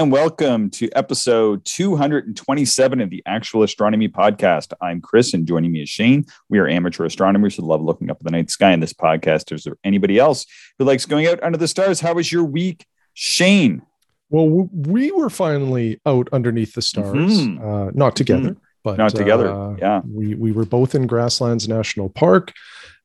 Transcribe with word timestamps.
and 0.00 0.10
welcome 0.10 0.70
to 0.70 0.88
episode 0.92 1.62
227 1.66 3.02
of 3.02 3.10
the 3.10 3.22
Actual 3.26 3.62
Astronomy 3.62 4.08
Podcast. 4.08 4.72
I'm 4.80 5.02
Chris, 5.02 5.34
and 5.34 5.46
joining 5.46 5.72
me 5.72 5.82
is 5.82 5.90
Shane. 5.90 6.24
We 6.48 6.58
are 6.58 6.66
amateur 6.66 7.04
astronomers 7.04 7.54
who 7.54 7.64
love 7.64 7.82
looking 7.82 8.10
up 8.10 8.16
at 8.16 8.24
the 8.24 8.30
night 8.30 8.48
sky. 8.48 8.72
In 8.72 8.80
this 8.80 8.94
podcast, 8.94 9.52
is 9.52 9.64
there 9.64 9.76
anybody 9.84 10.18
else 10.18 10.46
who 10.78 10.86
likes 10.86 11.04
going 11.04 11.26
out 11.26 11.42
under 11.42 11.58
the 11.58 11.68
stars? 11.68 12.00
How 12.00 12.14
was 12.14 12.32
your 12.32 12.44
week, 12.44 12.86
Shane? 13.12 13.82
Well, 14.30 14.70
we 14.72 15.12
were 15.12 15.28
finally 15.28 16.00
out 16.06 16.30
underneath 16.32 16.72
the 16.72 16.80
stars, 16.80 17.38
mm-hmm. 17.38 17.62
uh, 17.62 17.90
not 17.92 18.16
together, 18.16 18.52
mm-hmm. 18.52 18.60
but 18.82 18.96
not 18.96 19.14
together. 19.14 19.52
Uh, 19.52 19.76
yeah, 19.76 20.00
we 20.10 20.34
we 20.34 20.50
were 20.50 20.64
both 20.64 20.94
in 20.94 21.08
Grasslands 21.08 21.68
National 21.68 22.08
Park. 22.08 22.54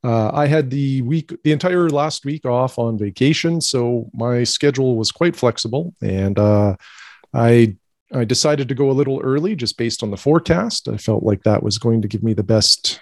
Uh, 0.05 0.29
I 0.33 0.45
had 0.45 0.69
the 0.69 1.01
week, 1.01 1.33
the 1.43 1.51
entire 1.51 1.89
last 1.89 2.25
week 2.25 2.45
off 2.45 2.77
on 2.77 2.95
vacation, 2.95 3.59
so 3.59 4.07
my 4.13 4.43
schedule 4.43 4.97
was 4.97 5.11
quite 5.11 5.35
flexible, 5.35 5.95
and 5.99 6.37
uh, 6.37 6.75
I 7.33 7.75
I 8.13 8.23
decided 8.23 8.67
to 8.67 8.75
go 8.75 8.91
a 8.91 8.93
little 8.93 9.19
early 9.23 9.55
just 9.55 9.79
based 9.79 10.03
on 10.03 10.11
the 10.11 10.17
forecast. 10.17 10.87
I 10.87 10.97
felt 10.97 11.23
like 11.23 11.41
that 11.43 11.63
was 11.63 11.79
going 11.79 12.03
to 12.03 12.07
give 12.07 12.21
me 12.21 12.33
the 12.33 12.43
best 12.43 12.99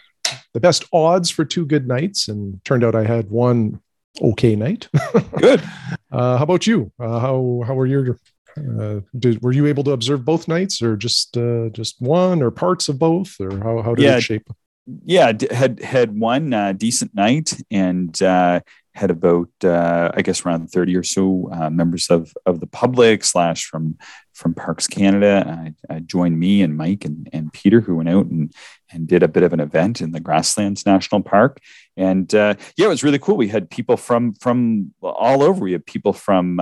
the 0.54 0.62
best 0.62 0.86
odds 0.94 1.30
for 1.30 1.44
two 1.44 1.66
good 1.66 1.90
nights, 1.90 2.30
and 2.30 2.64
turned 2.64 2.86
out 2.86 2.96
I 2.96 3.04
had 3.04 3.30
one 3.30 3.82
okay 4.22 4.56
night. 4.56 4.88
good. 5.38 5.62
Uh, 6.10 6.38
how 6.38 6.44
about 6.44 6.66
you? 6.66 6.90
Uh, 6.98 7.20
how 7.20 7.64
how 7.68 7.74
were 7.74 7.86
your 7.86 8.18
uh, 8.56 9.02
did, 9.20 9.42
were 9.42 9.52
you 9.52 9.66
able 9.66 9.84
to 9.84 9.92
observe 9.92 10.24
both 10.24 10.48
nights, 10.48 10.82
or 10.82 10.96
just 10.96 11.36
uh, 11.36 11.68
just 11.70 12.00
one, 12.00 12.42
or 12.42 12.50
parts 12.50 12.88
of 12.88 12.98
both, 12.98 13.36
or 13.42 13.60
how 13.60 13.82
how 13.82 13.94
did 13.94 14.04
yeah, 14.04 14.18
it 14.18 14.22
shape? 14.22 14.48
Yeah, 14.86 15.32
had 15.52 15.82
had 15.82 16.18
one 16.18 16.54
uh, 16.54 16.74
decent 16.74 17.16
night 17.16 17.54
and 17.72 18.22
uh, 18.22 18.60
had 18.94 19.12
about 19.12 19.50
uh, 19.64 20.12
I 20.14 20.22
guess 20.22 20.46
around 20.46 20.68
thirty 20.68 20.96
or 20.96 21.04
so 21.04 21.50
uh, 21.52 21.70
members 21.70 22.10
of 22.10 22.34
of 22.46 22.60
the 22.60 22.68
public 22.68 23.24
slash 23.24 23.66
from 23.66 23.98
from 24.34 24.54
Parks 24.54 24.88
Canada. 24.88 25.74
Uh, 25.90 26.00
joined 26.00 26.40
me 26.40 26.62
and 26.62 26.76
Mike 26.76 27.06
and, 27.06 27.30
and 27.32 27.54
Peter 27.54 27.80
who 27.80 27.96
went 27.96 28.10
out 28.10 28.26
and 28.26 28.54
and 28.92 29.08
did 29.08 29.24
a 29.24 29.28
bit 29.28 29.44
of 29.44 29.54
an 29.54 29.60
event 29.60 30.02
in 30.02 30.12
the 30.12 30.20
Grasslands 30.20 30.86
National 30.86 31.22
Park. 31.22 31.60
And 31.96 32.34
uh, 32.36 32.56
yeah 32.78 32.88
it 32.88 32.90
was 32.90 33.04
really 33.04 33.20
cool. 33.20 33.38
We 33.38 33.48
had 33.48 33.70
people 33.70 33.96
from 33.96 34.34
from 34.34 34.94
all 35.02 35.44
over. 35.44 35.64
We 35.64 35.72
had 35.72 35.86
people 35.86 36.12
from 36.12 36.60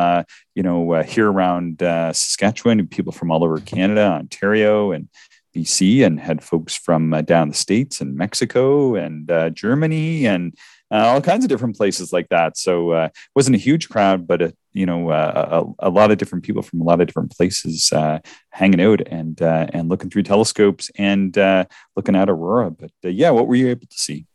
you 0.53 0.63
know 0.63 1.01
here 1.01 1.31
around 1.31 1.79
Saskatchewan 1.79 2.79
and 2.79 2.91
people 2.91 3.13
from 3.13 3.31
all 3.31 3.43
over 3.43 3.59
Canada 3.59 4.01
Ontario 4.01 4.91
and 4.91 5.09
BC 5.55 6.05
and 6.05 6.19
had 6.19 6.43
folks 6.43 6.75
from 6.75 7.13
uh, 7.13 7.21
down 7.21 7.49
the 7.49 7.55
states 7.55 8.01
and 8.01 8.15
Mexico 8.15 8.95
and 8.95 9.29
uh, 9.29 9.49
Germany 9.49 10.25
and 10.25 10.55
uh, 10.91 11.07
all 11.07 11.21
kinds 11.21 11.45
of 11.45 11.49
different 11.49 11.77
places 11.77 12.11
like 12.11 12.29
that. 12.29 12.57
So 12.57 12.91
uh, 12.91 13.05
it 13.05 13.31
wasn't 13.35 13.55
a 13.55 13.59
huge 13.59 13.89
crowd, 13.89 14.27
but 14.27 14.41
a, 14.41 14.53
you 14.73 14.85
know 14.85 15.09
uh, 15.09 15.65
a, 15.79 15.87
a, 15.87 15.89
lot 15.89 16.11
of 16.11 16.17
different 16.17 16.45
people 16.45 16.61
from 16.61 16.81
a 16.81 16.83
lot 16.83 17.01
of 17.01 17.07
different 17.07 17.31
places 17.31 17.91
uh, 17.91 18.19
hanging 18.49 18.81
out 18.81 19.01
and 19.07 19.41
and 19.41 19.89
looking 19.89 20.09
through 20.09 20.23
telescopes 20.23 20.89
and 20.97 21.35
looking 21.95 22.15
at 22.15 22.29
aurora. 22.29 22.71
But 22.71 22.91
yeah, 23.03 23.31
what 23.31 23.47
were 23.47 23.55
you 23.55 23.69
able 23.69 23.87
to 23.87 23.97
see? 23.97 24.25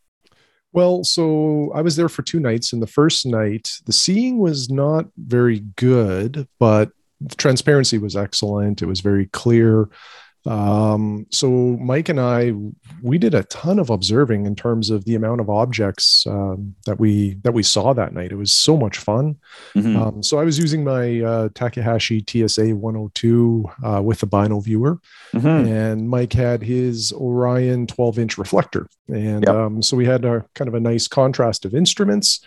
Well, 0.72 1.04
so 1.04 1.72
I 1.74 1.80
was 1.80 1.96
there 1.96 2.10
for 2.10 2.22
two 2.22 2.38
nights, 2.38 2.74
and 2.74 2.82
the 2.82 2.86
first 2.86 3.24
night 3.24 3.70
the 3.86 3.94
seeing 3.94 4.38
was 4.38 4.68
not 4.68 5.06
very 5.16 5.60
good, 5.76 6.46
but 6.58 6.90
the 7.20 7.34
transparency 7.36 7.96
was 7.96 8.14
excellent. 8.14 8.82
It 8.82 8.86
was 8.86 9.00
very 9.00 9.26
clear. 9.26 9.88
Um, 10.46 11.26
so 11.30 11.48
Mike 11.48 12.08
and 12.08 12.20
I, 12.20 12.52
we 13.02 13.18
did 13.18 13.34
a 13.34 13.44
ton 13.44 13.78
of 13.78 13.90
observing 13.90 14.46
in 14.46 14.54
terms 14.54 14.90
of 14.90 15.04
the 15.04 15.14
amount 15.14 15.40
of 15.40 15.50
objects 15.50 16.26
um, 16.26 16.74
that 16.86 17.00
we 17.00 17.34
that 17.42 17.52
we 17.52 17.62
saw 17.62 17.92
that 17.92 18.12
night. 18.12 18.32
It 18.32 18.36
was 18.36 18.52
so 18.52 18.76
much 18.76 18.98
fun. 18.98 19.36
Mm-hmm. 19.74 19.96
Um, 19.96 20.22
so 20.22 20.38
I 20.38 20.44
was 20.44 20.58
using 20.58 20.84
my 20.84 21.20
uh, 21.20 21.48
Takahashi 21.54 22.24
TSA 22.26 22.74
102 22.76 23.66
uh, 23.84 24.02
with 24.02 24.20
the 24.20 24.26
bino 24.26 24.60
viewer, 24.60 25.00
mm-hmm. 25.32 25.46
and 25.46 26.08
Mike 26.08 26.32
had 26.32 26.62
his 26.62 27.12
Orion 27.12 27.86
12 27.86 28.18
inch 28.18 28.38
reflector, 28.38 28.88
and 29.08 29.44
yep. 29.44 29.54
Um, 29.54 29.82
so 29.82 29.96
we 29.96 30.04
had 30.04 30.24
a 30.24 30.44
kind 30.54 30.68
of 30.68 30.74
a 30.74 30.80
nice 30.80 31.08
contrast 31.08 31.64
of 31.64 31.74
instruments. 31.74 32.40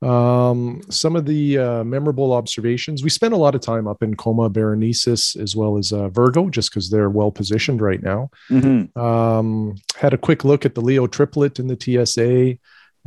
Um, 0.00 0.80
some 0.90 1.16
of 1.16 1.26
the 1.26 1.58
uh, 1.58 1.84
memorable 1.84 2.32
observations 2.32 3.02
we 3.02 3.10
spent 3.10 3.34
a 3.34 3.36
lot 3.36 3.56
of 3.56 3.60
time 3.60 3.88
up 3.88 4.02
in 4.02 4.14
Coma 4.14 4.48
Berenices 4.48 5.36
as 5.40 5.56
well 5.56 5.76
as 5.76 5.92
uh, 5.92 6.08
Virgo, 6.08 6.48
just 6.50 6.70
because 6.70 6.88
they're 6.88 7.10
well 7.10 7.32
positioned 7.32 7.80
right 7.80 8.02
now. 8.02 8.30
Mm-hmm. 8.48 8.98
Um, 8.98 9.74
had 9.96 10.14
a 10.14 10.18
quick 10.18 10.44
look 10.44 10.64
at 10.64 10.74
the 10.74 10.80
Leo 10.80 11.06
triplet 11.06 11.58
in 11.58 11.66
the 11.66 11.76
TSA. 11.76 12.58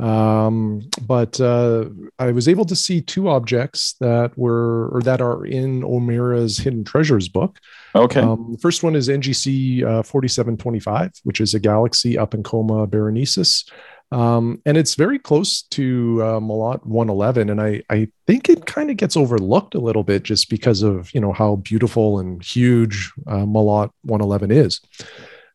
Um, 0.02 0.88
but 1.06 1.40
uh, 1.40 1.84
I 2.18 2.32
was 2.32 2.48
able 2.48 2.64
to 2.64 2.74
see 2.74 3.00
two 3.00 3.28
objects 3.28 3.94
that 4.00 4.36
were 4.36 4.88
or 4.88 5.00
that 5.02 5.20
are 5.20 5.46
in 5.46 5.84
O'Meara's 5.84 6.58
Hidden 6.58 6.84
Treasures 6.84 7.28
book. 7.28 7.58
Okay. 7.94 8.20
Um, 8.20 8.48
the 8.52 8.58
first 8.58 8.82
one 8.82 8.96
is 8.96 9.08
NGC 9.08 9.84
uh, 9.84 10.02
4725, 10.02 11.12
which 11.24 11.40
is 11.40 11.54
a 11.54 11.60
galaxy 11.60 12.18
up 12.18 12.34
in 12.34 12.42
Coma 12.42 12.86
Berenices. 12.86 13.64
Um, 14.12 14.60
and 14.66 14.76
it's 14.76 14.94
very 14.94 15.18
close 15.18 15.62
to 15.70 16.22
uh, 16.22 16.40
Melotte 16.40 16.86
111, 16.86 17.48
and 17.48 17.60
I 17.60 17.82
I 17.88 18.08
think 18.26 18.50
it 18.50 18.66
kind 18.66 18.90
of 18.90 18.98
gets 18.98 19.16
overlooked 19.16 19.74
a 19.74 19.80
little 19.80 20.04
bit 20.04 20.22
just 20.22 20.50
because 20.50 20.82
of 20.82 21.12
you 21.14 21.20
know 21.20 21.32
how 21.32 21.56
beautiful 21.56 22.18
and 22.18 22.42
huge 22.44 23.10
uh, 23.26 23.46
Melotte 23.46 23.90
111 24.02 24.50
is. 24.50 24.80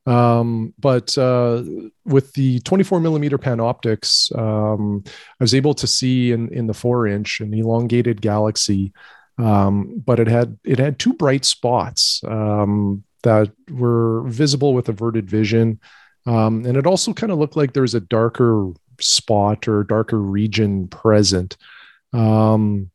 Um, 0.08 0.74
but 0.80 1.16
uh, 1.18 1.64
with 2.06 2.34
the 2.34 2.60
24 2.62 3.00
millimeter 3.00 3.38
panoptics, 3.38 4.36
um, 4.36 5.04
I 5.06 5.44
was 5.44 5.54
able 5.54 5.76
to 5.76 5.86
see 5.86 6.32
in 6.32 6.52
in 6.52 6.66
the 6.66 6.74
four 6.74 7.06
inch 7.06 7.40
an 7.42 7.54
elongated 7.54 8.22
galaxy, 8.22 8.92
um, 9.38 10.02
but 10.04 10.20
it 10.20 10.28
had 10.28 10.58
it 10.64 10.80
had 10.80 10.98
two 10.98 11.14
bright 11.14 11.46
spots 11.46 12.24
um, 12.26 13.04
that 13.22 13.52
were 13.70 14.24
visible 14.24 14.74
with 14.74 14.90
averted 14.90 15.30
vision. 15.30 15.80
Um, 16.28 16.66
and 16.66 16.78
it 16.78 16.86
also 16.86 17.14
kind 17.14 17.32
of 17.32 17.40
looked 17.40 17.56
like 17.56 17.74
there 17.74 17.82
was 17.82 17.96
a 17.96 18.02
darker 18.02 18.72
spot 19.00 19.68
or 19.68 19.84
darker 19.84 20.20
region 20.20 20.88
present. 20.90 21.58
Um, 22.14 22.92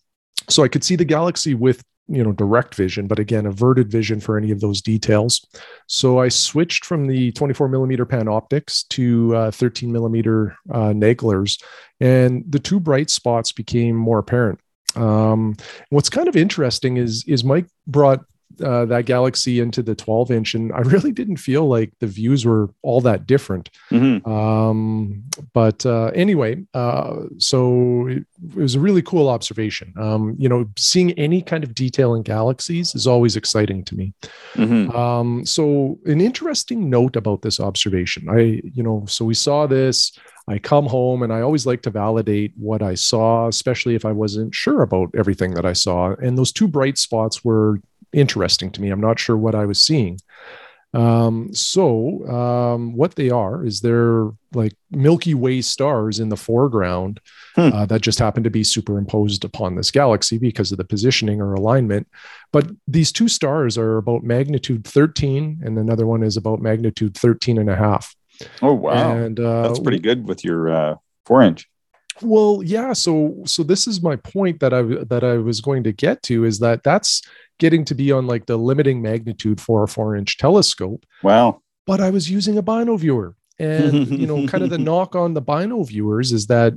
so 0.48 0.62
I 0.62 0.68
could 0.68 0.84
see 0.84 0.96
the 0.96 1.04
galaxy 1.04 1.54
with 1.54 1.82
you 2.08 2.22
know 2.22 2.32
direct 2.32 2.74
vision, 2.74 3.06
but 3.06 3.18
again 3.18 3.46
averted 3.46 3.90
vision 3.90 4.20
for 4.20 4.36
any 4.36 4.50
of 4.50 4.60
those 4.60 4.82
details. 4.82 5.46
So 5.86 6.18
I 6.18 6.28
switched 6.28 6.84
from 6.84 7.06
the 7.06 7.32
24 7.32 7.68
millimeter 7.68 8.04
panoptics 8.04 8.86
to 8.88 9.34
uh, 9.34 9.50
13 9.50 9.90
millimeter 9.90 10.56
uh, 10.70 10.90
Naglers, 10.90 11.62
and 12.00 12.44
the 12.48 12.58
two 12.58 12.80
bright 12.80 13.08
spots 13.08 13.52
became 13.52 13.96
more 13.96 14.18
apparent. 14.18 14.60
Um, 14.94 15.56
what's 15.88 16.10
kind 16.10 16.28
of 16.28 16.36
interesting 16.36 16.98
is 16.98 17.24
is 17.26 17.44
Mike 17.44 17.66
brought 17.86 18.20
uh, 18.62 18.84
that 18.84 19.06
galaxy 19.06 19.60
into 19.60 19.82
the 19.82 19.94
12 19.94 20.30
inch 20.30 20.54
and 20.54 20.72
i 20.72 20.80
really 20.80 21.12
didn't 21.12 21.36
feel 21.36 21.66
like 21.66 21.92
the 22.00 22.06
views 22.06 22.44
were 22.44 22.70
all 22.82 23.00
that 23.00 23.26
different 23.26 23.70
mm-hmm. 23.90 24.28
um, 24.30 25.22
but 25.52 25.84
uh, 25.86 26.06
anyway 26.14 26.56
uh, 26.74 27.22
so 27.38 28.06
it, 28.08 28.24
it, 28.50 28.56
was 28.56 28.74
a 28.74 28.80
really 28.80 29.02
cool 29.02 29.28
observation 29.28 29.92
um, 29.98 30.34
you 30.38 30.48
know 30.48 30.68
seeing 30.76 31.12
any 31.12 31.42
kind 31.42 31.64
of 31.64 31.74
detail 31.74 32.14
in 32.14 32.22
galaxies 32.22 32.94
is 32.94 33.06
always 33.06 33.36
exciting 33.36 33.84
to 33.84 33.94
me 33.94 34.12
mm-hmm. 34.54 34.94
um, 34.96 35.44
so 35.44 35.98
an 36.06 36.20
interesting 36.20 36.90
note 36.90 37.16
about 37.16 37.42
this 37.42 37.60
observation 37.60 38.28
i 38.28 38.60
you 38.74 38.82
know 38.82 39.04
so 39.06 39.24
we 39.24 39.34
saw 39.34 39.66
this 39.66 40.12
I 40.48 40.58
come 40.58 40.86
home 40.86 41.22
and 41.22 41.32
I 41.32 41.40
always 41.40 41.66
like 41.66 41.82
to 41.82 41.90
validate 41.90 42.52
what 42.56 42.82
I 42.82 42.94
saw, 42.94 43.46
especially 43.48 43.94
if 43.94 44.04
I 44.04 44.12
wasn't 44.12 44.54
sure 44.54 44.82
about 44.82 45.10
everything 45.16 45.54
that 45.54 45.64
I 45.64 45.72
saw. 45.72 46.14
And 46.14 46.36
those 46.36 46.52
two 46.52 46.66
bright 46.66 46.98
spots 46.98 47.44
were 47.44 47.80
interesting 48.12 48.70
to 48.72 48.80
me. 48.80 48.90
I'm 48.90 49.00
not 49.00 49.18
sure 49.18 49.36
what 49.36 49.54
I 49.54 49.66
was 49.66 49.80
seeing. 49.80 50.18
Um, 50.94 51.54
so 51.54 52.28
um, 52.28 52.94
what 52.94 53.14
they 53.14 53.30
are 53.30 53.64
is 53.64 53.80
they're 53.80 54.30
like 54.52 54.74
Milky 54.90 55.32
Way 55.32 55.62
stars 55.62 56.20
in 56.20 56.28
the 56.28 56.36
foreground 56.36 57.20
hmm. 57.54 57.70
uh, 57.72 57.86
that 57.86 58.02
just 58.02 58.18
happen 58.18 58.42
to 58.44 58.50
be 58.50 58.62
superimposed 58.62 59.44
upon 59.44 59.74
this 59.74 59.90
galaxy 59.90 60.36
because 60.36 60.70
of 60.70 60.78
the 60.78 60.84
positioning 60.84 61.40
or 61.40 61.54
alignment. 61.54 62.08
But 62.52 62.70
these 62.86 63.10
two 63.10 63.28
stars 63.28 63.78
are 63.78 63.96
about 63.96 64.22
magnitude 64.22 64.86
13, 64.86 65.62
and 65.64 65.78
another 65.78 66.06
one 66.06 66.22
is 66.22 66.36
about 66.36 66.60
magnitude 66.60 67.16
13 67.16 67.58
and 67.58 67.70
a 67.70 67.76
half. 67.76 68.14
Oh 68.60 68.74
wow, 68.74 69.16
and 69.16 69.38
uh, 69.38 69.62
that's 69.62 69.78
pretty 69.78 70.00
good 70.00 70.26
with 70.26 70.44
your 70.44 70.68
uh, 70.70 70.96
four 71.24 71.42
inch. 71.42 71.68
Well, 72.22 72.62
yeah. 72.64 72.92
So, 72.92 73.42
so 73.46 73.62
this 73.62 73.86
is 73.86 74.02
my 74.02 74.16
point 74.16 74.60
that 74.60 74.72
I 74.72 74.82
that 74.82 75.24
I 75.24 75.38
was 75.38 75.60
going 75.60 75.84
to 75.84 75.92
get 75.92 76.22
to 76.24 76.44
is 76.44 76.58
that 76.60 76.82
that's 76.82 77.22
getting 77.58 77.84
to 77.84 77.94
be 77.94 78.10
on 78.10 78.26
like 78.26 78.46
the 78.46 78.56
limiting 78.56 79.00
magnitude 79.02 79.60
for 79.60 79.82
a 79.82 79.88
four 79.88 80.16
inch 80.16 80.38
telescope. 80.38 81.04
Wow. 81.22 81.62
But 81.86 82.00
I 82.00 82.10
was 82.10 82.30
using 82.30 82.58
a 82.58 82.62
bino 82.62 82.96
viewer. 82.96 83.36
And, 83.58 84.08
you 84.08 84.26
know, 84.26 84.46
kind 84.46 84.64
of 84.64 84.70
the 84.70 84.78
knock 84.90 85.14
on 85.14 85.34
the 85.34 85.40
bino 85.40 85.82
viewers 85.84 86.32
is 86.32 86.46
that 86.48 86.74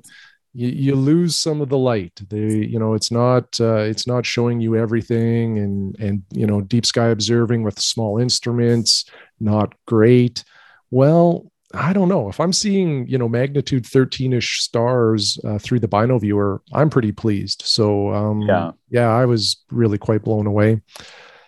you, 0.53 0.67
you 0.67 0.95
lose 0.95 1.35
some 1.35 1.61
of 1.61 1.69
the 1.69 1.77
light. 1.77 2.19
They, 2.29 2.65
you 2.65 2.77
know, 2.77 2.93
it's 2.93 3.11
not, 3.11 3.59
uh, 3.59 3.77
it's 3.77 4.05
not 4.05 4.25
showing 4.25 4.61
you 4.61 4.75
everything 4.75 5.57
and, 5.57 5.95
and, 5.99 6.23
you 6.31 6.45
know, 6.45 6.61
deep 6.61 6.85
sky 6.85 7.07
observing 7.07 7.63
with 7.63 7.79
small 7.79 8.19
instruments, 8.19 9.05
not 9.39 9.73
great. 9.87 10.43
Well, 10.91 11.51
I 11.75 11.93
don't 11.93 12.09
know 12.09 12.29
if 12.29 12.39
I'm 12.39 12.53
seeing 12.53 13.07
you 13.07 13.17
know 13.17 13.29
magnitude 13.29 13.83
13ish 13.83 14.61
stars 14.61 15.39
uh, 15.43 15.59
through 15.59 15.79
the 15.79 15.87
bino 15.87 16.17
viewer. 16.19 16.61
I'm 16.73 16.89
pretty 16.89 17.11
pleased. 17.11 17.63
So 17.65 18.13
um, 18.13 18.41
yeah, 18.41 18.71
yeah, 18.89 19.09
I 19.09 19.25
was 19.25 19.63
really 19.71 19.97
quite 19.97 20.23
blown 20.23 20.47
away. 20.47 20.81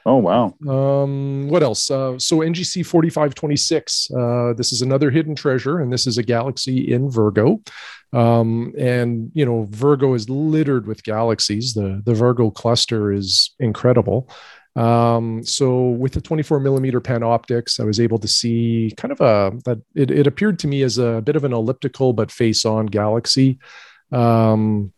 Oh 0.07 0.15
wow. 0.15 0.56
Um, 0.65 1.50
what 1.50 1.63
else? 1.63 1.91
Uh, 1.91 2.18
so 2.18 2.38
NGC 2.38 2.85
4526. 2.85 4.12
Uh, 4.12 4.53
this 4.53 4.71
is 4.71 4.81
another 4.81 5.12
hidden 5.12 5.35
treasure, 5.35 5.79
and 5.79 5.91
this 5.91 6.07
is 6.07 6.18
a 6.18 6.24
galaxy 6.24 6.94
in 6.94 7.12
Virgo. 7.12 7.62
Um, 8.13 8.74
and 8.77 9.31
you 9.33 9.45
know, 9.45 9.68
Virgo 9.69 10.13
is 10.13 10.29
littered 10.29 10.88
with 10.88 11.03
galaxies. 11.03 11.74
The 11.74 12.01
the 12.06 12.13
Virgo 12.13 12.51
cluster 12.51 13.12
is 13.12 13.53
incredible. 13.59 14.29
Um, 14.77 15.44
so 15.44 15.89
with 15.89 16.13
the 16.13 16.21
24 16.21 16.59
millimeter 16.59 17.01
panoptics, 17.01 17.79
I 17.79 17.83
was 17.83 18.00
able 18.00 18.19
to 18.19 18.27
see 18.27 18.94
kind 18.95 19.12
of 19.12 19.19
a 19.21 19.57
that 19.65 19.81
it, 19.95 20.12
it 20.12 20.27
appeared 20.27 20.59
to 20.59 20.68
me 20.68 20.83
as 20.83 21.00
a 21.00 21.21
bit 21.21 21.35
of 21.35 21.44
an 21.44 21.51
elliptical 21.51 22.13
but 22.13 22.31
face-on 22.31 22.85
galaxy. 22.85 23.57
Um, 24.12 24.94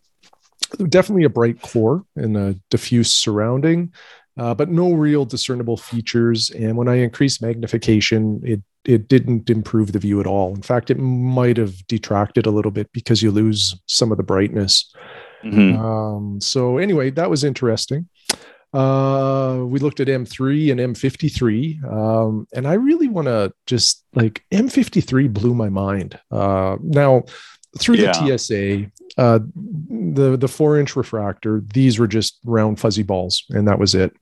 definitely 0.89 1.23
a 1.23 1.29
bright 1.29 1.61
core 1.61 2.03
and 2.17 2.35
a 2.35 2.55
diffuse 2.69 3.11
surrounding, 3.11 3.93
uh, 4.37 4.53
but 4.53 4.69
no 4.69 4.91
real 4.91 5.23
discernible 5.23 5.77
features. 5.77 6.49
And 6.49 6.75
when 6.75 6.89
I 6.89 6.95
increased 6.95 7.41
magnification, 7.41 8.41
it 8.43 8.61
it 8.85 9.07
didn't 9.07 9.49
improve 9.49 9.91
the 9.91 9.99
view 9.99 10.19
at 10.19 10.27
all. 10.27 10.53
In 10.55 10.61
fact, 10.61 10.89
it 10.89 10.97
might 10.97 11.57
have 11.57 11.85
detracted 11.87 12.45
a 12.45 12.51
little 12.51 12.71
bit 12.71 12.91
because 12.91 13.21
you 13.21 13.29
lose 13.29 13.75
some 13.87 14.11
of 14.11 14.17
the 14.17 14.23
brightness. 14.23 14.93
Mm-hmm. 15.43 15.79
Um, 15.79 16.41
so 16.41 16.77
anyway, 16.77 17.11
that 17.11 17.29
was 17.29 17.43
interesting. 17.43 18.07
Uh, 18.73 19.63
we 19.63 19.79
looked 19.79 19.99
at 19.99 20.07
M3 20.07 20.71
and 20.71 20.95
M53, 20.95 21.83
um, 21.91 22.47
and 22.53 22.67
I 22.67 22.73
really 22.73 23.07
want 23.07 23.27
to 23.27 23.51
just 23.65 24.05
like 24.13 24.43
M53 24.51 25.33
blew 25.33 25.55
my 25.55 25.69
mind. 25.69 26.19
Uh, 26.31 26.77
now, 26.81 27.23
through 27.77 27.95
yeah. 27.95 28.11
the 28.11 28.37
TSA, 28.37 28.91
uh, 29.17 29.39
the 29.89 30.37
the 30.37 30.47
four 30.47 30.79
inch 30.79 30.95
refractor, 30.95 31.63
these 31.73 31.97
were 31.97 32.07
just 32.07 32.39
round 32.45 32.79
fuzzy 32.79 33.03
balls, 33.03 33.43
and 33.49 33.67
that 33.67 33.79
was 33.79 33.95
it. 33.95 34.13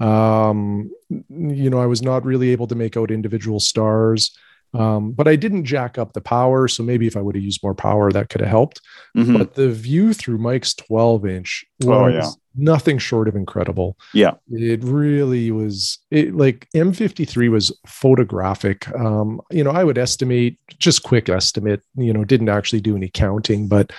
Um, 0.00 0.90
you 1.08 1.70
know, 1.70 1.80
I 1.80 1.86
was 1.86 2.02
not 2.02 2.24
really 2.24 2.50
able 2.50 2.66
to 2.68 2.74
make 2.74 2.96
out 2.96 3.10
individual 3.10 3.60
stars. 3.60 4.36
Um, 4.74 5.12
but 5.12 5.28
I 5.28 5.36
didn't 5.36 5.66
jack 5.66 5.98
up 5.98 6.14
the 6.14 6.20
power. 6.20 6.66
So 6.66 6.82
maybe 6.82 7.06
if 7.06 7.16
I 7.16 7.20
would 7.20 7.36
have 7.36 7.44
used 7.44 7.62
more 7.62 7.76
power, 7.76 8.10
that 8.10 8.28
could 8.28 8.40
have 8.40 8.50
helped. 8.50 8.80
Mm-hmm. 9.16 9.36
But 9.36 9.54
the 9.54 9.70
view 9.70 10.12
through 10.12 10.38
Mike's 10.38 10.74
12 10.74 11.26
inch 11.26 11.64
was 11.80 11.88
oh, 11.88 12.06
yeah. 12.08 12.28
Nothing 12.56 12.98
short 12.98 13.28
of 13.28 13.36
incredible. 13.36 13.98
Yeah. 14.12 14.32
It 14.50 14.82
really 14.84 15.50
was 15.50 15.98
it 16.10 16.34
like 16.34 16.68
M53 16.74 17.50
was 17.50 17.76
photographic. 17.86 18.88
Um, 18.94 19.40
you 19.50 19.64
know, 19.64 19.70
I 19.70 19.84
would 19.84 19.98
estimate 19.98 20.58
just 20.78 21.02
quick 21.02 21.28
estimate, 21.28 21.82
you 21.96 22.12
know, 22.12 22.24
didn't 22.24 22.48
actually 22.48 22.80
do 22.80 22.96
any 22.96 23.08
counting, 23.08 23.68
but 23.68 23.92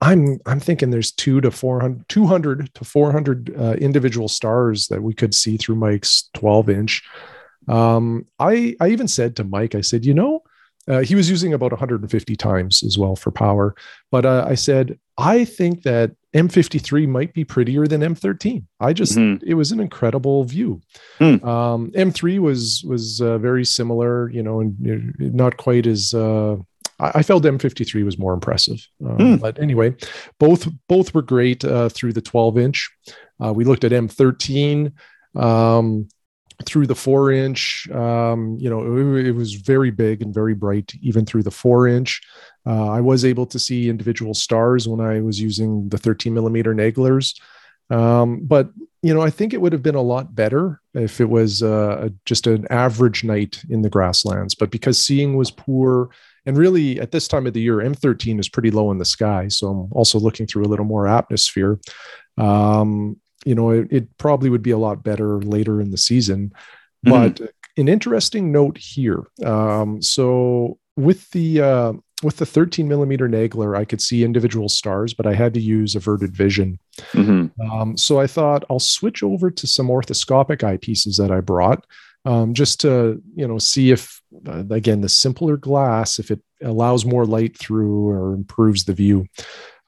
I'm 0.00 0.40
I'm 0.46 0.60
thinking 0.60 0.90
there's 0.90 1.12
two 1.12 1.40
to 1.42 1.50
400, 1.50 2.08
200 2.08 2.74
to 2.74 2.84
400 2.84 3.54
uh, 3.56 3.72
individual 3.74 4.28
stars 4.28 4.88
that 4.88 5.02
we 5.02 5.12
could 5.12 5.34
see 5.34 5.56
through 5.56 5.76
Mike's 5.76 6.30
12 6.34 6.70
inch. 6.70 7.02
Um, 7.68 8.26
I 8.38 8.76
I 8.80 8.88
even 8.88 9.08
said 9.08 9.36
to 9.36 9.44
Mike, 9.44 9.74
I 9.74 9.82
said, 9.82 10.04
you 10.06 10.14
know, 10.14 10.42
uh, 10.90 11.00
he 11.00 11.14
was 11.14 11.30
using 11.30 11.54
about 11.54 11.72
150 11.72 12.36
times 12.36 12.82
as 12.82 12.98
well 12.98 13.16
for 13.16 13.30
power, 13.30 13.74
but 14.10 14.26
uh, 14.26 14.44
I 14.48 14.54
said 14.54 14.98
I 15.16 15.44
think 15.44 15.82
that 15.82 16.12
M53 16.34 17.06
might 17.08 17.34
be 17.34 17.44
prettier 17.44 17.86
than 17.86 18.00
M13. 18.00 18.64
I 18.80 18.92
just 18.92 19.16
mm-hmm. 19.16 19.44
it 19.46 19.54
was 19.54 19.72
an 19.72 19.80
incredible 19.80 20.44
view. 20.44 20.80
Mm. 21.20 21.44
Um, 21.44 21.90
M3 21.92 22.38
was 22.38 22.84
was 22.86 23.20
uh, 23.20 23.38
very 23.38 23.64
similar, 23.64 24.30
you 24.30 24.42
know, 24.42 24.60
and 24.60 25.14
not 25.18 25.56
quite 25.56 25.86
as 25.86 26.14
uh, 26.14 26.56
I 27.00 27.22
felt 27.22 27.44
M53 27.44 28.04
was 28.04 28.18
more 28.18 28.32
impressive. 28.32 28.86
Um, 29.04 29.18
mm. 29.18 29.40
But 29.40 29.58
anyway, 29.58 29.94
both 30.38 30.68
both 30.88 31.14
were 31.14 31.22
great 31.22 31.64
uh, 31.64 31.88
through 31.88 32.12
the 32.12 32.20
12 32.20 32.58
inch. 32.58 32.90
Uh, 33.42 33.52
we 33.52 33.64
looked 33.64 33.84
at 33.84 33.92
M13. 33.92 34.92
Um, 35.34 36.08
through 36.64 36.86
the 36.86 36.94
four 36.94 37.32
inch 37.32 37.88
um, 37.90 38.56
you 38.58 38.68
know 38.68 39.14
it, 39.16 39.26
it, 39.26 39.32
was 39.32 39.54
very 39.54 39.90
big 39.90 40.22
and 40.22 40.34
very 40.34 40.54
bright 40.54 40.92
even 41.00 41.24
through 41.24 41.42
the 41.42 41.50
four 41.50 41.86
inch. 41.86 42.20
Uh, 42.66 42.90
i 42.90 43.00
was 43.00 43.24
able 43.24 43.46
to 43.46 43.58
see 43.58 43.88
individual 43.88 44.34
stars 44.34 44.86
when 44.86 45.00
i 45.00 45.20
was 45.20 45.40
using 45.40 45.88
the 45.88 45.98
13 45.98 46.34
millimeter 46.34 46.74
naglers. 46.74 47.40
Um, 47.90 48.40
but 48.42 48.70
you 49.02 49.14
know 49.14 49.22
i 49.22 49.30
think 49.30 49.52
it 49.52 49.60
would 49.60 49.72
have 49.72 49.82
been 49.82 49.94
a 49.94 50.02
lot 50.02 50.34
better 50.34 50.80
if 50.94 51.20
it 51.20 51.28
was 51.28 51.62
uh, 51.62 52.08
just 52.24 52.46
an 52.46 52.66
average 52.70 53.24
night 53.24 53.62
in 53.68 53.82
the 53.82 53.90
grasslands. 53.90 54.54
But 54.54 54.70
because 54.70 54.98
seeing 54.98 55.36
was 55.36 55.50
poor 55.50 56.10
and 56.46 56.56
really 56.56 56.98
at 57.00 57.12
this 57.12 57.28
time 57.28 57.46
of 57.46 57.52
the 57.52 57.60
year 57.60 57.76
m13 57.76 58.40
is 58.40 58.48
pretty 58.48 58.70
low 58.70 58.90
in 58.90 58.98
the 58.98 59.04
sky. 59.04 59.48
So 59.48 59.68
i'm 59.68 59.92
also 59.92 60.18
looking 60.18 60.46
through 60.46 60.64
a 60.64 60.70
little 60.72 60.86
more 60.86 61.06
atmosphere. 61.06 61.78
Um, 62.38 63.19
you 63.44 63.54
know, 63.54 63.70
it, 63.70 63.88
it, 63.90 64.18
probably 64.18 64.50
would 64.50 64.62
be 64.62 64.70
a 64.70 64.78
lot 64.78 65.02
better 65.02 65.38
later 65.40 65.80
in 65.80 65.90
the 65.90 65.96
season. 65.96 66.52
Mm-hmm. 67.06 67.10
But 67.10 67.52
an 67.76 67.88
interesting 67.88 68.52
note 68.52 68.76
here. 68.78 69.24
Um, 69.44 70.02
so 70.02 70.78
with 70.96 71.30
the 71.30 71.60
uh, 71.60 71.92
with 72.22 72.36
the 72.36 72.46
13 72.46 72.86
millimeter 72.86 73.28
Nagler, 73.28 73.76
I 73.76 73.84
could 73.84 74.00
see 74.00 74.24
individual 74.24 74.68
stars, 74.68 75.14
but 75.14 75.26
I 75.26 75.34
had 75.34 75.54
to 75.54 75.60
use 75.60 75.94
averted 75.94 76.36
vision. 76.36 76.78
Mm-hmm. 77.12 77.60
Um, 77.70 77.96
so 77.96 78.20
I 78.20 78.26
thought 78.26 78.64
I'll 78.68 78.78
switch 78.78 79.22
over 79.22 79.50
to 79.50 79.66
some 79.66 79.88
orthoscopic 79.88 80.58
eyepieces 80.58 81.16
that 81.16 81.30
I 81.30 81.40
brought, 81.40 81.86
um, 82.26 82.52
just 82.52 82.80
to 82.80 83.22
you 83.34 83.48
know 83.48 83.58
see 83.58 83.90
if 83.90 84.20
uh, 84.46 84.64
again 84.70 85.00
the 85.00 85.08
simpler 85.08 85.56
glass 85.56 86.18
if 86.18 86.30
it 86.30 86.40
allows 86.62 87.06
more 87.06 87.24
light 87.24 87.56
through 87.56 88.08
or 88.08 88.34
improves 88.34 88.84
the 88.84 88.92
view. 88.92 89.26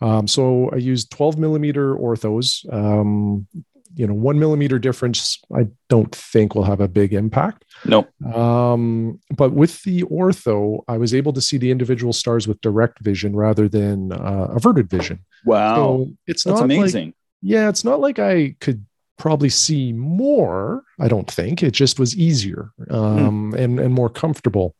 Um, 0.02 0.26
so 0.26 0.70
I 0.70 0.76
used 0.76 1.10
12 1.10 1.38
millimeter 1.38 1.94
orthos. 1.94 2.70
Um, 2.72 3.46
you 3.94 4.06
know, 4.06 4.14
one 4.14 4.38
millimeter 4.38 4.78
difference, 4.78 5.38
I 5.54 5.69
don't 5.88 6.14
think 6.14 6.54
will 6.54 6.64
have 6.64 6.81
a 6.81 6.88
big 6.88 7.12
impact. 7.12 7.64
No. 7.84 8.06
Um, 8.34 9.20
but 9.37 9.52
with 9.52 9.82
the 9.82 10.02
ortho, 10.04 10.82
I 10.88 10.96
was 10.96 11.14
able 11.14 11.32
to 11.34 11.40
see 11.40 11.58
the 11.58 11.70
individual 11.70 12.12
stars 12.12 12.49
with 12.49 12.60
direct 12.62 13.00
vision 13.00 13.37
rather 13.37 13.69
than 13.69 14.12
uh, 14.12 14.49
averted 14.50 14.88
vision. 14.88 15.20
Wow. 15.44 15.76
So 15.76 16.06
it's 16.26 16.44
That's 16.44 16.60
not 16.60 16.64
amazing. 16.64 17.08
Like, 17.08 17.14
yeah, 17.43 17.69
it's 17.69 17.84
not 17.84 18.00
like 18.00 18.19
I 18.19 18.56
could 18.60 18.87
probably 19.19 19.50
see 19.50 19.93
more. 19.93 20.84
I 20.98 21.08
don't 21.08 21.31
think 21.31 21.62
it 21.62 21.72
just 21.72 22.00
was 22.00 22.16
easier 22.16 22.72
um, 22.90 23.50
hmm. 23.50 23.58
and 23.58 23.81
and 23.81 23.93
more 23.93 24.08
comfortable. 24.08 24.74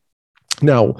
Now, 0.61 0.95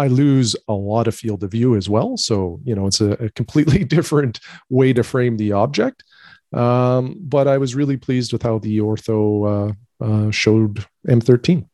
I 0.00 0.06
lose 0.06 0.56
a 0.66 0.72
lot 0.72 1.06
of 1.06 1.14
field 1.14 1.44
of 1.44 1.50
view 1.50 1.76
as 1.76 1.88
well. 1.88 2.16
So, 2.16 2.60
you 2.64 2.74
know, 2.74 2.86
it's 2.86 3.00
a, 3.00 3.12
a 3.12 3.30
completely 3.30 3.84
different 3.96 4.40
way 4.68 4.92
to 4.92 5.02
frame 5.02 5.36
the 5.36 5.52
object. 5.52 6.04
Um, 6.52 7.16
but 7.20 7.46
I 7.46 7.58
was 7.58 7.74
really 7.74 7.96
pleased 7.96 8.32
with 8.32 8.42
how 8.42 8.58
the 8.58 8.78
ortho 8.78 9.20
uh, 9.46 10.04
uh, 10.04 10.30
showed 10.30 10.84
M13. 11.06 11.66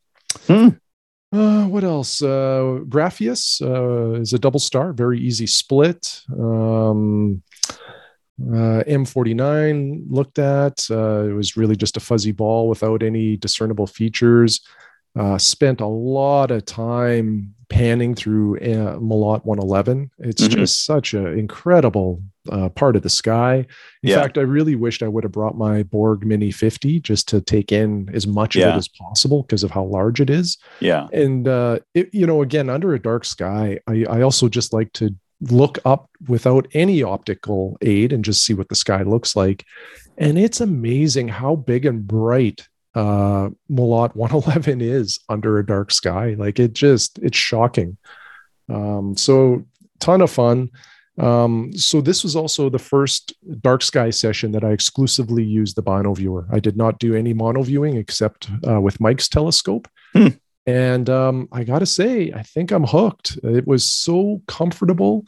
Hmm. 0.47 0.69
Uh, 1.33 1.67
what 1.67 1.85
else? 1.85 2.23
Uh, 2.23 2.81
Graffias 2.89 3.61
uh, 3.61 4.21
is 4.21 4.33
a 4.33 4.39
double 4.39 4.61
star, 4.61 4.93
very 4.93 5.21
easy 5.21 5.47
split. 5.47 6.23
Um, 6.33 7.43
uh, 8.41 8.85
M49 8.87 10.05
looked 10.09 10.39
at. 10.39 10.87
Uh, 10.91 11.25
it 11.29 11.33
was 11.33 11.57
really 11.57 11.77
just 11.77 11.97
a 11.97 12.01
fuzzy 12.01 12.33
ball 12.33 12.69
without 12.69 13.03
any 13.03 13.37
discernible 13.37 13.87
features. 13.87 14.61
Uh, 15.17 15.39
spent 15.39 15.81
a 15.81 15.87
lot 15.87 16.51
of 16.51 16.65
time 16.67 17.55
panning 17.69 18.15
through 18.15 18.59
uh, 18.59 18.99
Melotte 19.01 19.45
111. 19.45 20.11
It's 20.19 20.43
mm-hmm. 20.43 20.61
just 20.61 20.85
such 20.85 21.15
an 21.15 21.39
incredible 21.39 22.23
uh, 22.51 22.69
part 22.69 22.97
of 22.97 23.03
the 23.03 23.11
sky. 23.11 23.67
In 24.03 24.11
yeah. 24.11 24.21
fact, 24.21 24.39
I 24.39 24.43
really 24.43 24.77
wished 24.77 25.03
I 25.03 25.09
would 25.09 25.25
have 25.25 25.33
brought 25.33 25.57
my 25.57 25.83
Borg 25.83 26.25
Mini 26.25 26.51
50 26.51 27.01
just 27.01 27.29
to 27.29 27.41
take 27.41 27.73
in 27.73 28.09
as 28.13 28.27
much 28.27 28.57
yeah. 28.57 28.69
of 28.69 28.75
it 28.75 28.79
as 28.79 28.89
possible 28.89 29.43
because 29.43 29.63
of 29.63 29.71
how 29.71 29.85
large 29.85 30.21
it 30.21 30.31
is. 30.31 30.59
Yeah. 30.81 31.09
And, 31.13 31.49
uh, 31.49 31.81
it, 31.95 32.11
you 32.13 32.27
know, 32.27 32.43
again, 32.43 32.71
under 32.71 32.95
a 32.95 33.03
dark 33.03 33.25
sky, 33.25 33.81
I, 33.87 34.05
I 34.09 34.21
also 34.23 34.49
just 34.49 34.73
like 34.73 34.93
to 34.95 35.15
look 35.41 35.79
up 35.85 36.09
without 36.29 36.67
any 36.73 37.03
optical 37.03 37.77
aid 37.83 38.13
and 38.13 38.25
just 38.25 38.45
see 38.45 38.55
what 38.55 38.69
the 38.69 38.75
sky 38.75 39.03
looks 39.03 39.37
like. 39.37 39.65
And 40.17 40.39
it's 40.39 40.61
amazing 40.61 41.29
how 41.29 41.57
big 41.57 41.85
and 41.85 42.07
bright 42.07 42.69
uh 42.97 43.51
Melotte 43.69 44.17
111 44.17 44.81
is 44.81 45.21
under 45.29 45.59
a 45.59 45.67
dark 45.67 45.93
sky. 45.93 46.35
Like 46.37 46.59
it 46.59 46.73
just 46.73 47.19
it's 47.19 47.39
shocking. 47.39 47.97
Um, 48.69 49.17
so 49.17 49.65
ton 50.01 50.23
of 50.23 50.31
fun. 50.31 50.71
Um, 51.19 51.73
so 51.73 52.01
this 52.01 52.23
was 52.23 52.37
also 52.37 52.69
the 52.69 52.79
first 52.79 53.33
dark 53.61 53.83
sky 53.83 54.11
session 54.11 54.53
that 54.53 54.65
I 54.65 54.71
exclusively 54.71 55.45
used 55.45 55.77
the 55.77 55.83
bino 55.83 56.13
viewer. 56.15 56.47
I 56.51 56.61
did 56.61 56.77
not 56.77 56.99
do 56.99 57.15
any 57.15 57.33
mono 57.33 57.63
viewing 57.63 57.97
except 57.97 58.51
uh, 58.69 58.81
with 58.81 59.01
Mike's 59.01 59.29
telescope. 59.29 59.89
Hmm. 60.13 60.29
And 60.67 61.09
um, 61.09 61.49
I 61.53 61.65
got 61.65 61.79
to 61.79 61.87
say, 61.87 62.33
I 62.33 62.43
think 62.43 62.73
I'm 62.73 62.85
hooked. 62.85 63.39
It 63.45 63.67
was 63.67 63.91
so 63.91 64.43
comfortable. 64.49 65.25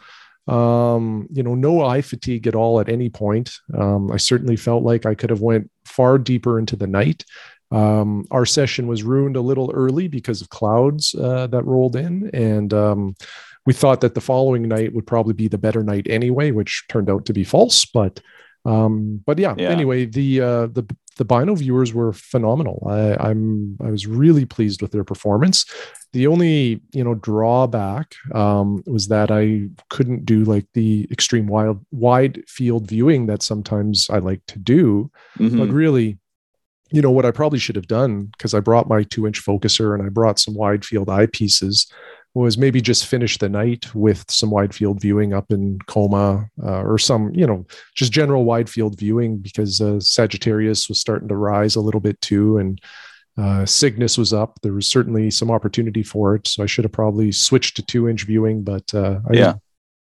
Um, 0.48 1.28
you 1.30 1.42
know, 1.42 1.54
no 1.54 1.84
eye 1.84 2.02
fatigue 2.02 2.46
at 2.46 2.54
all 2.54 2.80
at 2.80 2.88
any 2.88 3.08
point. 3.08 3.54
Um, 3.78 4.10
I 4.10 4.16
certainly 4.16 4.56
felt 4.56 4.82
like 4.82 5.06
I 5.06 5.14
could 5.14 5.30
have 5.30 5.42
went 5.42 5.70
far 5.84 6.18
deeper 6.18 6.58
into 6.58 6.74
the 6.74 6.86
night 6.86 7.24
um, 7.70 8.26
our 8.30 8.46
session 8.46 8.86
was 8.86 9.02
ruined 9.02 9.36
a 9.36 9.40
little 9.40 9.70
early 9.74 10.08
because 10.08 10.40
of 10.40 10.48
clouds 10.48 11.14
uh, 11.14 11.46
that 11.48 11.64
rolled 11.64 11.96
in, 11.96 12.30
and 12.32 12.72
um, 12.72 13.14
we 13.66 13.74
thought 13.74 14.00
that 14.00 14.14
the 14.14 14.20
following 14.20 14.66
night 14.66 14.94
would 14.94 15.06
probably 15.06 15.34
be 15.34 15.48
the 15.48 15.58
better 15.58 15.82
night 15.82 16.06
anyway, 16.08 16.50
which 16.50 16.84
turned 16.88 17.10
out 17.10 17.26
to 17.26 17.32
be 17.32 17.44
false. 17.44 17.84
But 17.84 18.20
um, 18.64 19.22
but 19.26 19.38
yeah, 19.38 19.54
yeah. 19.56 19.68
anyway, 19.68 20.06
the 20.06 20.40
uh, 20.40 20.66
the 20.68 20.86
the 21.18 21.24
Bino 21.24 21.54
viewers 21.54 21.92
were 21.92 22.12
phenomenal. 22.12 22.86
I, 22.88 23.28
I'm 23.28 23.76
I 23.84 23.90
was 23.90 24.06
really 24.06 24.44
pleased 24.44 24.80
with 24.80 24.92
their 24.92 25.04
performance. 25.04 25.66
The 26.12 26.26
only 26.26 26.80
you 26.92 27.04
know 27.04 27.14
drawback 27.14 28.14
um, 28.34 28.82
was 28.86 29.08
that 29.08 29.30
I 29.30 29.68
couldn't 29.90 30.24
do 30.24 30.44
like 30.44 30.66
the 30.74 31.06
extreme 31.10 31.46
wild 31.46 31.84
wide 31.90 32.42
field 32.48 32.88
viewing 32.88 33.26
that 33.26 33.42
sometimes 33.42 34.08
I 34.10 34.18
like 34.18 34.44
to 34.46 34.58
do. 34.58 35.10
Mm-hmm. 35.38 35.58
But 35.58 35.68
really, 35.68 36.18
you 36.90 37.02
know 37.02 37.10
what 37.10 37.26
I 37.26 37.30
probably 37.30 37.58
should 37.58 37.76
have 37.76 37.86
done 37.86 38.26
because 38.26 38.54
I 38.54 38.60
brought 38.60 38.88
my 38.88 39.02
two 39.02 39.26
inch 39.26 39.44
focuser 39.44 39.94
and 39.94 40.02
I 40.02 40.08
brought 40.08 40.38
some 40.38 40.54
wide 40.54 40.84
field 40.84 41.08
eyepieces 41.08 41.86
was 42.34 42.58
maybe 42.58 42.80
just 42.80 43.06
finish 43.06 43.38
the 43.38 43.48
night 43.48 43.92
with 43.94 44.24
some 44.30 44.50
wide 44.50 44.74
field 44.74 45.00
viewing 45.00 45.32
up 45.32 45.50
in 45.50 45.78
Coma 45.86 46.48
uh, 46.62 46.82
or 46.82 46.98
some, 46.98 47.34
you 47.34 47.46
know, 47.46 47.66
just 47.94 48.12
general 48.12 48.44
wide 48.44 48.68
field 48.68 48.98
viewing 48.98 49.38
because 49.38 49.80
uh, 49.80 49.98
Sagittarius 50.00 50.88
was 50.88 51.00
starting 51.00 51.28
to 51.28 51.36
rise 51.36 51.76
a 51.76 51.80
little 51.80 52.00
bit 52.00 52.20
too. 52.20 52.58
And 52.58 52.80
uh, 53.36 53.64
Cygnus 53.66 54.18
was 54.18 54.32
up. 54.32 54.58
There 54.62 54.72
was 54.72 54.88
certainly 54.88 55.30
some 55.30 55.50
opportunity 55.50 56.02
for 56.02 56.34
it. 56.34 56.46
So 56.46 56.62
I 56.62 56.66
should 56.66 56.84
have 56.84 56.92
probably 56.92 57.32
switched 57.32 57.76
to 57.76 57.82
two 57.82 58.08
inch 58.08 58.24
viewing, 58.24 58.62
but 58.62 58.92
uh, 58.94 59.20
I 59.30 59.34
yeah. 59.34 59.54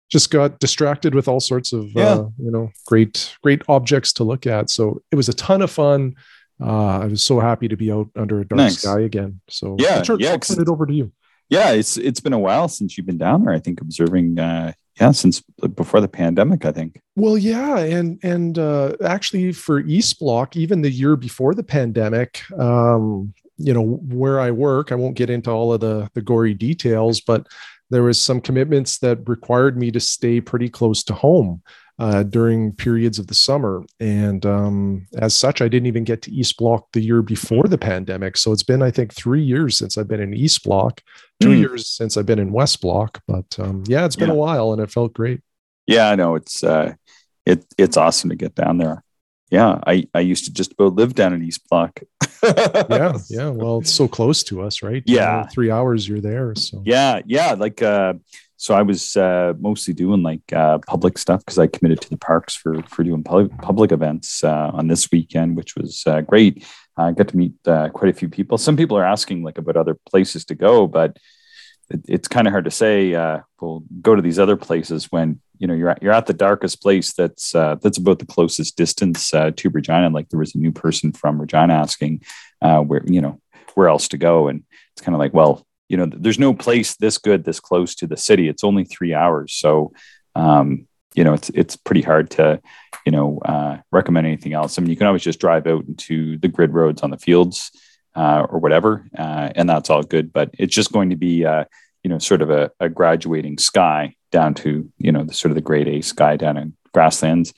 just 0.09 0.31
got 0.31 0.59
distracted 0.59 1.13
with 1.13 1.27
all 1.27 1.39
sorts 1.39 1.73
of, 1.73 1.85
yeah. 1.91 2.13
Uh, 2.13 2.29
you 2.37 2.51
know, 2.51 2.71
great, 2.87 3.35
great 3.43 3.61
objects 3.67 4.13
to 4.13 4.23
look 4.23 4.47
at. 4.47 4.69
So 4.69 5.01
it 5.11 5.15
was 5.15 5.29
a 5.29 5.33
ton 5.33 5.61
of 5.61 5.71
fun. 5.71 6.15
Uh, 6.61 6.99
I 6.99 7.05
was 7.05 7.21
so 7.21 7.39
happy 7.39 7.67
to 7.67 7.75
be 7.75 7.91
out 7.91 8.09
under 8.15 8.39
a 8.39 8.47
dark 8.47 8.57
nice. 8.57 8.79
sky 8.79 9.01
again. 9.01 9.41
So 9.49 9.75
yeah, 9.79 10.03
I'll, 10.07 10.21
yeah, 10.21 10.31
I'll 10.31 10.39
turn 10.39 10.61
it 10.61 10.69
over 10.69 10.85
to 10.85 10.93
you 10.93 11.11
yeah, 11.49 11.71
it's 11.71 11.97
it's 11.97 12.19
been 12.19 12.33
a 12.33 12.39
while 12.39 12.67
since 12.67 12.97
you've 12.97 13.05
been 13.05 13.17
down 13.17 13.43
there. 13.43 13.53
I 13.53 13.59
think 13.59 13.81
observing, 13.81 14.39
uh, 14.39 14.73
yeah, 14.99 15.11
since 15.11 15.41
before 15.75 16.01
the 16.01 16.07
pandemic. 16.07 16.65
I 16.65 16.71
think. 16.71 17.01
Well, 17.15 17.37
yeah, 17.37 17.77
and 17.77 18.19
and 18.23 18.57
uh, 18.57 18.93
actually 19.03 19.51
for 19.51 19.79
East 19.81 20.19
Block, 20.19 20.55
even 20.55 20.81
the 20.81 20.89
year 20.89 21.15
before 21.15 21.53
the 21.53 21.63
pandemic, 21.63 22.41
um, 22.59 23.33
you 23.57 23.73
know, 23.73 23.83
where 23.83 24.39
I 24.39 24.51
work, 24.51 24.91
I 24.91 24.95
won't 24.95 25.15
get 25.15 25.29
into 25.29 25.51
all 25.51 25.73
of 25.73 25.81
the 25.81 26.09
the 26.13 26.21
gory 26.21 26.53
details, 26.53 27.21
but 27.21 27.47
there 27.91 28.03
was 28.03 28.19
some 28.19 28.41
commitments 28.41 28.97
that 28.99 29.29
required 29.29 29.77
me 29.77 29.91
to 29.91 29.99
stay 29.99 30.41
pretty 30.41 30.69
close 30.69 31.03
to 31.03 31.13
home 31.13 31.61
uh, 31.97 32.23
during 32.23 32.73
periods 32.73 33.19
of 33.19 33.27
the 33.27 33.33
summer. 33.33 33.83
And 33.99 34.45
um, 34.45 35.07
as 35.17 35.35
such, 35.35 35.61
I 35.61 35.67
didn't 35.67 35.87
even 35.87 36.03
get 36.03 36.21
to 36.23 36.31
East 36.31 36.57
Block 36.57 36.87
the 36.91 37.01
year 37.01 37.21
before 37.21 37.63
the 37.63 37.77
pandemic. 37.77 38.37
So 38.37 38.51
it's 38.51 38.63
been, 38.63 38.81
I 38.81 38.91
think, 38.91 39.13
three 39.13 39.43
years 39.43 39.77
since 39.77 39.97
I've 39.97 40.07
been 40.07 40.19
in 40.19 40.33
East 40.33 40.63
Block, 40.63 41.01
two 41.39 41.49
mm. 41.49 41.59
years 41.59 41.87
since 41.87 42.17
I've 42.17 42.25
been 42.25 42.39
in 42.39 42.51
West 42.51 42.81
Block. 42.81 43.21
But 43.27 43.57
um, 43.59 43.83
yeah, 43.87 44.05
it's 44.05 44.17
been 44.17 44.29
yeah. 44.29 44.35
a 44.35 44.37
while 44.37 44.73
and 44.73 44.81
it 44.81 44.91
felt 44.91 45.13
great. 45.13 45.41
Yeah, 45.87 46.09
I 46.09 46.15
know. 46.15 46.35
It's, 46.35 46.63
uh, 46.63 46.93
it, 47.45 47.65
it's 47.77 47.97
awesome 47.97 48.29
to 48.29 48.35
get 48.35 48.55
down 48.55 48.77
there. 48.77 49.03
Yeah, 49.51 49.79
I, 49.85 50.07
I 50.13 50.21
used 50.21 50.45
to 50.45 50.53
just 50.53 50.73
about 50.73 50.95
live 50.95 51.13
down 51.13 51.33
in 51.33 51.43
East 51.43 51.69
Block. 51.69 52.01
yeah, 52.43 53.17
yeah. 53.29 53.49
Well, 53.49 53.77
it's 53.77 53.91
so 53.91 54.07
close 54.07 54.43
to 54.45 54.61
us, 54.63 54.81
right? 54.81 55.03
Yeah, 55.05 55.45
three 55.47 55.69
hours 55.69 56.07
you're 56.07 56.19
there. 56.19 56.55
So 56.55 56.81
yeah, 56.83 57.21
yeah. 57.25 57.53
Like 57.53 57.81
uh, 57.81 58.15
so 58.65 58.73
I 58.73 58.81
was 58.81 59.15
uh, 59.15 59.53
mostly 59.59 59.93
doing 59.93 60.23
like 60.23 60.51
uh, 60.51 60.79
public 60.87 61.19
stuff 61.19 61.41
because 61.41 61.59
I 61.59 61.67
committed 61.67 62.01
to 62.01 62.09
the 62.09 62.17
parks 62.17 62.55
for 62.55 62.81
for 62.87 63.03
doing 63.03 63.23
public, 63.23 63.55
public 63.59 63.91
events 63.91 64.43
uh, 64.43 64.71
on 64.73 64.87
this 64.87 65.11
weekend, 65.11 65.55
which 65.55 65.75
was 65.75 66.01
uh, 66.07 66.21
great. 66.21 66.65
I 66.97 67.11
got 67.11 67.27
to 67.27 67.37
meet 67.37 67.53
uh, 67.67 67.89
quite 67.89 68.09
a 68.09 68.17
few 68.17 68.27
people. 68.27 68.57
Some 68.57 68.75
people 68.75 68.97
are 68.97 69.05
asking 69.05 69.43
like 69.43 69.59
about 69.59 69.77
other 69.77 69.95
places 70.09 70.45
to 70.45 70.55
go, 70.55 70.87
but 70.87 71.19
it, 71.91 72.01
it's 72.07 72.27
kind 72.27 72.47
of 72.47 72.53
hard 72.53 72.65
to 72.65 72.71
say. 72.71 73.13
Uh, 73.13 73.41
we'll 73.61 73.83
go 74.01 74.15
to 74.15 74.21
these 74.23 74.39
other 74.39 74.57
places 74.57 75.11
when 75.11 75.39
you 75.59 75.67
know 75.67 75.75
you're 75.75 75.91
at, 75.91 76.01
you're 76.01 76.11
at 76.19 76.25
the 76.25 76.33
darkest 76.33 76.81
place. 76.81 77.13
That's 77.13 77.51
that's 77.51 77.99
about 77.99 78.17
the 78.17 78.25
closest 78.25 78.77
distance 78.77 79.29
to 79.29 79.69
Regina. 79.71 80.09
Like 80.09 80.29
there 80.29 80.39
was 80.39 80.55
a 80.55 80.57
new 80.57 80.71
person 80.71 81.11
from 81.11 81.39
Regina 81.39 81.75
asking 81.75 82.23
where 82.61 83.03
you 83.05 83.21
know 83.21 83.39
where 83.75 83.89
else 83.89 84.07
to 84.07 84.17
go, 84.17 84.47
and 84.47 84.63
it's 84.93 85.03
kind 85.03 85.13
of 85.13 85.19
like 85.19 85.35
well 85.35 85.67
you 85.89 85.97
know, 85.97 86.05
there's 86.05 86.39
no 86.39 86.53
place 86.53 86.95
this 86.95 87.17
good, 87.17 87.43
this 87.43 87.59
close 87.59 87.95
to 87.95 88.07
the 88.07 88.17
city. 88.17 88.47
It's 88.47 88.63
only 88.63 88.85
three 88.85 89.13
hours. 89.13 89.53
So, 89.53 89.93
um, 90.35 90.87
you 91.13 91.23
know, 91.23 91.33
it's, 91.33 91.49
it's 91.49 91.75
pretty 91.75 92.01
hard 92.01 92.29
to, 92.31 92.61
you 93.05 93.11
know, 93.11 93.39
uh, 93.45 93.77
recommend 93.91 94.27
anything 94.27 94.53
else. 94.53 94.77
I 94.77 94.81
mean, 94.81 94.89
you 94.89 94.97
can 94.97 95.07
always 95.07 95.23
just 95.23 95.39
drive 95.39 95.67
out 95.67 95.85
into 95.85 96.37
the 96.37 96.47
grid 96.47 96.73
roads 96.73 97.03
on 97.03 97.11
the 97.11 97.17
fields 97.17 97.71
uh, 98.15 98.45
or 98.49 98.59
whatever, 98.59 99.05
uh, 99.17 99.49
and 99.55 99.69
that's 99.69 99.89
all 99.89 100.03
good. 100.03 100.33
But 100.33 100.51
it's 100.57 100.73
just 100.73 100.91
going 100.91 101.11
to 101.11 101.15
be, 101.15 101.45
uh, 101.45 101.65
you 102.03 102.09
know, 102.09 102.19
sort 102.19 102.41
of 102.41 102.49
a, 102.49 102.71
a, 102.79 102.89
graduating 102.89 103.57
sky 103.57 104.15
down 104.31 104.53
to, 104.55 104.91
you 104.97 105.11
know, 105.11 105.23
the 105.23 105.33
sort 105.33 105.51
of 105.51 105.55
the 105.55 105.61
grade 105.61 105.87
A 105.87 106.01
sky 106.01 106.37
down 106.37 106.57
in 106.57 106.75
grasslands. 106.93 107.53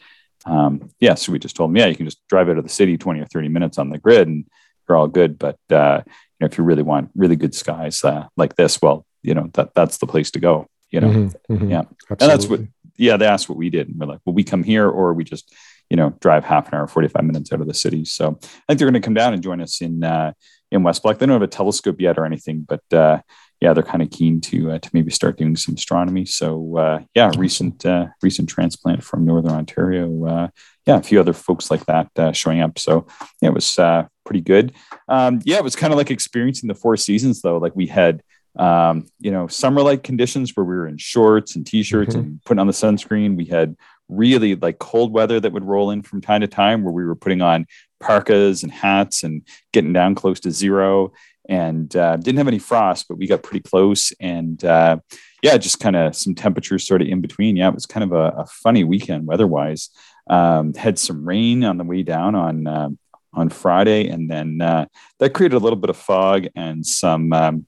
Um, 0.46 0.90
yeah, 1.00 1.16
so 1.16 1.32
we 1.32 1.40
just 1.40 1.56
told 1.56 1.70
them, 1.70 1.78
yeah, 1.78 1.88
you 1.88 1.96
can 1.96 2.06
just 2.06 2.26
drive 2.28 2.50
out 2.50 2.58
of 2.58 2.64
the 2.64 2.70
city 2.70 2.98
20 2.98 3.20
or 3.20 3.26
30 3.26 3.50
minutes 3.50 3.78
on 3.78 3.90
the 3.90 3.98
grid 3.98 4.28
and 4.28 4.46
you're 4.88 4.98
all 4.98 5.08
good. 5.08 5.38
But, 5.38 5.60
uh, 5.70 6.04
you 6.40 6.46
know, 6.46 6.52
if 6.52 6.58
you 6.58 6.64
really 6.64 6.84
want 6.84 7.10
really 7.16 7.36
good 7.36 7.56
skies 7.56 8.04
uh, 8.04 8.28
like 8.38 8.56
this, 8.56 8.82
well, 8.82 9.06
you 9.24 9.34
know, 9.34 9.50
that 9.54 9.74
that's 9.74 9.98
the 9.98 10.08
place 10.08 10.32
to 10.32 10.40
go, 10.40 10.68
you 10.90 11.02
know? 11.02 11.10
Mm-hmm, 11.10 11.54
mm-hmm. 11.54 11.72
Yeah. 11.72 11.84
Absolutely. 12.10 12.16
And 12.20 12.20
that's 12.20 12.48
what, 12.48 12.60
yeah, 12.96 13.18
they 13.18 13.26
asked 13.26 13.50
what 13.50 13.58
we 13.58 13.70
did. 13.70 13.90
And 13.90 14.00
we're 14.00 14.06
like, 14.06 14.20
well, 14.26 14.34
we 14.36 14.44
come 14.44 14.64
here 14.64 14.88
or 14.88 15.14
we 15.14 15.24
just, 15.24 15.54
you 15.90 15.98
know, 15.98 16.12
drive 16.20 16.44
half 16.44 16.68
an 16.68 16.76
hour, 16.76 16.88
45 16.88 17.24
minutes 17.24 17.52
out 17.52 17.62
of 17.62 17.68
the 17.68 17.74
city. 17.74 18.06
So 18.06 18.38
I 18.42 18.48
think 18.68 18.80
they're 18.80 18.90
going 18.90 18.94
to 18.94 19.00
come 19.06 19.14
down 19.14 19.34
and 19.34 19.42
join 19.42 19.62
us 19.62 19.82
in, 19.82 20.04
uh, 20.04 20.34
in 20.72 20.84
West 20.84 21.02
Block. 21.02 21.18
They 21.18 21.26
don't 21.26 21.34
have 21.34 21.42
a 21.42 21.48
telescope 21.48 22.00
yet 22.00 22.18
or 22.18 22.26
anything, 22.26 22.66
but, 22.68 22.84
uh, 22.94 23.22
yeah, 23.60 23.74
they're 23.74 23.84
kind 23.84 24.04
of 24.04 24.12
keen 24.12 24.40
to 24.42 24.72
uh, 24.72 24.80
to 24.80 24.90
maybe 24.94 25.12
start 25.12 25.38
doing 25.38 25.56
some 25.56 25.76
astronomy. 25.76 26.26
So 26.26 26.78
uh, 26.78 27.00
yeah, 27.16 27.32
recent 27.38 27.86
uh, 27.86 28.08
recent 28.22 28.50
transplant 28.50 29.04
from 29.04 29.26
Northern 29.26 29.52
Ontario. 29.52 30.26
Uh, 30.26 30.48
yeah, 30.86 30.98
a 30.98 31.04
few 31.04 31.20
other 31.20 31.34
folks 31.34 31.72
like 31.72 31.86
that 31.88 32.10
uh, 32.18 32.32
showing 32.32 32.62
up. 32.62 32.78
So 32.78 33.08
yeah, 33.42 33.50
it 33.50 33.54
was 33.54 33.80
uh, 33.80 34.06
pretty 34.28 34.42
good. 34.42 34.74
Um, 35.08 35.40
yeah, 35.46 35.58
it 35.58 35.64
was 35.64 35.76
kind 35.76 35.94
of 35.94 35.98
like 35.98 36.12
experiencing 36.12 36.68
the 36.68 36.76
four 36.76 36.98
seasons 36.98 37.42
though. 37.42 37.58
Like 37.58 37.76
we 37.76 37.88
had 37.88 38.22
um, 38.60 39.06
you 39.20 39.32
know 39.32 39.48
summer 39.48 39.82
like 39.82 40.04
conditions 40.04 40.56
where 40.56 40.66
we 40.66 40.76
were 40.76 40.88
in 40.88 40.98
shorts 40.98 41.56
and 41.56 41.66
t-shirts 41.66 42.16
mm-hmm. 42.16 42.26
and 42.26 42.44
putting 42.44 42.60
on 42.60 42.68
the 42.68 42.74
sunscreen. 42.74 43.36
We 43.36 43.46
had 43.46 43.76
really 44.10 44.56
like 44.56 44.80
cold 44.80 45.12
weather 45.12 45.40
that 45.40 45.52
would 45.52 45.66
roll 45.66 45.92
in 45.92 46.02
from 46.02 46.22
time 46.22 46.42
to 46.42 46.48
time 46.48 46.84
where 46.84 46.94
we 46.94 47.06
were 47.06 47.16
putting 47.16 47.42
on 47.42 47.66
parkas 48.00 48.64
and 48.64 48.72
hats 48.72 49.24
and 49.24 49.42
getting 49.74 49.94
down 49.94 50.16
close 50.16 50.40
to 50.42 50.52
zero 50.52 51.12
and 51.50 51.96
uh, 51.96 52.18
didn't 52.18 52.38
have 52.38 52.48
any 52.48 52.60
frost, 52.60 53.08
but 53.08 53.18
we 53.18 53.28
got 53.28 53.44
pretty 53.44 53.62
close. 53.62 54.12
And 54.20 54.64
uh, 54.64 54.98
yeah, 55.42 55.58
just 55.58 55.80
kind 55.80 55.96
of 55.96 56.16
some 56.16 56.36
temperatures 56.36 56.86
sort 56.86 57.02
of 57.02 57.08
in 57.08 57.22
between. 57.22 57.56
Yeah, 57.56 57.70
it 57.70 57.74
was 57.74 57.86
kind 57.86 58.04
of 58.04 58.12
a, 58.12 58.42
a 58.42 58.46
funny 58.46 58.84
weekend 58.84 59.26
weather-wise. 59.28 59.90
Um, 60.30 60.74
had 60.74 61.00
some 61.00 61.26
rain 61.26 61.64
on 61.64 61.78
the 61.78 61.86
way 61.86 62.04
down 62.04 62.36
on 62.36 62.68
uh, 62.68 62.90
on 63.34 63.50
Friday, 63.50 64.08
and 64.08 64.30
then 64.30 64.62
uh, 64.62 64.86
that 65.20 65.34
created 65.34 65.56
a 65.56 65.60
little 65.60 65.78
bit 65.78 65.90
of 65.90 65.98
fog 65.98 66.48
and 66.56 66.86
some 66.86 67.34
um, 67.34 67.66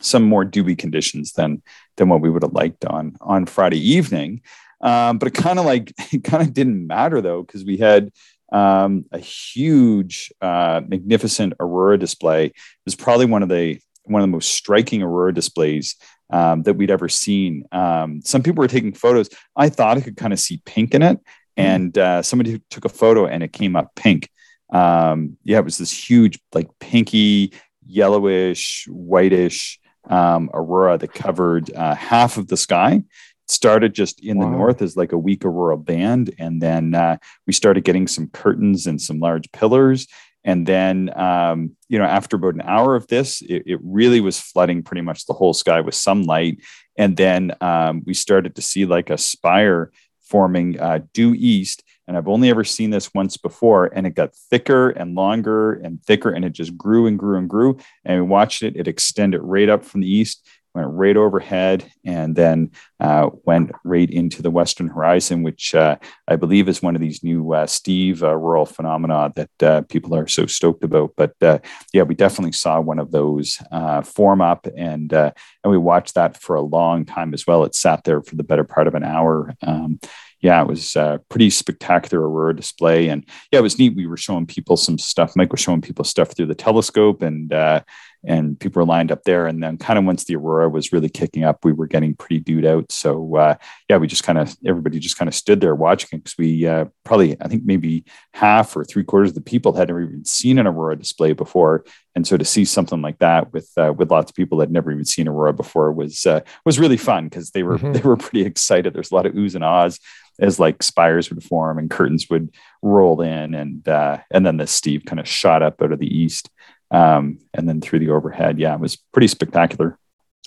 some 0.00 0.22
more 0.22 0.44
dewy 0.44 0.76
conditions 0.76 1.32
than 1.32 1.62
than 1.96 2.08
what 2.08 2.20
we 2.20 2.30
would 2.30 2.42
have 2.42 2.52
liked 2.52 2.84
on 2.84 3.16
on 3.20 3.46
Friday 3.46 3.78
evening. 3.78 4.42
Um, 4.80 5.18
but 5.18 5.28
it 5.28 5.34
kind 5.34 5.58
of 5.58 5.64
like 5.64 5.92
it 6.12 6.24
kind 6.24 6.42
of 6.42 6.52
didn't 6.52 6.86
matter 6.86 7.20
though 7.20 7.42
because 7.42 7.64
we 7.64 7.76
had 7.76 8.12
um, 8.52 9.04
a 9.12 9.18
huge, 9.18 10.32
uh, 10.40 10.80
magnificent 10.86 11.54
aurora 11.58 11.98
display. 11.98 12.46
It 12.46 12.54
was 12.84 12.94
probably 12.94 13.26
one 13.26 13.42
of 13.42 13.48
the 13.48 13.80
one 14.04 14.22
of 14.22 14.28
the 14.28 14.32
most 14.32 14.52
striking 14.52 15.02
aurora 15.02 15.34
displays 15.34 15.96
um, 16.30 16.62
that 16.62 16.74
we'd 16.74 16.92
ever 16.92 17.08
seen. 17.08 17.64
Um, 17.72 18.20
some 18.22 18.42
people 18.42 18.60
were 18.60 18.68
taking 18.68 18.92
photos. 18.92 19.28
I 19.56 19.68
thought 19.68 19.96
I 19.96 20.00
could 20.00 20.16
kind 20.16 20.32
of 20.32 20.38
see 20.38 20.62
pink 20.64 20.94
in 20.94 21.02
it, 21.02 21.16
hmm. 21.16 21.22
and 21.62 21.98
uh, 21.98 22.22
somebody 22.22 22.60
took 22.70 22.84
a 22.84 22.90
photo 22.90 23.26
and 23.26 23.42
it 23.42 23.52
came 23.52 23.76
up 23.76 23.94
pink. 23.94 24.30
Um, 24.70 25.36
yeah, 25.44 25.58
it 25.58 25.64
was 25.64 25.78
this 25.78 25.92
huge, 25.92 26.40
like 26.52 26.68
pinky, 26.80 27.52
yellowish, 27.86 28.86
whitish 28.88 29.78
um, 30.08 30.50
aurora 30.52 30.98
that 30.98 31.12
covered 31.12 31.72
uh, 31.74 31.94
half 31.94 32.36
of 32.36 32.48
the 32.48 32.56
sky. 32.56 32.94
It 32.94 33.50
started 33.50 33.94
just 33.94 34.20
in 34.24 34.38
wow. 34.38 34.44
the 34.44 34.50
north 34.50 34.82
as 34.82 34.96
like 34.96 35.12
a 35.12 35.18
weak 35.18 35.44
aurora 35.44 35.76
band 35.76 36.34
and 36.38 36.60
then 36.60 36.94
uh, 36.94 37.18
we 37.46 37.52
started 37.52 37.84
getting 37.84 38.06
some 38.06 38.28
curtains 38.28 38.86
and 38.86 39.00
some 39.00 39.20
large 39.20 39.50
pillars. 39.52 40.06
And 40.44 40.64
then 40.66 41.10
um, 41.18 41.76
you 41.88 41.98
know 41.98 42.04
after 42.04 42.36
about 42.36 42.54
an 42.54 42.62
hour 42.62 42.94
of 42.94 43.06
this 43.08 43.42
it, 43.42 43.64
it, 43.66 43.80
really 43.82 44.20
was 44.20 44.38
flooding 44.38 44.82
pretty 44.82 45.00
much 45.00 45.26
the 45.26 45.32
whole 45.32 45.54
sky 45.54 45.80
with 45.80 45.94
some 45.94 46.22
light 46.22 46.60
and 46.96 47.16
then 47.16 47.52
um, 47.60 48.02
we 48.06 48.14
started 48.14 48.54
to 48.54 48.62
see 48.62 48.86
like 48.86 49.10
a 49.10 49.18
spire 49.18 49.90
forming 50.22 50.78
uh, 50.78 51.00
due 51.12 51.34
east 51.34 51.82
and 52.06 52.16
i've 52.16 52.28
only 52.28 52.50
ever 52.50 52.64
seen 52.64 52.90
this 52.90 53.12
once 53.14 53.36
before 53.36 53.86
and 53.86 54.06
it 54.06 54.14
got 54.14 54.34
thicker 54.34 54.90
and 54.90 55.14
longer 55.14 55.74
and 55.74 56.02
thicker 56.04 56.30
and 56.30 56.44
it 56.44 56.52
just 56.52 56.76
grew 56.76 57.06
and 57.06 57.18
grew 57.18 57.38
and 57.38 57.48
grew 57.48 57.76
and 58.04 58.20
we 58.20 58.26
watched 58.26 58.62
it 58.62 58.76
it 58.76 58.88
extended 58.88 59.40
right 59.42 59.68
up 59.68 59.84
from 59.84 60.00
the 60.00 60.10
east 60.10 60.46
went 60.76 60.92
right 60.92 61.16
overhead 61.16 61.90
and 62.04 62.36
then 62.36 62.70
uh, 63.00 63.30
went 63.44 63.72
right 63.82 64.10
into 64.10 64.42
the 64.42 64.50
western 64.50 64.88
horizon, 64.88 65.42
which 65.42 65.74
uh, 65.74 65.96
I 66.28 66.36
believe 66.36 66.68
is 66.68 66.82
one 66.82 66.94
of 66.94 67.00
these 67.00 67.24
new 67.24 67.52
uh, 67.54 67.66
Steve 67.66 68.22
uh, 68.22 68.28
auroral 68.28 68.66
phenomena 68.66 69.32
that 69.34 69.62
uh, 69.62 69.80
people 69.82 70.14
are 70.14 70.28
so 70.28 70.46
stoked 70.46 70.84
about. 70.84 71.14
But 71.16 71.34
uh, 71.42 71.58
yeah, 71.92 72.02
we 72.02 72.14
definitely 72.14 72.52
saw 72.52 72.80
one 72.80 72.98
of 72.98 73.10
those 73.10 73.58
form 74.04 74.40
up, 74.40 74.68
and 74.76 75.12
and 75.12 75.32
we 75.64 75.78
watched 75.78 76.14
that 76.14 76.40
for 76.40 76.54
a 76.54 76.60
long 76.60 77.04
time 77.06 77.32
as 77.32 77.46
well. 77.46 77.64
It 77.64 77.74
sat 77.74 78.04
there 78.04 78.22
for 78.22 78.36
the 78.36 78.44
better 78.44 78.64
part 78.64 78.86
of 78.86 78.94
an 78.94 79.02
hour. 79.02 79.54
Um, 79.62 79.98
yeah, 80.40 80.60
it 80.62 80.68
was 80.68 80.96
a 80.96 81.20
pretty 81.28 81.50
spectacular 81.50 82.28
aurora 82.28 82.54
display. 82.54 83.08
And 83.08 83.24
yeah, 83.50 83.60
it 83.60 83.62
was 83.62 83.78
neat. 83.78 83.96
We 83.96 84.06
were 84.06 84.16
showing 84.16 84.46
people 84.46 84.76
some 84.76 84.98
stuff. 84.98 85.34
Mike 85.36 85.52
was 85.52 85.60
showing 85.60 85.80
people 85.80 86.04
stuff 86.04 86.36
through 86.36 86.46
the 86.46 86.54
telescope, 86.54 87.22
and 87.22 87.52
uh, 87.52 87.80
and 88.24 88.58
people 88.58 88.80
were 88.80 88.86
lined 88.86 89.12
up 89.12 89.24
there. 89.24 89.46
And 89.46 89.62
then 89.62 89.76
kind 89.78 89.98
of 89.98 90.04
once 90.04 90.24
the 90.24 90.36
aurora 90.36 90.68
was 90.68 90.92
really 90.92 91.08
kicking 91.08 91.44
up, 91.44 91.64
we 91.64 91.72
were 91.72 91.86
getting 91.86 92.14
pretty 92.14 92.40
dude 92.40 92.64
out. 92.64 92.90
So 92.90 93.36
uh, 93.36 93.54
yeah, 93.88 93.96
we 93.96 94.06
just 94.06 94.24
kind 94.24 94.38
of 94.38 94.54
everybody 94.64 94.98
just 94.98 95.18
kind 95.18 95.28
of 95.28 95.34
stood 95.34 95.60
there 95.60 95.74
watching 95.74 96.18
because 96.18 96.36
we 96.38 96.66
uh, 96.66 96.86
probably 97.04 97.36
I 97.40 97.48
think 97.48 97.64
maybe 97.64 98.04
half 98.34 98.76
or 98.76 98.84
three 98.84 99.04
quarters 99.04 99.30
of 99.30 99.36
the 99.36 99.40
people 99.40 99.74
had 99.74 99.88
never 99.88 100.00
even 100.00 100.24
seen 100.24 100.58
an 100.58 100.66
aurora 100.66 100.96
display 100.96 101.32
before, 101.32 101.84
and 102.14 102.26
so 102.26 102.36
to 102.36 102.44
see 102.44 102.64
something 102.64 103.02
like 103.02 103.18
that 103.18 103.52
with 103.52 103.70
uh, 103.76 103.92
with 103.96 104.10
lots 104.10 104.30
of 104.30 104.36
people 104.36 104.58
that 104.58 104.70
never 104.70 104.90
even 104.90 105.04
seen 105.04 105.28
aurora 105.28 105.52
before 105.52 105.92
was 105.92 106.26
uh, 106.26 106.40
was 106.64 106.78
really 106.78 106.96
fun 106.96 107.24
because 107.24 107.50
they 107.50 107.62
were 107.62 107.78
mm-hmm. 107.78 107.92
they 107.92 108.00
were 108.00 108.16
pretty 108.16 108.46
excited. 108.46 108.94
There's 108.94 109.10
a 109.10 109.14
lot 109.14 109.26
of 109.26 109.34
oohs 109.34 109.54
and 109.54 109.64
ahs 109.64 110.00
as 110.38 110.60
like 110.60 110.82
spires 110.82 111.30
would 111.30 111.42
form 111.42 111.78
and 111.78 111.90
curtains 111.90 112.28
would 112.28 112.50
roll 112.82 113.20
in 113.20 113.54
and 113.54 113.88
uh, 113.88 114.18
and 114.30 114.44
then 114.44 114.56
the 114.56 114.66
Steve 114.66 115.04
kind 115.06 115.20
of 115.20 115.28
shot 115.28 115.62
up 115.62 115.80
out 115.82 115.92
of 115.92 115.98
the 115.98 116.14
east 116.14 116.50
um, 116.90 117.38
and 117.54 117.68
then 117.68 117.80
through 117.80 118.00
the 118.00 118.10
overhead. 118.10 118.58
Yeah, 118.58 118.74
it 118.74 118.80
was 118.80 118.96
pretty 118.96 119.28
spectacular. 119.28 119.98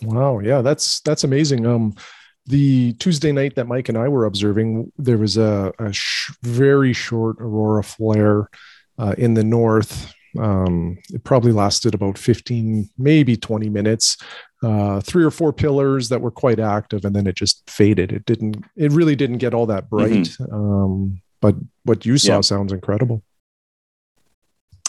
Wow, 0.02 0.40
yeah, 0.40 0.62
that's 0.62 1.02
that's 1.02 1.24
amazing. 1.24 1.66
Um, 1.66 1.96
the 2.46 2.94
Tuesday 2.94 3.32
night 3.32 3.56
that 3.56 3.68
Mike 3.68 3.90
and 3.90 3.98
I 3.98 4.08
were 4.08 4.26
observing, 4.26 4.92
there 4.98 5.18
was 5.18 5.38
a, 5.38 5.72
a 5.78 5.94
sh- 5.94 6.32
very 6.42 6.94
short 6.94 7.38
aurora 7.40 7.84
flare 7.84 8.50
uh, 8.98 9.14
in 9.18 9.36
the 9.36 9.44
north. 9.44 10.14
Um, 10.38 10.98
it 11.10 11.24
probably 11.24 11.52
lasted 11.52 11.94
about 11.94 12.18
15, 12.18 12.90
maybe 12.98 13.36
20 13.36 13.70
minutes. 13.70 14.18
Uh, 14.62 15.00
three 15.00 15.24
or 15.24 15.32
four 15.32 15.54
pillars 15.54 16.10
that 16.10 16.22
were 16.22 16.32
quite 16.32 16.60
active, 16.60 17.06
and 17.06 17.16
then 17.16 17.28
it 17.28 17.36
just 17.36 17.70
faded. 17.70 18.12
It 18.12 18.26
didn't. 18.26 18.58
It 18.76 18.92
really 18.92 19.16
didn't 19.16 19.38
get 19.38 19.54
all 19.54 19.66
that 19.68 19.90
bright. 19.90 20.12
Mm-hmm. 20.12 20.54
Um, 20.54 21.22
but 21.40 21.56
what 21.84 22.06
you 22.06 22.18
saw 22.18 22.36
yeah. 22.36 22.42
sounds 22.42 22.74
incredible. 22.74 23.24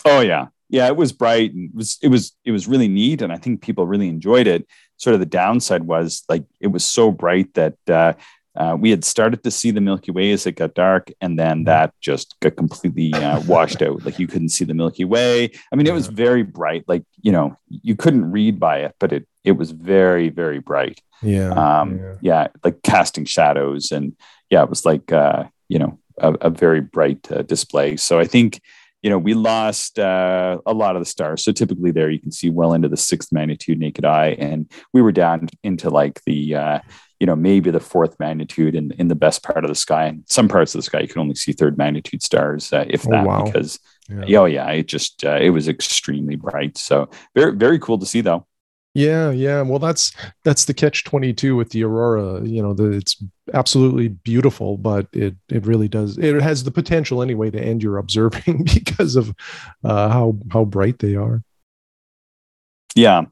Oh 0.04 0.20
yeah, 0.20 0.46
yeah, 0.70 0.86
it 0.86 0.96
was 0.96 1.12
bright 1.12 1.52
and 1.52 1.68
it 1.68 1.74
was 1.74 1.98
it 2.00 2.08
was 2.08 2.32
it 2.44 2.52
was 2.52 2.68
really 2.68 2.88
neat, 2.88 3.22
and 3.22 3.32
I 3.32 3.36
think 3.36 3.60
people 3.60 3.86
really 3.86 4.08
enjoyed 4.08 4.46
it. 4.46 4.66
Sort 4.96 5.14
of 5.14 5.20
the 5.20 5.26
downside 5.26 5.82
was 5.82 6.24
like 6.28 6.44
it 6.60 6.68
was 6.68 6.84
so 6.84 7.10
bright 7.10 7.52
that 7.54 7.76
uh, 7.88 8.12
uh, 8.54 8.76
we 8.78 8.90
had 8.90 9.04
started 9.04 9.42
to 9.42 9.50
see 9.50 9.72
the 9.72 9.80
Milky 9.80 10.12
Way 10.12 10.30
as 10.30 10.46
it 10.46 10.52
got 10.52 10.74
dark, 10.74 11.10
and 11.20 11.38
then 11.38 11.58
mm-hmm. 11.58 11.64
that 11.64 11.92
just 12.00 12.38
got 12.40 12.56
completely 12.56 13.12
uh, 13.12 13.40
washed 13.42 13.82
out. 13.82 14.04
Like 14.04 14.20
you 14.20 14.28
couldn't 14.28 14.50
see 14.50 14.64
the 14.64 14.74
Milky 14.74 15.04
Way. 15.04 15.50
I 15.72 15.76
mean, 15.76 15.88
it 15.88 15.92
was 15.94 16.06
very 16.06 16.44
bright. 16.44 16.84
Like 16.86 17.02
you 17.20 17.32
know, 17.32 17.56
you 17.68 17.96
couldn't 17.96 18.30
read 18.30 18.60
by 18.60 18.78
it, 18.78 18.94
but 19.00 19.12
it 19.12 19.26
it 19.42 19.52
was 19.52 19.72
very 19.72 20.28
very 20.28 20.60
bright. 20.60 21.00
Yeah, 21.20 21.50
um, 21.50 21.98
yeah. 21.98 22.14
yeah, 22.20 22.48
like 22.62 22.82
casting 22.82 23.24
shadows, 23.24 23.90
and 23.90 24.16
yeah, 24.50 24.62
it 24.62 24.70
was 24.70 24.86
like 24.86 25.12
uh, 25.12 25.44
you 25.68 25.80
know 25.80 25.98
a, 26.18 26.32
a 26.42 26.50
very 26.50 26.80
bright 26.80 27.30
uh, 27.32 27.42
display. 27.42 27.96
So 27.96 28.20
I 28.20 28.24
think 28.24 28.60
you 29.02 29.10
know, 29.10 29.18
we 29.18 29.34
lost 29.34 29.98
uh, 29.98 30.58
a 30.66 30.74
lot 30.74 30.96
of 30.96 31.00
the 31.00 31.06
stars. 31.06 31.42
So 31.42 31.52
typically 31.52 31.90
there 31.90 32.10
you 32.10 32.20
can 32.20 32.32
see 32.32 32.50
well 32.50 32.74
into 32.74 32.88
the 32.88 32.96
sixth 32.96 33.32
magnitude 33.32 33.78
naked 33.78 34.04
eye. 34.04 34.36
And 34.38 34.70
we 34.92 35.00
were 35.00 35.12
down 35.12 35.48
into 35.62 35.88
like 35.88 36.20
the, 36.26 36.54
uh, 36.54 36.78
you 37.18 37.26
know, 37.26 37.36
maybe 37.36 37.70
the 37.70 37.80
fourth 37.80 38.18
magnitude 38.18 38.74
in, 38.74 38.92
in 38.92 39.08
the 39.08 39.14
best 39.14 39.42
part 39.42 39.64
of 39.64 39.68
the 39.68 39.74
sky. 39.74 40.06
And 40.06 40.24
some 40.26 40.48
parts 40.48 40.74
of 40.74 40.78
the 40.78 40.82
sky, 40.82 41.00
you 41.00 41.08
can 41.08 41.20
only 41.20 41.34
see 41.34 41.52
third 41.52 41.78
magnitude 41.78 42.22
stars, 42.22 42.72
uh, 42.72 42.84
if 42.88 43.06
oh, 43.06 43.10
that, 43.10 43.26
wow. 43.26 43.44
because, 43.44 43.78
yeah. 44.08 44.40
oh 44.40 44.46
yeah, 44.46 44.68
it 44.70 44.86
just, 44.86 45.24
uh, 45.24 45.36
it 45.36 45.50
was 45.50 45.68
extremely 45.68 46.36
bright. 46.36 46.76
So 46.76 47.08
very, 47.34 47.56
very 47.56 47.78
cool 47.78 47.98
to 47.98 48.06
see 48.06 48.20
though. 48.20 48.46
Yeah, 48.94 49.30
yeah. 49.30 49.62
Well, 49.62 49.78
that's 49.78 50.12
that's 50.42 50.64
the 50.64 50.74
catch 50.74 51.04
twenty 51.04 51.32
two 51.32 51.54
with 51.54 51.70
the 51.70 51.84
aurora. 51.84 52.44
You 52.44 52.60
know, 52.60 52.74
the, 52.74 52.90
it's 52.90 53.22
absolutely 53.54 54.08
beautiful, 54.08 54.76
but 54.78 55.06
it 55.12 55.36
it 55.48 55.64
really 55.64 55.86
does. 55.86 56.18
It 56.18 56.40
has 56.42 56.64
the 56.64 56.72
potential 56.72 57.22
anyway 57.22 57.50
to 57.52 57.60
end 57.60 57.84
your 57.84 57.98
observing 57.98 58.64
because 58.74 59.14
of 59.14 59.32
uh, 59.84 60.08
how 60.08 60.38
how 60.50 60.64
bright 60.64 60.98
they 60.98 61.14
are. 61.14 61.42
Yeah, 62.96 63.26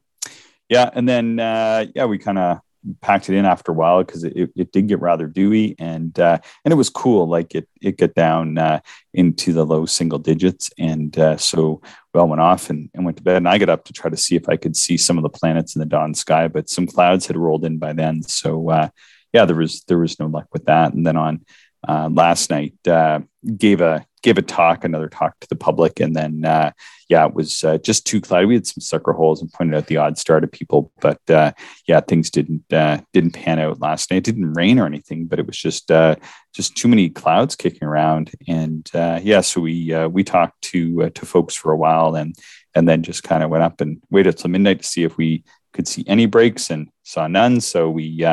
yeah, 0.69 0.89
and 0.93 1.09
then 1.09 1.39
uh, 1.39 1.87
yeah, 1.93 2.05
we 2.05 2.19
kind 2.19 2.37
of 2.37 2.61
packed 3.01 3.29
it 3.29 3.35
in 3.35 3.45
after 3.45 3.71
a 3.71 3.75
while 3.75 4.03
because 4.03 4.23
it, 4.23 4.51
it 4.55 4.71
did 4.71 4.87
get 4.87 5.01
rather 5.01 5.27
dewy 5.27 5.75
and 5.79 6.19
uh, 6.19 6.37
and 6.63 6.71
it 6.71 6.75
was 6.75 6.89
cool 6.89 7.27
like 7.27 7.53
it 7.55 7.67
it 7.81 7.97
got 7.97 8.13
down 8.13 8.57
uh, 8.57 8.79
into 9.13 9.53
the 9.53 9.65
low 9.65 9.85
single 9.85 10.19
digits 10.19 10.69
and 10.77 11.17
uh, 11.19 11.37
so 11.37 11.81
we 12.13 12.19
all 12.19 12.27
went 12.27 12.41
off 12.41 12.69
and, 12.69 12.89
and 12.93 13.05
went 13.05 13.17
to 13.17 13.23
bed 13.23 13.37
and 13.37 13.47
I 13.47 13.57
got 13.57 13.69
up 13.69 13.85
to 13.85 13.93
try 13.93 14.09
to 14.09 14.17
see 14.17 14.35
if 14.35 14.47
I 14.47 14.55
could 14.55 14.75
see 14.75 14.97
some 14.97 15.17
of 15.17 15.23
the 15.23 15.29
planets 15.29 15.75
in 15.75 15.79
the 15.79 15.85
dawn 15.85 16.13
sky 16.13 16.47
but 16.47 16.69
some 16.69 16.87
clouds 16.87 17.27
had 17.27 17.37
rolled 17.37 17.65
in 17.65 17.77
by 17.77 17.93
then. 17.93 18.23
So 18.23 18.69
uh, 18.69 18.89
yeah 19.33 19.45
there 19.45 19.57
was 19.57 19.83
there 19.83 19.99
was 19.99 20.19
no 20.19 20.27
luck 20.27 20.47
with 20.53 20.65
that. 20.65 20.93
And 20.93 21.05
then 21.05 21.17
on 21.17 21.45
uh, 21.87 22.09
last 22.11 22.49
night 22.49 22.75
uh, 22.87 23.21
gave 23.57 23.81
a 23.81 24.05
gave 24.21 24.37
a 24.37 24.41
talk, 24.41 24.83
another 24.83 25.07
talk 25.09 25.39
to 25.39 25.47
the 25.47 25.55
public, 25.55 25.99
and 25.99 26.15
then 26.15 26.45
uh, 26.45 26.71
yeah, 27.07 27.25
it 27.25 27.33
was 27.33 27.63
uh, 27.63 27.77
just 27.77 28.05
too 28.05 28.21
cloudy. 28.21 28.45
We 28.45 28.55
had 28.55 28.67
some 28.67 28.81
sucker 28.81 29.13
holes 29.13 29.41
and 29.41 29.51
pointed 29.51 29.75
out 29.75 29.87
the 29.87 29.97
odd 29.97 30.17
star 30.17 30.39
to 30.39 30.47
people, 30.47 30.91
but 31.01 31.19
uh, 31.29 31.51
yeah, 31.87 32.01
things 32.01 32.29
didn't 32.29 32.71
uh, 32.71 33.01
didn't 33.13 33.31
pan 33.31 33.59
out 33.59 33.79
last 33.79 34.11
night. 34.11 34.17
It 34.17 34.25
didn't 34.25 34.53
rain 34.53 34.79
or 34.79 34.85
anything, 34.85 35.25
but 35.25 35.39
it 35.39 35.47
was 35.47 35.57
just 35.57 35.91
uh, 35.91 36.15
just 36.53 36.75
too 36.75 36.87
many 36.87 37.09
clouds 37.09 37.55
kicking 37.55 37.87
around, 37.87 38.31
and 38.47 38.89
uh, 38.93 39.19
yeah, 39.21 39.41
so 39.41 39.61
we 39.61 39.95
we 40.07 40.23
talked 40.23 40.61
to 40.63 41.09
to 41.09 41.25
folks 41.25 41.55
for 41.55 41.71
a 41.71 41.77
while, 41.77 42.15
and 42.15 42.35
and 42.75 42.87
then 42.87 43.03
just 43.03 43.23
kind 43.23 43.43
of 43.43 43.49
went 43.49 43.63
up 43.63 43.81
and 43.81 44.01
waited 44.09 44.37
till 44.37 44.49
midnight 44.49 44.81
to 44.81 44.87
see 44.87 45.03
if 45.03 45.17
we 45.17 45.43
could 45.73 45.87
see 45.87 46.03
any 46.07 46.25
breaks 46.25 46.69
and 46.69 46.89
saw 47.03 47.27
none. 47.27 47.61
So 47.61 47.89
we 47.89 48.23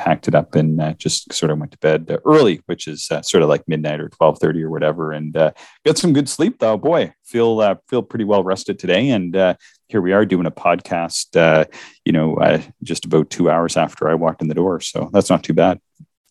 packed 0.00 0.28
it 0.28 0.34
up 0.34 0.54
and 0.54 0.80
uh, 0.80 0.94
just 0.94 1.30
sort 1.30 1.52
of 1.52 1.58
went 1.58 1.72
to 1.72 1.78
bed 1.78 2.10
uh, 2.10 2.16
early, 2.24 2.62
which 2.64 2.88
is 2.88 3.06
uh, 3.10 3.20
sort 3.20 3.42
of 3.42 3.50
like 3.50 3.68
midnight 3.68 4.00
or 4.00 4.08
twelve 4.08 4.38
thirty 4.38 4.62
or 4.62 4.70
whatever, 4.70 5.12
and 5.12 5.36
uh, 5.36 5.52
got 5.84 5.98
some 5.98 6.14
good 6.14 6.28
sleep. 6.28 6.58
Though, 6.58 6.78
boy, 6.78 7.12
feel 7.22 7.60
uh, 7.60 7.74
feel 7.88 8.02
pretty 8.02 8.24
well 8.24 8.42
rested 8.42 8.78
today, 8.78 9.10
and 9.10 9.36
uh, 9.36 9.54
here 9.88 10.00
we 10.00 10.12
are 10.12 10.24
doing 10.24 10.46
a 10.46 10.50
podcast. 10.50 11.68
you 12.06 12.12
know, 12.12 12.62
just 12.82 13.04
about 13.04 13.28
two 13.28 13.50
hours 13.50 13.76
after 13.76 14.08
I 14.08 14.14
walked 14.14 14.40
in 14.40 14.48
the 14.48 14.54
door, 14.54 14.80
so 14.80 15.10
that's 15.12 15.28
not 15.28 15.44
too 15.44 15.54
bad. 15.54 15.78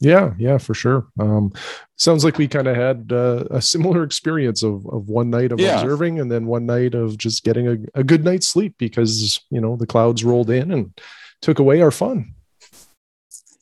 Yeah, 0.01 0.33
yeah, 0.39 0.57
for 0.57 0.73
sure. 0.73 1.07
Um, 1.19 1.51
sounds 1.97 2.23
like 2.23 2.37
we 2.37 2.47
kind 2.47 2.67
of 2.67 2.75
had 2.75 3.11
uh, 3.11 3.43
a 3.51 3.61
similar 3.61 4.03
experience 4.03 4.63
of, 4.63 4.87
of 4.87 5.09
one 5.09 5.29
night 5.29 5.51
of 5.51 5.59
yeah. 5.59 5.75
observing 5.75 6.19
and 6.19 6.31
then 6.31 6.47
one 6.47 6.65
night 6.65 6.95
of 6.95 7.17
just 7.17 7.43
getting 7.43 7.67
a, 7.67 7.77
a 7.99 8.03
good 8.03 8.23
night's 8.23 8.47
sleep 8.47 8.75
because 8.77 9.39
you 9.51 9.59
know 9.59 9.75
the 9.75 9.85
clouds 9.85 10.23
rolled 10.23 10.49
in 10.49 10.71
and 10.71 10.99
took 11.41 11.59
away 11.59 11.81
our 11.81 11.91
fun 11.91 12.33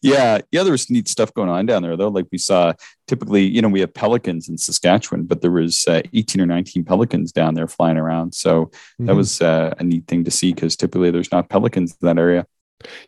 yeah, 0.01 0.39
yeah, 0.51 0.63
there 0.63 0.71
was 0.71 0.89
neat 0.89 1.07
stuff 1.07 1.33
going 1.33 1.49
on 1.49 1.65
down 1.65 1.81
there 1.81 1.97
though. 1.97 2.10
Like 2.10 2.27
we 2.31 2.38
saw, 2.38 2.73
typically, 3.07 3.45
you 3.45 3.62
know, 3.62 3.69
we 3.69 3.79
have 3.79 3.93
pelicans 3.93 4.47
in 4.47 4.57
Saskatchewan, 4.57 5.23
but 5.23 5.41
there 5.41 5.51
was 5.51 5.88
uh, 5.88 6.01
18 6.13 6.41
or 6.41 6.45
19 6.45 6.83
pelicans 6.83 7.31
down 7.31 7.55
there 7.55 7.67
flying 7.67 7.97
around. 7.97 8.33
So 8.33 8.65
mm-hmm. 8.65 9.05
that 9.07 9.15
was 9.15 9.41
uh, 9.41 9.73
a 9.79 9.83
neat 9.83 10.07
thing 10.07 10.23
to 10.23 10.31
see 10.31 10.53
because 10.53 10.75
typically 10.75 11.10
there's 11.10 11.31
not 11.31 11.49
pelicans 11.49 11.97
in 11.99 12.05
that 12.05 12.19
area. 12.19 12.45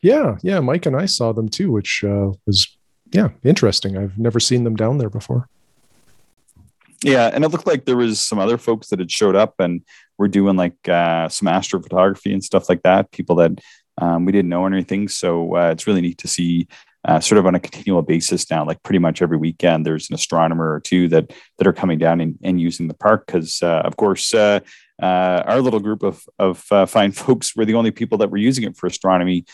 Yeah, 0.01 0.37
yeah, 0.41 0.59
Mike 0.61 0.87
and 0.87 0.95
I 0.95 1.05
saw 1.05 1.31
them 1.31 1.47
too, 1.47 1.71
which 1.71 2.03
uh, 2.03 2.31
was 2.45 2.75
yeah 3.11 3.29
interesting. 3.43 3.97
I've 3.97 4.17
never 4.17 4.39
seen 4.39 4.63
them 4.63 4.75
down 4.75 4.97
there 4.97 5.09
before. 5.09 5.47
Yeah, 7.03 7.29
and 7.31 7.45
it 7.45 7.49
looked 7.49 7.67
like 7.67 7.85
there 7.85 7.95
was 7.95 8.19
some 8.19 8.39
other 8.39 8.57
folks 8.57 8.89
that 8.89 8.99
had 8.99 9.11
showed 9.11 9.35
up 9.35 9.55
and 9.59 9.81
were 10.17 10.27
doing 10.27 10.57
like 10.57 10.75
uh, 10.89 11.29
some 11.29 11.47
astrophotography 11.47 12.33
and 12.33 12.43
stuff 12.43 12.67
like 12.67 12.81
that. 12.81 13.11
People 13.11 13.37
that 13.37 13.59
um, 13.99 14.25
we 14.25 14.31
didn't 14.31 14.49
know 14.49 14.65
anything. 14.65 15.07
So 15.07 15.55
uh, 15.55 15.69
it's 15.71 15.87
really 15.87 16.01
neat 16.01 16.17
to 16.19 16.27
see 16.27 16.67
uh, 17.05 17.19
sort 17.19 17.39
of 17.39 17.45
on 17.45 17.55
a 17.55 17.59
continual 17.59 18.01
basis 18.01 18.49
now, 18.51 18.65
like 18.65 18.81
pretty 18.83 18.99
much 18.99 19.21
every 19.21 19.37
weekend, 19.37 19.85
there's 19.85 20.09
an 20.09 20.15
astronomer 20.15 20.73
or 20.73 20.81
two 20.81 21.07
that 21.07 21.31
that 21.57 21.67
are 21.67 21.73
coming 21.73 21.97
down 21.97 22.19
and, 22.19 22.37
and 22.43 22.59
using 22.59 22.87
the 22.87 22.93
park 22.93 23.25
because, 23.25 23.63
uh, 23.63 23.81
of 23.85 23.95
course, 23.95 24.33
uh, 24.33 24.59
uh, 25.01 25.43
our 25.45 25.61
little 25.61 25.79
group 25.79 26.03
of 26.03 26.21
of 26.39 26.65
uh, 26.71 26.85
fine 26.85 27.11
folks 27.13 27.55
were 27.55 27.65
the 27.65 27.75
only 27.75 27.91
people 27.91 28.17
that 28.17 28.29
were 28.29 28.37
using 28.37 28.65
it 28.65 28.75
for 28.75 28.87
astronomy 28.87 29.45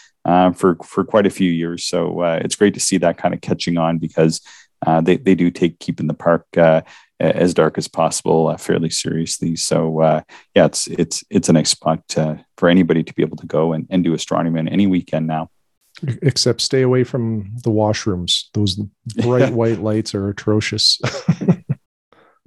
for 0.56 0.76
for 0.84 1.04
quite 1.04 1.28
a 1.28 1.30
few 1.30 1.52
years. 1.52 1.86
So 1.86 2.24
it's 2.24 2.56
great 2.56 2.74
to 2.74 2.80
see 2.80 2.98
that 2.98 3.18
kind 3.18 3.34
of 3.34 3.42
catching 3.42 3.78
on 3.78 4.00
because 4.00 4.42
they 5.04 5.18
they 5.18 5.36
do 5.36 5.52
take 5.52 5.78
keeping 5.80 6.08
the 6.08 6.16
park 6.16 6.48
as 7.20 7.54
dark 7.54 7.78
as 7.78 7.88
possible 7.88 8.48
uh, 8.48 8.58
fairly 8.58 8.90
seriously. 8.90 9.56
So 9.56 10.02
uh, 10.02 10.22
yeah, 10.56 10.66
it's 10.66 10.88
it's 10.88 11.24
it's 11.30 11.50
a 11.50 11.54
nice 11.54 11.70
spot 11.70 12.02
uh, 12.18 12.36
for 12.58 12.70
anybody 12.70 13.04
to 13.04 13.14
be 13.14 13.24
able 13.24 13.38
to 13.38 13.48
go 13.48 13.74
and, 13.74 13.88
and 13.90 14.04
do 14.04 14.14
astronomy 14.14 14.60
on 14.60 14.68
any 14.68 14.88
weekend 14.88 15.28
now. 15.28 15.50
Except 16.22 16.60
stay 16.60 16.82
away 16.82 17.06
from 17.06 17.52
the 17.64 17.72
washrooms. 17.72 18.46
Those 18.54 18.76
bright 19.22 19.54
white 19.54 19.80
lights 19.80 20.14
are 20.14 20.30
atrocious. 20.30 21.00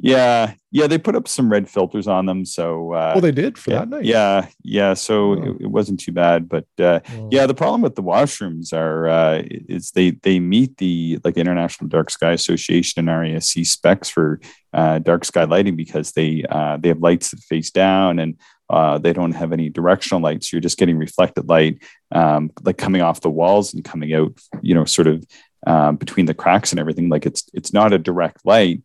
Yeah, 0.01 0.55
yeah, 0.71 0.87
they 0.87 0.97
put 0.97 1.17
up 1.17 1.27
some 1.27 1.51
red 1.51 1.69
filters 1.69 2.07
on 2.07 2.27
them. 2.27 2.45
So, 2.45 2.93
uh, 2.93 3.15
oh, 3.17 3.21
they 3.21 3.33
did 3.33 3.59
for 3.59 3.73
yeah, 3.73 3.79
that 3.81 3.89
night. 3.89 4.05
Yeah, 4.05 4.47
yeah. 4.63 4.95
So 4.95 5.33
oh. 5.33 5.43
it, 5.43 5.63
it, 5.63 5.67
wasn't 5.67 5.99
too 5.99 6.13
bad, 6.13 6.49
but 6.49 6.67
uh, 6.79 7.01
oh. 7.11 7.29
yeah, 7.33 7.47
the 7.47 7.55
problem 7.55 7.83
with 7.83 7.97
the 7.97 8.03
washrooms 8.03 8.73
are 8.73 9.09
uh, 9.09 9.43
is 9.45 9.91
they 9.91 10.11
they 10.11 10.39
meet 10.39 10.77
the 10.77 11.19
like 11.25 11.37
International 11.37 11.89
Dark 11.89 12.11
Sky 12.11 12.31
Association 12.31 13.01
and 13.01 13.09
RASC 13.09 13.67
specs 13.67 14.09
for 14.09 14.41
uh, 14.73 15.01
dark 15.01 15.25
sky 15.25 15.45
lighting 15.45 15.75
because 15.75 16.13
they 16.13 16.45
uh, 16.49 16.77
they 16.77 16.89
have 16.89 17.01
lights 17.01 17.33
that 17.33 17.41
face 17.41 17.73
down 17.73 18.21
and 18.21 18.37
uh, 18.71 18.99
they 18.99 19.13
don't 19.13 19.33
have 19.33 19.53
any 19.53 19.69
directional 19.69 20.23
lights. 20.23 20.53
You're 20.53 20.61
just 20.61 20.79
getting 20.79 20.99
reflected 20.99 21.49
light, 21.49 21.83
um, 22.13 22.53
like 22.63 22.77
coming 22.77 23.03
off 23.03 23.21
the 23.21 23.31
walls 23.31 23.75
and 23.75 23.85
coming 23.85 24.13
out, 24.15 24.39
you 24.63 24.75
know, 24.75 24.85
sort 24.85 25.09
of 25.09 25.25
um, 25.67 25.97
between 25.97 26.27
the 26.27 26.35
cracks 26.35 26.71
and 26.71 26.79
everything. 26.79 27.09
Like 27.09 27.27
it's 27.27 27.45
it's 27.53 27.73
not 27.73 27.93
a 27.93 27.99
direct 27.99 28.45
light. 28.45 28.83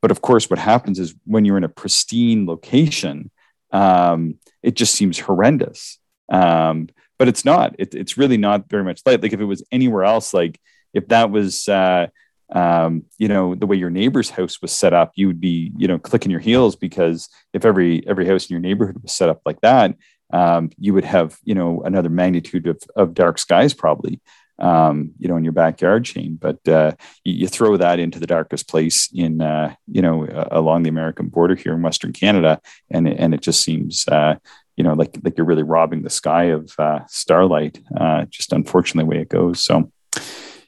But 0.00 0.10
of 0.10 0.20
course, 0.20 0.48
what 0.48 0.58
happens 0.58 0.98
is 0.98 1.14
when 1.24 1.44
you're 1.44 1.56
in 1.58 1.64
a 1.64 1.68
pristine 1.68 2.46
location, 2.46 3.30
um, 3.72 4.38
it 4.62 4.74
just 4.74 4.94
seems 4.94 5.18
horrendous. 5.18 5.98
Um, 6.30 6.88
but 7.18 7.28
it's 7.28 7.44
not. 7.44 7.74
It, 7.78 7.94
it's 7.94 8.16
really 8.16 8.36
not 8.36 8.68
very 8.70 8.84
much 8.84 9.02
light. 9.04 9.22
Like 9.22 9.32
if 9.32 9.40
it 9.40 9.44
was 9.44 9.64
anywhere 9.72 10.04
else, 10.04 10.32
like 10.32 10.60
if 10.94 11.08
that 11.08 11.30
was, 11.30 11.68
uh, 11.68 12.06
um, 12.50 13.04
you 13.18 13.28
know, 13.28 13.54
the 13.54 13.66
way 13.66 13.76
your 13.76 13.90
neighbor's 13.90 14.30
house 14.30 14.62
was 14.62 14.72
set 14.72 14.94
up, 14.94 15.12
you 15.16 15.26
would 15.26 15.40
be, 15.40 15.72
you 15.76 15.88
know, 15.88 15.98
clicking 15.98 16.30
your 16.30 16.40
heels 16.40 16.76
because 16.76 17.28
if 17.52 17.64
every 17.64 18.06
every 18.06 18.26
house 18.26 18.48
in 18.48 18.54
your 18.54 18.60
neighborhood 18.60 19.02
was 19.02 19.12
set 19.12 19.28
up 19.28 19.42
like 19.44 19.60
that, 19.60 19.96
um, 20.32 20.70
you 20.78 20.94
would 20.94 21.04
have, 21.04 21.36
you 21.44 21.54
know, 21.54 21.82
another 21.82 22.08
magnitude 22.08 22.66
of, 22.66 22.80
of 22.96 23.14
dark 23.14 23.38
skies 23.38 23.74
probably 23.74 24.20
um, 24.58 25.12
you 25.18 25.28
know, 25.28 25.36
in 25.36 25.44
your 25.44 25.52
backyard 25.52 26.06
Shane. 26.06 26.36
But 26.40 26.66
uh, 26.68 26.92
you, 27.24 27.34
you, 27.34 27.48
throw 27.48 27.76
that 27.76 27.98
into 27.98 28.18
the 28.18 28.26
darkest 28.26 28.68
place 28.68 29.08
in, 29.14 29.40
uh, 29.40 29.74
you 29.86 30.02
know, 30.02 30.26
uh, 30.26 30.48
along 30.50 30.82
the 30.82 30.88
American 30.88 31.28
border 31.28 31.54
here 31.54 31.74
in 31.74 31.82
Western 31.82 32.12
Canada, 32.12 32.60
and 32.90 33.08
and 33.08 33.34
it 33.34 33.40
just 33.40 33.62
seems, 33.62 34.06
uh, 34.08 34.36
you 34.76 34.84
know, 34.84 34.94
like 34.94 35.16
like 35.22 35.36
you're 35.36 35.46
really 35.46 35.62
robbing 35.62 36.02
the 36.02 36.10
sky 36.10 36.44
of 36.44 36.72
uh, 36.78 37.00
starlight. 37.08 37.80
Uh, 37.98 38.24
just 38.26 38.52
unfortunately, 38.52 39.04
the 39.04 39.16
way 39.16 39.22
it 39.22 39.28
goes. 39.28 39.64
So, 39.64 39.92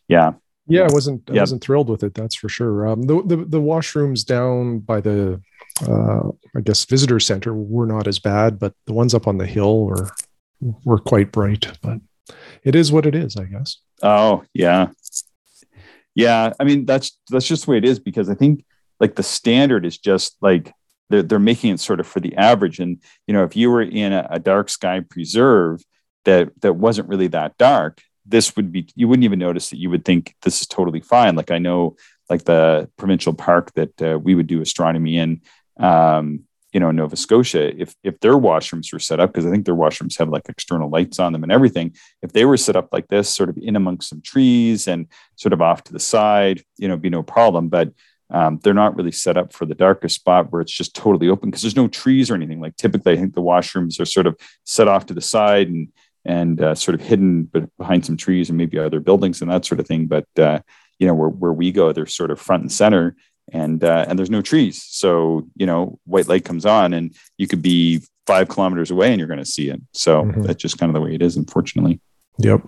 yeah. 0.08 0.32
Yeah, 0.66 0.82
I 0.82 0.92
wasn't 0.92 1.28
I 1.28 1.32
wasn't 1.32 1.64
thrilled 1.64 1.88
with 1.88 2.04
it. 2.04 2.14
That's 2.14 2.36
for 2.36 2.48
sure. 2.48 2.86
Um, 2.86 3.02
the, 3.02 3.22
the 3.22 3.36
the 3.38 3.60
washrooms 3.60 4.24
down 4.24 4.78
by 4.78 5.00
the 5.00 5.40
I 5.80 6.60
guess 6.62 6.84
visitor 6.84 7.18
center 7.18 7.52
were 7.52 7.86
not 7.86 8.06
as 8.06 8.20
bad, 8.20 8.60
but 8.60 8.74
the 8.86 8.92
ones 8.92 9.12
up 9.12 9.26
on 9.26 9.38
the 9.38 9.48
hill 9.48 9.84
were 9.84 10.10
were 10.60 10.98
quite 10.98 11.32
bright. 11.32 11.66
But 11.82 11.98
it 12.62 12.74
is 12.74 12.92
what 12.92 13.06
it 13.06 13.14
is, 13.14 13.36
I 13.36 13.44
guess. 13.44 13.78
Oh 14.02 14.44
yeah, 14.52 14.88
yeah. 16.14 16.52
I 16.58 16.64
mean, 16.64 16.86
that's 16.86 17.18
that's 17.30 17.46
just 17.46 17.64
the 17.64 17.72
way 17.72 17.78
it 17.78 17.84
is 17.84 17.98
because 17.98 18.28
I 18.28 18.34
think 18.34 18.64
like 18.98 19.14
the 19.14 19.22
standard 19.22 19.84
is 19.86 19.98
just 19.98 20.36
like 20.40 20.72
they're 21.08 21.22
they're 21.22 21.38
making 21.38 21.74
it 21.74 21.80
sort 21.80 22.00
of 22.00 22.06
for 22.06 22.20
the 22.20 22.36
average. 22.36 22.78
And 22.78 23.02
you 23.26 23.34
know, 23.34 23.44
if 23.44 23.56
you 23.56 23.70
were 23.70 23.82
in 23.82 24.12
a, 24.12 24.26
a 24.30 24.38
dark 24.38 24.68
sky 24.68 25.00
preserve 25.00 25.82
that 26.24 26.50
that 26.60 26.74
wasn't 26.74 27.08
really 27.08 27.28
that 27.28 27.56
dark, 27.58 28.00
this 28.26 28.56
would 28.56 28.72
be 28.72 28.88
you 28.94 29.08
wouldn't 29.08 29.24
even 29.24 29.38
notice 29.38 29.70
that. 29.70 29.78
You 29.78 29.90
would 29.90 30.04
think 30.04 30.34
this 30.42 30.60
is 30.60 30.66
totally 30.66 31.00
fine. 31.00 31.34
Like 31.34 31.50
I 31.50 31.58
know, 31.58 31.96
like 32.28 32.44
the 32.44 32.88
provincial 32.96 33.34
park 33.34 33.72
that 33.74 34.02
uh, 34.02 34.18
we 34.18 34.34
would 34.34 34.46
do 34.46 34.60
astronomy 34.60 35.18
in. 35.18 35.42
Um, 35.78 36.44
you 36.72 36.80
know, 36.80 36.90
Nova 36.90 37.16
Scotia, 37.16 37.80
if 37.80 37.94
if 38.04 38.20
their 38.20 38.34
washrooms 38.34 38.92
were 38.92 38.98
set 38.98 39.20
up, 39.20 39.32
because 39.32 39.46
I 39.46 39.50
think 39.50 39.64
their 39.66 39.74
washrooms 39.74 40.18
have 40.18 40.28
like 40.28 40.48
external 40.48 40.88
lights 40.88 41.18
on 41.18 41.32
them 41.32 41.42
and 41.42 41.52
everything, 41.52 41.94
if 42.22 42.32
they 42.32 42.44
were 42.44 42.56
set 42.56 42.76
up 42.76 42.88
like 42.92 43.08
this, 43.08 43.28
sort 43.28 43.48
of 43.48 43.58
in 43.58 43.76
amongst 43.76 44.08
some 44.08 44.22
trees 44.22 44.86
and 44.86 45.06
sort 45.36 45.52
of 45.52 45.60
off 45.60 45.84
to 45.84 45.92
the 45.92 46.00
side, 46.00 46.62
you 46.78 46.88
know, 46.88 46.96
be 46.96 47.10
no 47.10 47.22
problem. 47.22 47.68
But 47.68 47.92
um, 48.30 48.60
they're 48.62 48.74
not 48.74 48.96
really 48.96 49.10
set 49.12 49.36
up 49.36 49.52
for 49.52 49.66
the 49.66 49.74
darkest 49.74 50.14
spot 50.14 50.52
where 50.52 50.62
it's 50.62 50.72
just 50.72 50.94
totally 50.94 51.28
open 51.28 51.50
because 51.50 51.62
there's 51.62 51.76
no 51.76 51.88
trees 51.88 52.30
or 52.30 52.34
anything. 52.34 52.60
Like 52.60 52.76
typically, 52.76 53.12
I 53.12 53.16
think 53.16 53.34
the 53.34 53.42
washrooms 53.42 54.00
are 54.00 54.04
sort 54.04 54.26
of 54.26 54.36
set 54.64 54.86
off 54.88 55.06
to 55.06 55.14
the 55.14 55.20
side 55.20 55.68
and 55.68 55.88
and 56.24 56.60
uh, 56.60 56.74
sort 56.74 56.94
of 56.94 57.00
hidden 57.00 57.50
behind 57.78 58.04
some 58.04 58.16
trees 58.16 58.50
and 58.50 58.58
maybe 58.58 58.78
other 58.78 59.00
buildings 59.00 59.40
and 59.40 59.50
that 59.50 59.64
sort 59.64 59.80
of 59.80 59.86
thing. 59.86 60.06
But 60.06 60.26
uh, 60.38 60.60
you 60.98 61.06
know, 61.06 61.14
where 61.14 61.28
where 61.28 61.52
we 61.52 61.72
go, 61.72 61.92
they're 61.92 62.06
sort 62.06 62.30
of 62.30 62.40
front 62.40 62.62
and 62.62 62.70
center 62.70 63.16
and 63.52 63.82
uh, 63.84 64.04
and 64.08 64.18
there's 64.18 64.30
no 64.30 64.42
trees. 64.42 64.82
So 64.88 65.46
you 65.56 65.66
know, 65.66 65.98
white 66.04 66.28
light 66.28 66.44
comes 66.44 66.66
on, 66.66 66.92
and 66.92 67.14
you 67.38 67.46
could 67.46 67.62
be 67.62 68.00
five 68.26 68.48
kilometers 68.48 68.90
away, 68.90 69.10
and 69.10 69.18
you're 69.18 69.28
going 69.28 69.38
to 69.38 69.44
see 69.44 69.68
it. 69.70 69.80
So 69.92 70.22
mm-hmm. 70.22 70.42
that's 70.42 70.62
just 70.62 70.78
kind 70.78 70.90
of 70.90 70.94
the 70.94 71.00
way 71.00 71.14
it 71.14 71.22
is, 71.22 71.36
unfortunately. 71.36 72.00
Yep. 72.38 72.62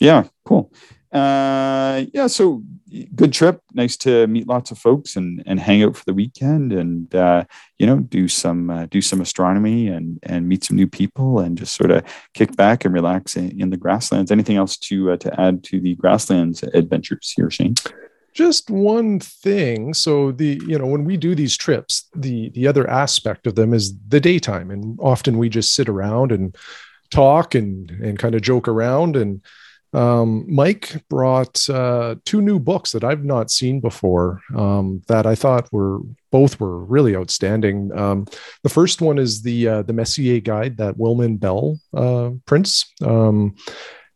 Yeah. 0.00 0.24
Cool. 0.44 0.72
Uh, 1.12 2.04
yeah. 2.12 2.26
So 2.26 2.62
good 3.14 3.32
trip. 3.32 3.60
Nice 3.72 3.96
to 3.98 4.26
meet 4.26 4.48
lots 4.48 4.70
of 4.70 4.78
folks 4.78 5.16
and 5.16 5.42
and 5.46 5.60
hang 5.60 5.82
out 5.82 5.96
for 5.96 6.04
the 6.06 6.14
weekend, 6.14 6.72
and 6.72 7.14
uh, 7.14 7.44
you 7.78 7.86
know, 7.86 7.98
do 7.98 8.28
some 8.28 8.70
uh, 8.70 8.86
do 8.86 9.00
some 9.00 9.20
astronomy 9.20 9.88
and 9.88 10.18
and 10.22 10.48
meet 10.48 10.64
some 10.64 10.76
new 10.76 10.88
people, 10.88 11.38
and 11.38 11.58
just 11.58 11.74
sort 11.74 11.90
of 11.90 12.02
kick 12.34 12.56
back 12.56 12.84
and 12.84 12.94
relax 12.94 13.36
in, 13.36 13.60
in 13.60 13.70
the 13.70 13.76
grasslands. 13.76 14.30
Anything 14.30 14.56
else 14.56 14.76
to 14.78 15.12
uh, 15.12 15.16
to 15.18 15.40
add 15.40 15.62
to 15.64 15.80
the 15.80 15.94
grasslands 15.96 16.62
adventures 16.62 17.32
here, 17.36 17.50
Shane? 17.50 17.74
Just 18.34 18.70
one 18.70 19.20
thing. 19.20 19.94
So 19.94 20.32
the 20.32 20.60
you 20.66 20.78
know 20.78 20.86
when 20.86 21.04
we 21.04 21.16
do 21.16 21.34
these 21.34 21.56
trips 21.56 22.08
the 22.14 22.50
the 22.50 22.66
other 22.66 22.88
aspect 22.88 23.46
of 23.46 23.54
them 23.54 23.74
is 23.74 23.94
the 24.08 24.20
daytime. 24.20 24.70
And 24.70 24.98
often 25.00 25.38
we 25.38 25.48
just 25.48 25.74
sit 25.74 25.88
around 25.88 26.32
and 26.32 26.56
talk 27.10 27.54
and 27.54 27.90
and 27.90 28.18
kind 28.18 28.34
of 28.34 28.42
joke 28.42 28.68
around. 28.68 29.16
And 29.16 29.42
um, 29.94 30.46
mike 30.48 31.02
brought 31.10 31.68
uh, 31.68 32.14
two 32.24 32.40
new 32.40 32.58
books 32.58 32.92
that 32.92 33.04
i've 33.04 33.24
not 33.24 33.50
seen 33.50 33.78
before 33.78 34.40
um, 34.56 35.02
that 35.06 35.26
i 35.26 35.34
thought 35.34 35.70
were 35.70 36.00
both 36.32 36.58
were 36.58 36.84
really 36.84 37.14
outstanding. 37.14 37.96
Um, 37.96 38.26
the 38.64 38.68
first 38.68 39.00
one 39.00 39.18
is 39.18 39.42
the 39.42 39.68
uh, 39.68 39.82
the 39.82 39.92
messier 39.92 40.40
guide 40.40 40.78
that 40.78 40.96
Willmann-Bell 40.96 41.78
uh, 41.94 42.30
prints. 42.46 42.92
Um, 43.00 43.54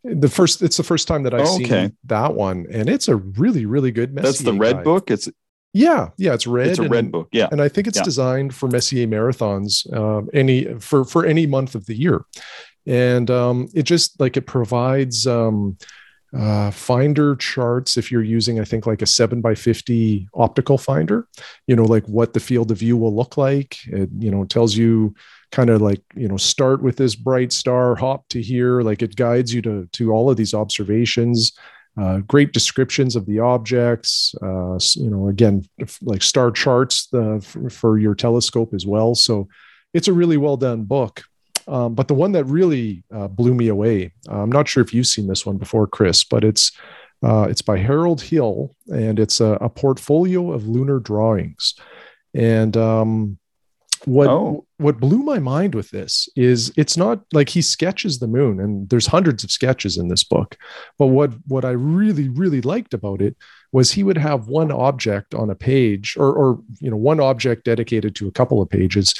the 0.07 0.29
first 0.29 0.61
it's 0.61 0.77
the 0.77 0.83
first 0.83 1.07
time 1.07 1.23
that 1.23 1.33
I've 1.33 1.47
okay. 1.47 1.65
seen 1.65 1.97
that 2.05 2.33
one, 2.33 2.65
and 2.71 2.89
it's 2.89 3.07
a 3.07 3.15
really 3.15 3.65
really 3.65 3.91
good. 3.91 4.13
Messier 4.13 4.27
That's 4.31 4.39
the 4.39 4.53
red 4.53 4.77
guide. 4.77 4.83
book. 4.83 5.11
It's 5.11 5.29
yeah, 5.73 6.09
yeah, 6.17 6.33
it's 6.33 6.47
red. 6.47 6.67
It's 6.67 6.79
a 6.79 6.83
and, 6.83 6.91
red 6.91 7.11
book. 7.11 7.29
Yeah, 7.31 7.47
and 7.51 7.61
I 7.61 7.69
think 7.69 7.87
it's 7.87 7.97
yeah. 7.97 8.03
designed 8.03 8.55
for 8.55 8.67
Messier 8.67 9.07
marathons, 9.07 9.91
um, 9.95 10.29
any 10.33 10.65
for 10.79 11.05
for 11.05 11.25
any 11.25 11.45
month 11.45 11.75
of 11.75 11.85
the 11.85 11.95
year, 11.95 12.25
and 12.85 13.29
um, 13.29 13.69
it 13.73 13.83
just 13.83 14.19
like 14.19 14.37
it 14.37 14.47
provides 14.47 15.27
um, 15.27 15.77
uh, 16.35 16.71
finder 16.71 17.35
charts 17.35 17.97
if 17.97 18.11
you're 18.11 18.23
using, 18.23 18.59
I 18.59 18.63
think, 18.63 18.85
like 18.87 19.01
a 19.01 19.05
seven 19.05 19.41
by 19.41 19.55
fifty 19.55 20.27
optical 20.33 20.77
finder. 20.77 21.27
You 21.67 21.75
know, 21.75 21.85
like 21.85 22.05
what 22.07 22.33
the 22.33 22.39
field 22.39 22.71
of 22.71 22.79
view 22.79 22.97
will 22.97 23.15
look 23.15 23.37
like. 23.37 23.77
It 23.87 24.09
you 24.17 24.31
know 24.31 24.45
tells 24.45 24.75
you 24.75 25.15
kind 25.51 25.69
of 25.69 25.81
like 25.81 26.01
you 26.15 26.27
know 26.27 26.37
start 26.37 26.81
with 26.81 26.97
this 26.97 27.15
bright 27.15 27.51
star 27.51 27.95
hop 27.95 28.27
to 28.29 28.41
here. 28.41 28.81
Like 28.81 29.01
it 29.01 29.15
guides 29.15 29.53
you 29.53 29.61
to 29.63 29.87
to 29.93 30.11
all 30.11 30.29
of 30.29 30.37
these 30.37 30.53
observations 30.53 31.53
uh, 31.99 32.19
great 32.19 32.53
descriptions 32.53 33.15
of 33.15 33.25
the 33.25 33.39
objects 33.39 34.35
uh, 34.43 34.77
you 34.95 35.09
know 35.09 35.27
again 35.29 35.65
like 36.01 36.21
star 36.21 36.51
charts 36.51 37.07
the, 37.07 37.41
for, 37.71 37.97
your 37.97 38.13
telescope 38.13 38.73
as 38.73 38.85
well. 38.85 39.15
So 39.15 39.47
it's 39.93 40.07
a 40.07 40.13
really 40.13 40.37
well 40.37 40.57
done 40.57 40.83
book. 40.83 41.23
Um, 41.67 41.95
but 41.95 42.07
the 42.07 42.13
one 42.13 42.31
that 42.31 42.45
really 42.45 43.03
uh, 43.13 43.27
blew 43.27 43.53
me 43.53 43.67
away 43.67 44.13
i'm 44.29 44.49
not 44.49 44.69
sure 44.69 44.81
if 44.81 44.93
you've 44.93 45.05
seen 45.05 45.27
this 45.27 45.45
one 45.45 45.57
before 45.57 45.85
chris 45.85 46.23
but 46.23 46.45
it's 46.45 46.71
uh, 47.23 47.47
it's 47.49 47.61
by 47.61 47.77
harold 47.77 48.21
hill 48.21 48.73
and 48.87 49.19
it's 49.19 49.41
a, 49.41 49.57
a 49.59 49.69
portfolio 49.69 50.51
of 50.51 50.67
lunar 50.67 50.99
drawings. 50.99 51.75
And 52.33 52.77
um, 52.77 53.37
what 54.07 54.29
oh. 54.29 54.65
what 54.77 55.01
blew 55.01 55.17
my 55.17 55.37
mind 55.37 55.75
with 55.75 55.91
this 55.91 56.29
is 56.37 56.71
it's 56.77 56.95
not 56.95 57.19
like 57.33 57.49
he 57.49 57.61
sketches 57.61 58.19
the 58.19 58.27
moon 58.27 58.57
and 58.57 58.89
there's 58.89 59.05
hundreds 59.05 59.43
of 59.43 59.51
sketches 59.51 59.97
in 59.97 60.07
this 60.07 60.23
book 60.23 60.57
but 60.97 61.07
what 61.07 61.33
what 61.47 61.65
i 61.65 61.71
really 61.71 62.29
really 62.29 62.61
liked 62.61 62.93
about 62.93 63.21
it 63.21 63.35
was 63.73 63.91
he 63.91 64.03
would 64.03 64.17
have 64.17 64.47
one 64.47 64.71
object 64.71 65.35
on 65.35 65.49
a 65.49 65.55
page 65.55 66.15
or 66.17 66.33
or 66.33 66.59
you 66.79 66.89
know 66.89 66.95
one 66.95 67.19
object 67.19 67.65
dedicated 67.65 68.15
to 68.15 68.29
a 68.29 68.31
couple 68.31 68.61
of 68.61 68.69
pages 68.69 69.13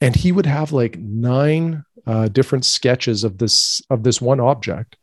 and 0.00 0.14
he 0.14 0.30
would 0.30 0.46
have 0.46 0.70
like 0.70 0.96
nine 0.98 1.84
uh, 2.06 2.28
different 2.28 2.64
sketches 2.64 3.24
of 3.24 3.38
this 3.38 3.82
of 3.90 4.04
this 4.04 4.20
one 4.20 4.38
object 4.38 4.96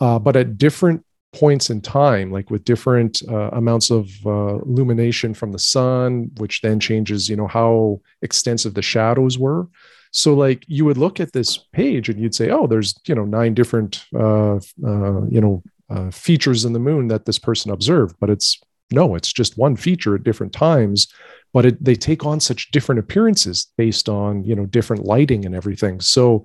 uh, 0.00 0.18
but 0.18 0.34
at 0.34 0.56
different 0.56 1.04
points 1.32 1.70
in 1.70 1.80
time, 1.80 2.30
like 2.30 2.50
with 2.50 2.64
different 2.64 3.22
uh, 3.28 3.50
amounts 3.52 3.90
of 3.90 4.10
uh, 4.26 4.58
illumination 4.60 5.34
from 5.34 5.52
the 5.52 5.58
sun, 5.58 6.30
which 6.36 6.60
then 6.60 6.78
changes, 6.78 7.28
you 7.28 7.36
know, 7.36 7.46
how 7.46 8.00
extensive 8.20 8.74
the 8.74 8.82
shadows 8.82 9.38
were. 9.38 9.68
So, 10.12 10.34
like, 10.34 10.64
you 10.68 10.84
would 10.84 10.98
look 10.98 11.20
at 11.20 11.32
this 11.32 11.56
page 11.56 12.10
and 12.10 12.20
you'd 12.20 12.34
say, 12.34 12.50
"Oh, 12.50 12.66
there's 12.66 12.94
you 13.06 13.14
know 13.14 13.24
nine 13.24 13.54
different 13.54 14.04
uh, 14.14 14.56
uh 14.56 15.26
you 15.28 15.40
know 15.40 15.62
uh, 15.88 16.10
features 16.10 16.64
in 16.64 16.74
the 16.74 16.78
moon 16.78 17.08
that 17.08 17.24
this 17.24 17.38
person 17.38 17.70
observed," 17.70 18.16
but 18.20 18.28
it's 18.28 18.60
no, 18.90 19.14
it's 19.14 19.32
just 19.32 19.56
one 19.56 19.74
feature 19.74 20.14
at 20.14 20.22
different 20.22 20.52
times. 20.52 21.08
But 21.54 21.66
it, 21.66 21.84
they 21.84 21.94
take 21.94 22.24
on 22.24 22.40
such 22.40 22.70
different 22.70 22.98
appearances 22.98 23.68
based 23.78 24.08
on 24.08 24.44
you 24.44 24.54
know 24.54 24.66
different 24.66 25.04
lighting 25.04 25.46
and 25.46 25.54
everything. 25.54 26.00
So, 26.00 26.44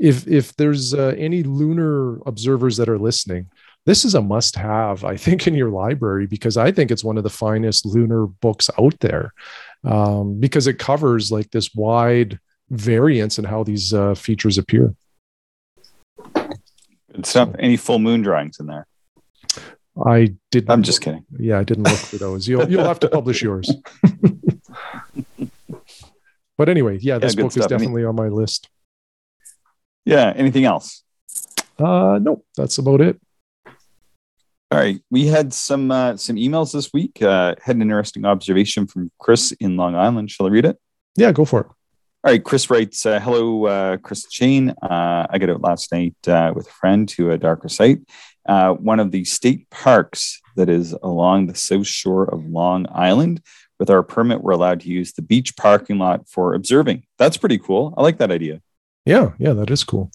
if 0.00 0.26
if 0.26 0.56
there's 0.56 0.92
uh, 0.92 1.14
any 1.16 1.44
lunar 1.44 2.18
observers 2.26 2.76
that 2.78 2.88
are 2.88 2.98
listening, 2.98 3.46
this 3.86 4.04
is 4.04 4.14
a 4.14 4.22
must 4.22 4.56
have, 4.56 5.04
I 5.04 5.16
think, 5.16 5.46
in 5.46 5.54
your 5.54 5.70
library 5.70 6.26
because 6.26 6.56
I 6.56 6.72
think 6.72 6.90
it's 6.90 7.04
one 7.04 7.18
of 7.18 7.24
the 7.24 7.30
finest 7.30 7.84
lunar 7.84 8.26
books 8.26 8.70
out 8.78 8.98
there 9.00 9.32
um, 9.84 10.40
because 10.40 10.66
it 10.66 10.78
covers 10.78 11.30
like 11.30 11.50
this 11.50 11.74
wide 11.74 12.38
variance 12.70 13.38
in 13.38 13.44
how 13.44 13.62
these 13.62 13.92
uh, 13.92 14.14
features 14.14 14.56
appear. 14.56 14.94
Good 16.34 17.26
stuff. 17.26 17.50
Any 17.58 17.76
full 17.76 17.98
moon 17.98 18.22
drawings 18.22 18.58
in 18.58 18.66
there? 18.66 18.86
I 20.04 20.34
didn't. 20.50 20.70
I'm 20.70 20.82
just 20.82 21.00
kidding. 21.00 21.24
Yeah, 21.38 21.58
I 21.58 21.64
didn't 21.64 21.84
look 21.84 21.96
for 21.96 22.16
those. 22.16 22.48
You'll 22.48 22.68
you'll 22.68 22.84
have 22.84 22.98
to 23.00 23.08
publish 23.08 23.42
yours. 23.46 23.70
but 26.58 26.68
anyway, 26.68 26.98
yeah, 27.00 27.18
this 27.18 27.36
yeah, 27.36 27.42
book 27.42 27.52
stuff. 27.52 27.64
is 27.64 27.66
definitely 27.68 28.02
Any, 28.02 28.08
on 28.08 28.16
my 28.16 28.28
list. 28.28 28.68
Yeah. 30.04 30.32
Anything 30.34 30.64
else? 30.64 31.04
Uh, 31.78 32.18
no, 32.20 32.42
that's 32.56 32.78
about 32.78 33.00
it. 33.00 33.20
All 34.70 34.78
right, 34.78 35.00
we 35.10 35.26
had 35.26 35.52
some 35.52 35.90
uh, 35.90 36.16
some 36.16 36.36
emails 36.36 36.72
this 36.72 36.92
week. 36.92 37.22
Uh, 37.22 37.54
had 37.62 37.76
an 37.76 37.82
interesting 37.82 38.24
observation 38.24 38.86
from 38.86 39.10
Chris 39.18 39.52
in 39.52 39.76
Long 39.76 39.94
Island. 39.94 40.30
Shall 40.30 40.46
I 40.46 40.50
read 40.50 40.64
it? 40.64 40.78
Yeah, 41.16 41.32
go 41.32 41.44
for 41.44 41.60
it. 41.60 41.66
All 41.66 42.32
right, 42.32 42.42
Chris 42.42 42.70
writes, 42.70 43.04
uh, 43.06 43.20
"Hello, 43.20 43.66
uh, 43.66 43.96
Chris 43.98 44.26
Shane. 44.30 44.70
Uh, 44.70 45.26
I 45.28 45.38
got 45.38 45.50
out 45.50 45.60
last 45.60 45.92
night 45.92 46.16
uh, 46.26 46.52
with 46.56 46.66
a 46.66 46.72
friend 46.72 47.08
to 47.10 47.30
a 47.30 47.38
darker 47.38 47.68
site. 47.68 48.00
Uh, 48.46 48.72
one 48.72 48.98
of 48.98 49.10
the 49.10 49.24
state 49.24 49.68
parks 49.70 50.40
that 50.56 50.68
is 50.68 50.92
along 51.02 51.46
the 51.46 51.54
south 51.54 51.86
shore 51.86 52.24
of 52.24 52.44
Long 52.46 52.86
Island. 52.90 53.42
With 53.78 53.90
our 53.90 54.02
permit, 54.02 54.42
we're 54.42 54.52
allowed 54.52 54.80
to 54.80 54.88
use 54.88 55.12
the 55.12 55.22
beach 55.22 55.56
parking 55.56 55.98
lot 55.98 56.28
for 56.28 56.54
observing. 56.54 57.04
That's 57.18 57.36
pretty 57.36 57.58
cool. 57.58 57.92
I 57.96 58.02
like 58.02 58.18
that 58.18 58.30
idea. 58.30 58.60
Yeah, 59.04 59.32
yeah, 59.38 59.52
that 59.52 59.70
is 59.70 59.84
cool. 59.84 60.10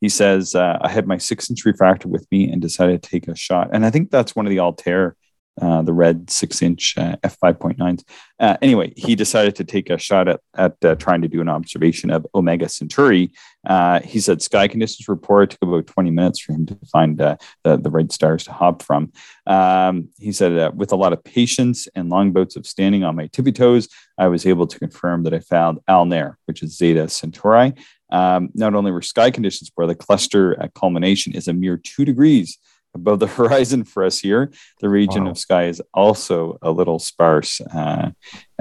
He 0.00 0.08
says, 0.08 0.54
uh, 0.54 0.78
I 0.80 0.88
had 0.88 1.06
my 1.06 1.18
six 1.18 1.50
inch 1.50 1.64
refractor 1.64 2.08
with 2.08 2.26
me 2.30 2.50
and 2.50 2.60
decided 2.60 3.02
to 3.02 3.08
take 3.08 3.28
a 3.28 3.36
shot. 3.36 3.70
And 3.72 3.84
I 3.84 3.90
think 3.90 4.10
that's 4.10 4.36
one 4.36 4.46
of 4.46 4.50
the 4.50 4.60
Altair, 4.60 5.16
uh, 5.60 5.80
the 5.80 5.92
red 5.92 6.28
six 6.28 6.60
inch 6.60 6.94
uh, 6.98 7.16
f5.9s. 7.24 8.02
Uh, 8.38 8.58
anyway, 8.60 8.92
he 8.94 9.14
decided 9.14 9.56
to 9.56 9.64
take 9.64 9.88
a 9.88 9.96
shot 9.96 10.28
at, 10.28 10.40
at 10.54 10.76
uh, 10.84 10.94
trying 10.96 11.22
to 11.22 11.28
do 11.28 11.40
an 11.40 11.48
observation 11.48 12.10
of 12.10 12.26
Omega 12.34 12.68
Centauri. 12.68 13.32
Uh, 13.66 14.00
he 14.00 14.20
said 14.20 14.42
sky 14.42 14.68
conditions 14.68 15.08
reported 15.08 15.50
took 15.50 15.62
about 15.66 15.86
20 15.86 16.10
minutes 16.10 16.40
for 16.40 16.52
him 16.52 16.66
to 16.66 16.78
find 16.92 17.16
the, 17.16 17.38
the 17.64 17.90
right 17.90 18.12
stars 18.12 18.44
to 18.44 18.52
hop 18.52 18.82
from. 18.82 19.10
Um, 19.46 20.10
he 20.18 20.30
said, 20.30 20.76
with 20.76 20.92
a 20.92 20.96
lot 20.96 21.14
of 21.14 21.24
patience 21.24 21.88
and 21.94 22.10
long 22.10 22.32
bouts 22.32 22.56
of 22.56 22.66
standing 22.66 23.02
on 23.02 23.16
my 23.16 23.26
tippy 23.28 23.52
toes, 23.52 23.88
I 24.18 24.28
was 24.28 24.46
able 24.46 24.66
to 24.66 24.78
confirm 24.78 25.22
that 25.22 25.32
I 25.32 25.40
found 25.40 25.78
Alnair, 25.88 26.34
which 26.44 26.62
is 26.62 26.76
Zeta 26.76 27.08
Centauri. 27.08 27.72
Um, 28.10 28.50
not 28.54 28.74
only 28.74 28.92
were 28.92 29.02
sky 29.02 29.30
conditions 29.30 29.70
where 29.74 29.86
the 29.86 29.94
cluster 29.94 30.60
at 30.60 30.74
culmination 30.74 31.32
is 31.32 31.48
a 31.48 31.52
mere 31.52 31.76
two 31.76 32.04
degrees 32.04 32.58
above 32.94 33.20
the 33.20 33.26
horizon 33.38 33.84
for 33.84 34.04
us 34.04 34.18
here, 34.18 34.50
the 34.80 34.88
region 34.88 35.24
wow. 35.24 35.30
of 35.30 35.38
sky 35.38 35.64
is 35.64 35.82
also 35.94 36.58
a 36.62 36.70
little 36.70 36.98
sparse 36.98 37.60
uh, 37.60 38.10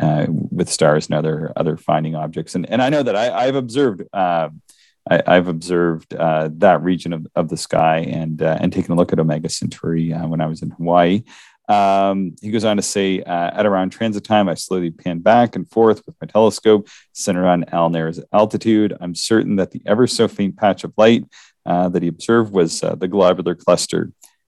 uh, 0.01 0.25
with 0.29 0.69
stars 0.69 1.07
and 1.07 1.15
other 1.15 1.51
other 1.55 1.77
finding 1.77 2.15
objects. 2.15 2.55
And 2.55 2.69
and 2.69 2.81
I 2.81 2.89
know 2.89 3.03
that 3.03 3.15
I, 3.15 3.45
have 3.45 3.55
observed. 3.55 4.03
Uh, 4.13 4.49
I, 5.07 5.35
have 5.35 5.47
observed 5.47 6.15
uh, 6.15 6.49
that 6.53 6.81
region 6.81 7.13
of, 7.13 7.27
of 7.35 7.49
the 7.49 7.57
sky 7.57 7.99
and 7.99 8.41
uh, 8.41 8.57
and 8.59 8.73
taken 8.73 8.91
a 8.91 8.95
look 8.95 9.13
at 9.13 9.19
Omega 9.19 9.49
Centauri 9.49 10.13
uh, 10.13 10.27
when 10.27 10.41
I 10.41 10.47
was 10.47 10.61
in 10.61 10.71
Hawaii. 10.71 11.23
Um, 11.67 12.35
he 12.41 12.51
goes 12.51 12.65
on 12.65 12.77
to 12.77 12.83
say, 12.83 13.21
uh, 13.21 13.51
at 13.53 13.65
around 13.65 13.89
transit 13.89 14.23
time, 14.23 14.47
I 14.47 14.53
slowly 14.53 14.91
pan 14.91 15.19
back 15.19 15.55
and 15.55 15.69
forth 15.69 16.05
with 16.05 16.15
my 16.21 16.27
telescope 16.27 16.87
centered 17.13 17.47
on 17.47 17.65
Alnair's 17.65 18.19
altitude. 18.31 18.95
I'm 18.99 19.15
certain 19.15 19.55
that 19.57 19.71
the 19.71 19.81
ever 19.85 20.07
so 20.07 20.27
faint 20.27 20.57
patch 20.57 20.83
of 20.83 20.93
light 20.97 21.25
uh, 21.65 21.89
that 21.89 22.03
he 22.03 22.09
observed 22.09 22.53
was 22.53 22.83
uh, 22.83 22.95
the 22.95 23.07
globular 23.07 23.55
cluster, 23.55 24.11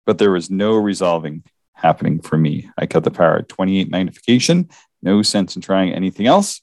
but 0.04 0.18
there 0.18 0.32
was 0.32 0.50
no 0.50 0.74
resolving 0.74 1.44
happening 1.74 2.20
for 2.20 2.36
me. 2.36 2.68
I 2.76 2.86
cut 2.86 3.04
the 3.04 3.10
power 3.10 3.38
at 3.38 3.48
28 3.48 3.90
magnification. 3.90 4.68
No 5.02 5.22
sense 5.22 5.54
in 5.56 5.62
trying 5.62 5.92
anything 5.92 6.26
else. 6.26 6.60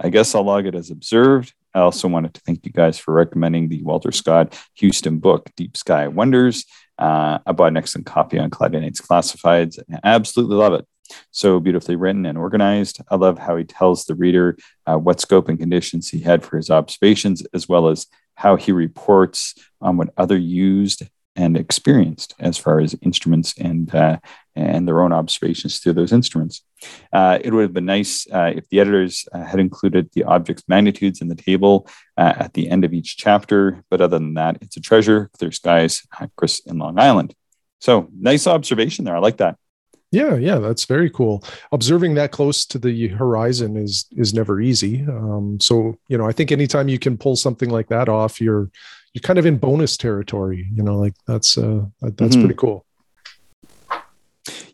I 0.00 0.08
guess 0.08 0.34
I'll 0.34 0.42
log 0.42 0.66
it 0.66 0.74
as 0.74 0.90
observed. 0.90 1.54
I 1.74 1.80
also 1.80 2.08
wanted 2.08 2.34
to 2.34 2.40
thank 2.40 2.64
you 2.64 2.72
guys 2.72 2.98
for 2.98 3.12
recommending 3.12 3.68
the 3.68 3.82
Walter 3.82 4.12
Scott 4.12 4.58
Houston 4.74 5.18
book, 5.18 5.50
Deep 5.56 5.76
Sky 5.76 6.08
Wonders. 6.08 6.64
Uh, 6.98 7.38
I 7.46 7.52
bought 7.52 7.68
an 7.68 7.76
excellent 7.76 8.06
copy 8.06 8.38
on 8.38 8.50
Nights 8.50 9.00
Classifieds. 9.00 9.78
I 9.92 9.98
absolutely 10.04 10.56
love 10.56 10.74
it. 10.74 10.86
So 11.30 11.60
beautifully 11.60 11.96
written 11.96 12.24
and 12.24 12.38
organized. 12.38 13.00
I 13.10 13.16
love 13.16 13.38
how 13.38 13.56
he 13.56 13.64
tells 13.64 14.04
the 14.04 14.14
reader 14.14 14.56
uh, 14.86 14.96
what 14.96 15.20
scope 15.20 15.48
and 15.48 15.58
conditions 15.58 16.08
he 16.08 16.20
had 16.20 16.42
for 16.42 16.56
his 16.56 16.70
observations, 16.70 17.42
as 17.52 17.68
well 17.68 17.88
as 17.88 18.06
how 18.36 18.56
he 18.56 18.72
reports 18.72 19.54
on 19.80 19.96
what 19.96 20.14
other 20.16 20.36
used 20.36 21.02
and 21.36 21.56
experienced 21.56 22.34
as 22.38 22.56
far 22.58 22.80
as 22.80 22.96
instruments 23.02 23.54
and 23.58 23.94
uh, 23.94 24.18
and 24.56 24.86
their 24.86 25.02
own 25.02 25.12
observations 25.12 25.78
through 25.78 25.94
those 25.94 26.12
instruments. 26.12 26.62
Uh, 27.12 27.38
it 27.42 27.52
would 27.52 27.62
have 27.62 27.72
been 27.72 27.86
nice 27.86 28.26
uh, 28.32 28.52
if 28.54 28.68
the 28.68 28.78
editors 28.78 29.26
uh, 29.32 29.42
had 29.42 29.58
included 29.58 30.08
the 30.12 30.24
object's 30.24 30.62
magnitudes 30.68 31.20
in 31.20 31.28
the 31.28 31.34
table 31.34 31.88
uh, 32.16 32.34
at 32.36 32.52
the 32.54 32.70
end 32.70 32.84
of 32.84 32.92
each 32.92 33.16
chapter, 33.16 33.82
but 33.90 34.00
other 34.00 34.18
than 34.18 34.34
that, 34.34 34.58
it's 34.60 34.76
a 34.76 34.80
treasure. 34.80 35.30
Clear 35.36 35.50
skies, 35.50 36.06
Chris 36.36 36.60
in 36.60 36.78
Long 36.78 36.98
Island. 36.98 37.34
So 37.80 38.08
nice 38.16 38.46
observation 38.46 39.04
there. 39.04 39.16
I 39.16 39.20
like 39.20 39.38
that. 39.38 39.56
Yeah, 40.14 40.36
yeah, 40.36 40.58
that's 40.58 40.84
very 40.84 41.10
cool. 41.10 41.42
Observing 41.72 42.14
that 42.14 42.30
close 42.30 42.64
to 42.66 42.78
the 42.78 43.08
horizon 43.08 43.76
is 43.76 44.06
is 44.12 44.32
never 44.32 44.60
easy. 44.60 45.02
Um, 45.02 45.58
so 45.60 45.98
you 46.08 46.16
know, 46.16 46.26
I 46.26 46.30
think 46.30 46.52
anytime 46.52 46.88
you 46.88 47.00
can 47.00 47.18
pull 47.18 47.34
something 47.34 47.68
like 47.68 47.88
that 47.88 48.08
off, 48.08 48.40
you're 48.40 48.70
you're 49.12 49.22
kind 49.22 49.40
of 49.40 49.46
in 49.46 49.58
bonus 49.58 49.96
territory. 49.96 50.68
You 50.72 50.84
know, 50.84 50.96
like 50.98 51.14
that's 51.26 51.58
uh, 51.58 51.86
that's 52.00 52.36
mm-hmm. 52.36 52.40
pretty 52.40 52.54
cool. 52.54 52.86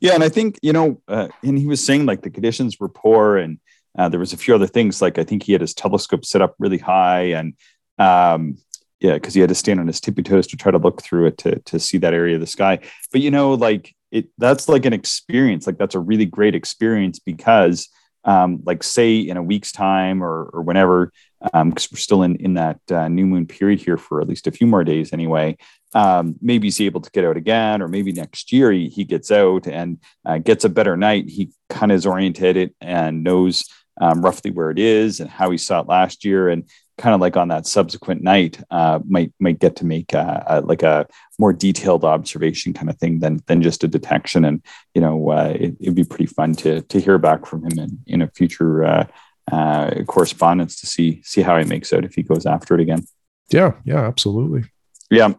Yeah, 0.01 0.15
and 0.15 0.23
I 0.23 0.29
think 0.29 0.59
you 0.61 0.75
know, 0.75 1.01
uh, 1.09 1.29
and 1.43 1.59
he 1.59 1.67
was 1.67 1.85
saying 1.85 2.05
like 2.05 2.21
the 2.21 2.31
conditions 2.31 2.79
were 2.79 2.91
poor, 2.91 3.39
and 3.39 3.59
uh, 3.99 4.11
there 4.11 4.21
was 4.21 4.35
a 4.35 4.37
few 4.37 4.55
other 4.55 4.67
things. 4.67 5.01
Like 5.01 5.19
I 5.19 5.25
think 5.25 5.43
he 5.43 5.53
had 5.53 5.63
his 5.63 5.73
telescope 5.73 6.27
set 6.27 6.43
up 6.43 6.55
really 6.59 6.79
high, 6.79 7.33
and 7.33 7.55
um, 7.99 8.59
yeah, 9.01 9.15
because 9.15 9.33
he 9.33 9.41
had 9.41 9.49
to 9.49 9.55
stand 9.55 9.81
on 9.81 9.87
his 9.87 10.03
tippy 10.03 10.23
toes 10.23 10.47
to 10.49 10.59
try 10.59 10.71
to 10.71 10.77
look 10.77 11.01
through 11.01 11.29
it 11.29 11.39
to 11.39 11.59
to 11.61 11.81
see 11.81 11.97
that 11.97 12.13
area 12.13 12.35
of 12.35 12.43
the 12.43 12.47
sky. 12.47 12.81
But 13.11 13.23
you 13.23 13.31
know, 13.31 13.55
like 13.55 13.95
it 14.11 14.29
that's 14.39 14.69
like 14.69 14.85
an 14.85 14.93
experience 14.93 15.67
like 15.67 15.79
that's 15.79 15.95
a 15.95 16.01
really 16.01 16.27
great 16.27 16.55
experience 16.55 17.19
because 17.19 17.89
um, 18.25 18.61
like 18.67 18.83
say 18.83 19.17
in 19.17 19.39
a 19.39 19.43
week's 19.43 19.73
time 19.73 20.23
or, 20.23 20.51
or 20.53 20.63
whenever 20.63 21.11
because 21.41 21.53
um, 21.55 21.71
we're 21.71 21.99
still 21.99 22.23
in 22.23 22.37
in 22.37 22.55
that 22.55 22.79
uh, 22.91 23.09
new 23.09 23.27
moon 23.27 23.47
period 23.47 23.81
here 23.81 23.97
for 23.97 24.21
at 24.21 24.29
least 24.29 24.47
a 24.47 24.53
few 24.53 24.67
more 24.67 24.85
days 24.85 25.13
anyway 25.13 25.57
um, 25.95 26.37
maybe 26.41 26.67
he's 26.69 26.81
able 26.81 27.01
to 27.01 27.11
get 27.11 27.25
out 27.25 27.37
again 27.37 27.83
or 27.83 27.89
maybe 27.89 28.13
next 28.13 28.53
year 28.53 28.71
he, 28.71 28.89
he 28.89 29.05
gets 29.05 29.31
out 29.31 29.67
and 29.67 29.99
uh, 30.25 30.39
gets 30.39 30.65
a 30.65 30.69
better 30.69 30.97
night. 30.97 31.29
He 31.29 31.51
kind 31.69 31.91
of 31.91 31.97
is 31.97 32.07
oriented 32.07 32.75
and 32.81 33.25
knows 33.25 33.65
um, 34.01 34.23
roughly 34.23 34.51
where 34.51 34.71
it 34.71 34.79
is 34.79 35.21
and 35.21 35.29
how 35.29 35.51
he 35.51 35.59
saw 35.59 35.81
it 35.81 35.89
last 35.89 36.25
year. 36.25 36.49
And 36.49 36.69
kind 37.01 37.15
of 37.15 37.21
like 37.21 37.37
on 37.37 37.49
that 37.49 37.67
subsequent 37.67 38.23
night 38.23 38.63
uh, 38.71 39.01
might 39.09 39.33
might 39.41 39.59
get 39.59 39.75
to 39.77 39.87
make 39.87 40.13
a, 40.13 40.45
a, 40.47 40.61
like 40.61 40.83
a 40.83 41.07
more 41.39 41.53
detailed 41.53 42.05
observation 42.05 42.75
kind 42.75 42.91
of 42.91 42.99
thing 42.99 43.19
than 43.21 43.41
than 43.47 43.63
just 43.63 43.83
a 43.83 43.89
detection. 43.89 44.45
And 44.45 44.63
you 44.95 45.01
know 45.01 45.31
uh, 45.31 45.57
it, 45.59 45.77
would 45.81 45.95
be 45.95 46.05
pretty 46.05 46.27
fun 46.27 46.55
to 46.57 46.83
to 46.83 47.01
hear 47.01 47.19
back 47.19 47.47
from 47.47 47.65
him 47.65 47.79
in, 47.79 47.99
in 48.07 48.23
a 48.23 48.29
future 48.29 48.85
uh, 48.85 49.07
uh, 49.51 50.05
correspondence 50.07 50.79
to 50.81 50.87
see 50.87 51.23
see 51.25 51.41
how 51.41 51.59
he 51.59 51.65
makes 51.65 51.93
out 51.93 52.05
if 52.05 52.15
he 52.15 52.23
goes 52.23 52.45
after 52.47 52.75
it 52.75 52.81
again. 52.81 53.05
Yeah 53.51 53.73
yeah 53.85 54.07
absolutely. 54.07 54.65
Yeah. 55.11 55.33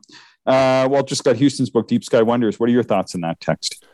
Uh, 0.45 1.03
just 1.03 1.23
got 1.23 1.35
Houston's 1.35 1.69
book 1.69 1.87
deep 1.87 2.03
sky 2.03 2.23
wonders. 2.23 2.59
What 2.59 2.67
are 2.67 2.73
your 2.73 2.83
thoughts 2.83 3.13
on 3.13 3.21
that 3.21 3.39
text? 3.39 3.85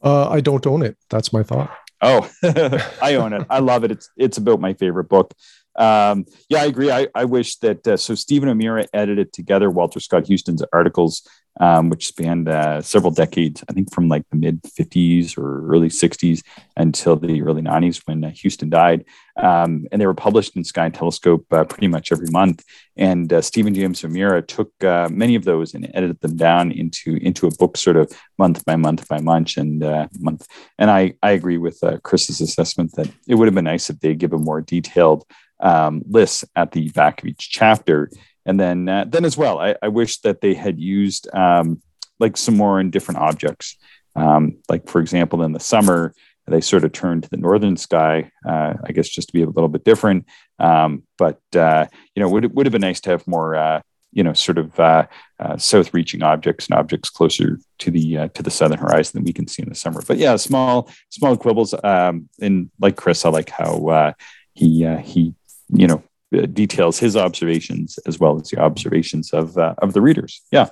Uh, 0.00 0.28
i 0.28 0.40
don't 0.40 0.64
own 0.64 0.82
it. 0.82 0.96
That's 1.10 1.32
my 1.32 1.42
thought. 1.42 1.76
Oh, 2.00 2.30
I 3.02 3.16
own 3.16 3.32
it. 3.32 3.44
I 3.50 3.58
love 3.58 3.82
it. 3.82 3.90
It's 3.90 4.10
it's 4.16 4.38
about 4.38 4.60
my 4.60 4.74
favorite 4.74 5.08
book. 5.08 5.34
Um, 5.78 6.26
yeah, 6.48 6.62
I 6.62 6.64
agree. 6.64 6.90
I, 6.90 7.06
I 7.14 7.24
wish 7.24 7.56
that 7.58 7.86
uh, 7.86 7.96
so 7.96 8.16
Stephen 8.16 8.48
O'Meara 8.48 8.86
edited 8.92 9.32
together 9.32 9.70
Walter 9.70 10.00
Scott 10.00 10.26
Houston's 10.26 10.62
articles, 10.72 11.26
um, 11.60 11.88
which 11.88 12.08
spanned 12.08 12.48
uh, 12.48 12.82
several 12.82 13.12
decades. 13.12 13.62
I 13.68 13.72
think 13.72 13.94
from 13.94 14.08
like 14.08 14.24
the 14.30 14.36
mid 14.36 14.60
'50s 14.62 15.38
or 15.38 15.68
early 15.72 15.88
'60s 15.88 16.42
until 16.76 17.14
the 17.14 17.42
early 17.42 17.62
'90s 17.62 18.02
when 18.06 18.24
uh, 18.24 18.30
Houston 18.30 18.70
died, 18.70 19.04
um, 19.36 19.86
and 19.92 20.00
they 20.00 20.06
were 20.06 20.14
published 20.14 20.56
in 20.56 20.64
Sky 20.64 20.86
and 20.86 20.94
Telescope 20.94 21.46
uh, 21.52 21.62
pretty 21.62 21.86
much 21.86 22.10
every 22.10 22.28
month. 22.30 22.64
And 22.96 23.32
uh, 23.32 23.40
Stephen 23.40 23.72
James 23.72 24.04
O'Meara 24.04 24.42
took 24.42 24.72
uh, 24.82 25.08
many 25.12 25.36
of 25.36 25.44
those 25.44 25.74
and 25.74 25.88
edited 25.94 26.20
them 26.22 26.36
down 26.36 26.72
into 26.72 27.18
into 27.22 27.46
a 27.46 27.54
book, 27.54 27.76
sort 27.76 27.96
of 27.96 28.10
month 28.36 28.64
by 28.64 28.74
month 28.74 29.06
by 29.06 29.20
month 29.20 29.56
and 29.56 29.78
month. 30.18 30.44
And 30.76 30.90
I 30.90 31.14
I 31.22 31.30
agree 31.30 31.58
with 31.58 31.78
Chris's 32.02 32.40
assessment 32.40 32.96
that 32.96 33.08
it 33.28 33.36
would 33.36 33.46
have 33.46 33.54
been 33.54 33.66
nice 33.66 33.90
if 33.90 34.00
they 34.00 34.16
give 34.16 34.32
a 34.32 34.38
more 34.38 34.60
detailed 34.60 35.24
um, 35.60 36.02
lists 36.08 36.44
at 36.56 36.72
the 36.72 36.88
back 36.90 37.20
of 37.20 37.28
each 37.28 37.50
chapter. 37.50 38.10
And 38.46 38.58
then, 38.58 38.88
uh, 38.88 39.04
then 39.06 39.24
as 39.24 39.36
well, 39.36 39.58
I, 39.58 39.74
I, 39.82 39.88
wish 39.88 40.18
that 40.20 40.40
they 40.40 40.54
had 40.54 40.78
used 40.78 41.28
um, 41.34 41.82
like 42.18 42.36
some 42.36 42.56
more 42.56 42.80
in 42.80 42.90
different 42.90 43.20
objects. 43.20 43.76
Um, 44.16 44.58
like 44.68 44.88
for 44.88 45.00
example, 45.00 45.42
in 45.42 45.52
the 45.52 45.60
summer, 45.60 46.14
they 46.46 46.60
sort 46.60 46.84
of 46.84 46.92
turned 46.92 47.24
to 47.24 47.30
the 47.30 47.36
northern 47.36 47.76
sky, 47.76 48.30
uh, 48.46 48.74
I 48.84 48.92
guess, 48.92 49.08
just 49.08 49.28
to 49.28 49.32
be 49.32 49.42
a 49.42 49.48
little 49.48 49.68
bit 49.68 49.84
different. 49.84 50.26
Um, 50.58 51.02
but 51.16 51.40
uh, 51.54 51.86
you 52.14 52.22
know, 52.22 52.28
would 52.28 52.54
would 52.54 52.66
have 52.66 52.72
been 52.72 52.80
nice 52.80 53.00
to 53.02 53.10
have 53.10 53.26
more, 53.26 53.54
uh, 53.54 53.80
you 54.12 54.22
know, 54.22 54.32
sort 54.32 54.58
of 54.58 54.78
uh, 54.80 55.06
uh, 55.38 55.56
south-reaching 55.56 56.22
objects 56.22 56.66
and 56.66 56.78
objects 56.78 57.10
closer 57.10 57.58
to 57.78 57.90
the 57.90 58.28
to 58.34 58.42
the 58.42 58.50
southern 58.50 58.78
horizon 58.78 59.12
than 59.14 59.24
we 59.24 59.32
can 59.32 59.46
see 59.46 59.62
in 59.62 59.68
the 59.68 59.74
summer. 59.74 60.02
But 60.06 60.18
yeah, 60.18 60.36
small 60.36 60.90
small 61.10 61.36
quibbles. 61.36 61.74
Um, 61.84 62.28
and 62.40 62.70
like 62.80 62.96
Chris, 62.96 63.24
I 63.24 63.28
like 63.28 63.50
how 63.50 64.14
he 64.54 64.84
he 65.02 65.34
you 65.70 65.86
know 65.86 66.02
uh, 66.36 66.46
details 66.46 66.98
his 66.98 67.16
observations 67.16 67.98
as 68.06 68.18
well 68.18 68.40
as 68.40 68.48
the 68.48 68.58
observations 68.58 69.32
of 69.32 69.56
uh, 69.56 69.74
of 69.78 69.92
the 69.92 70.00
readers. 70.00 70.42
Yeah, 70.50 70.68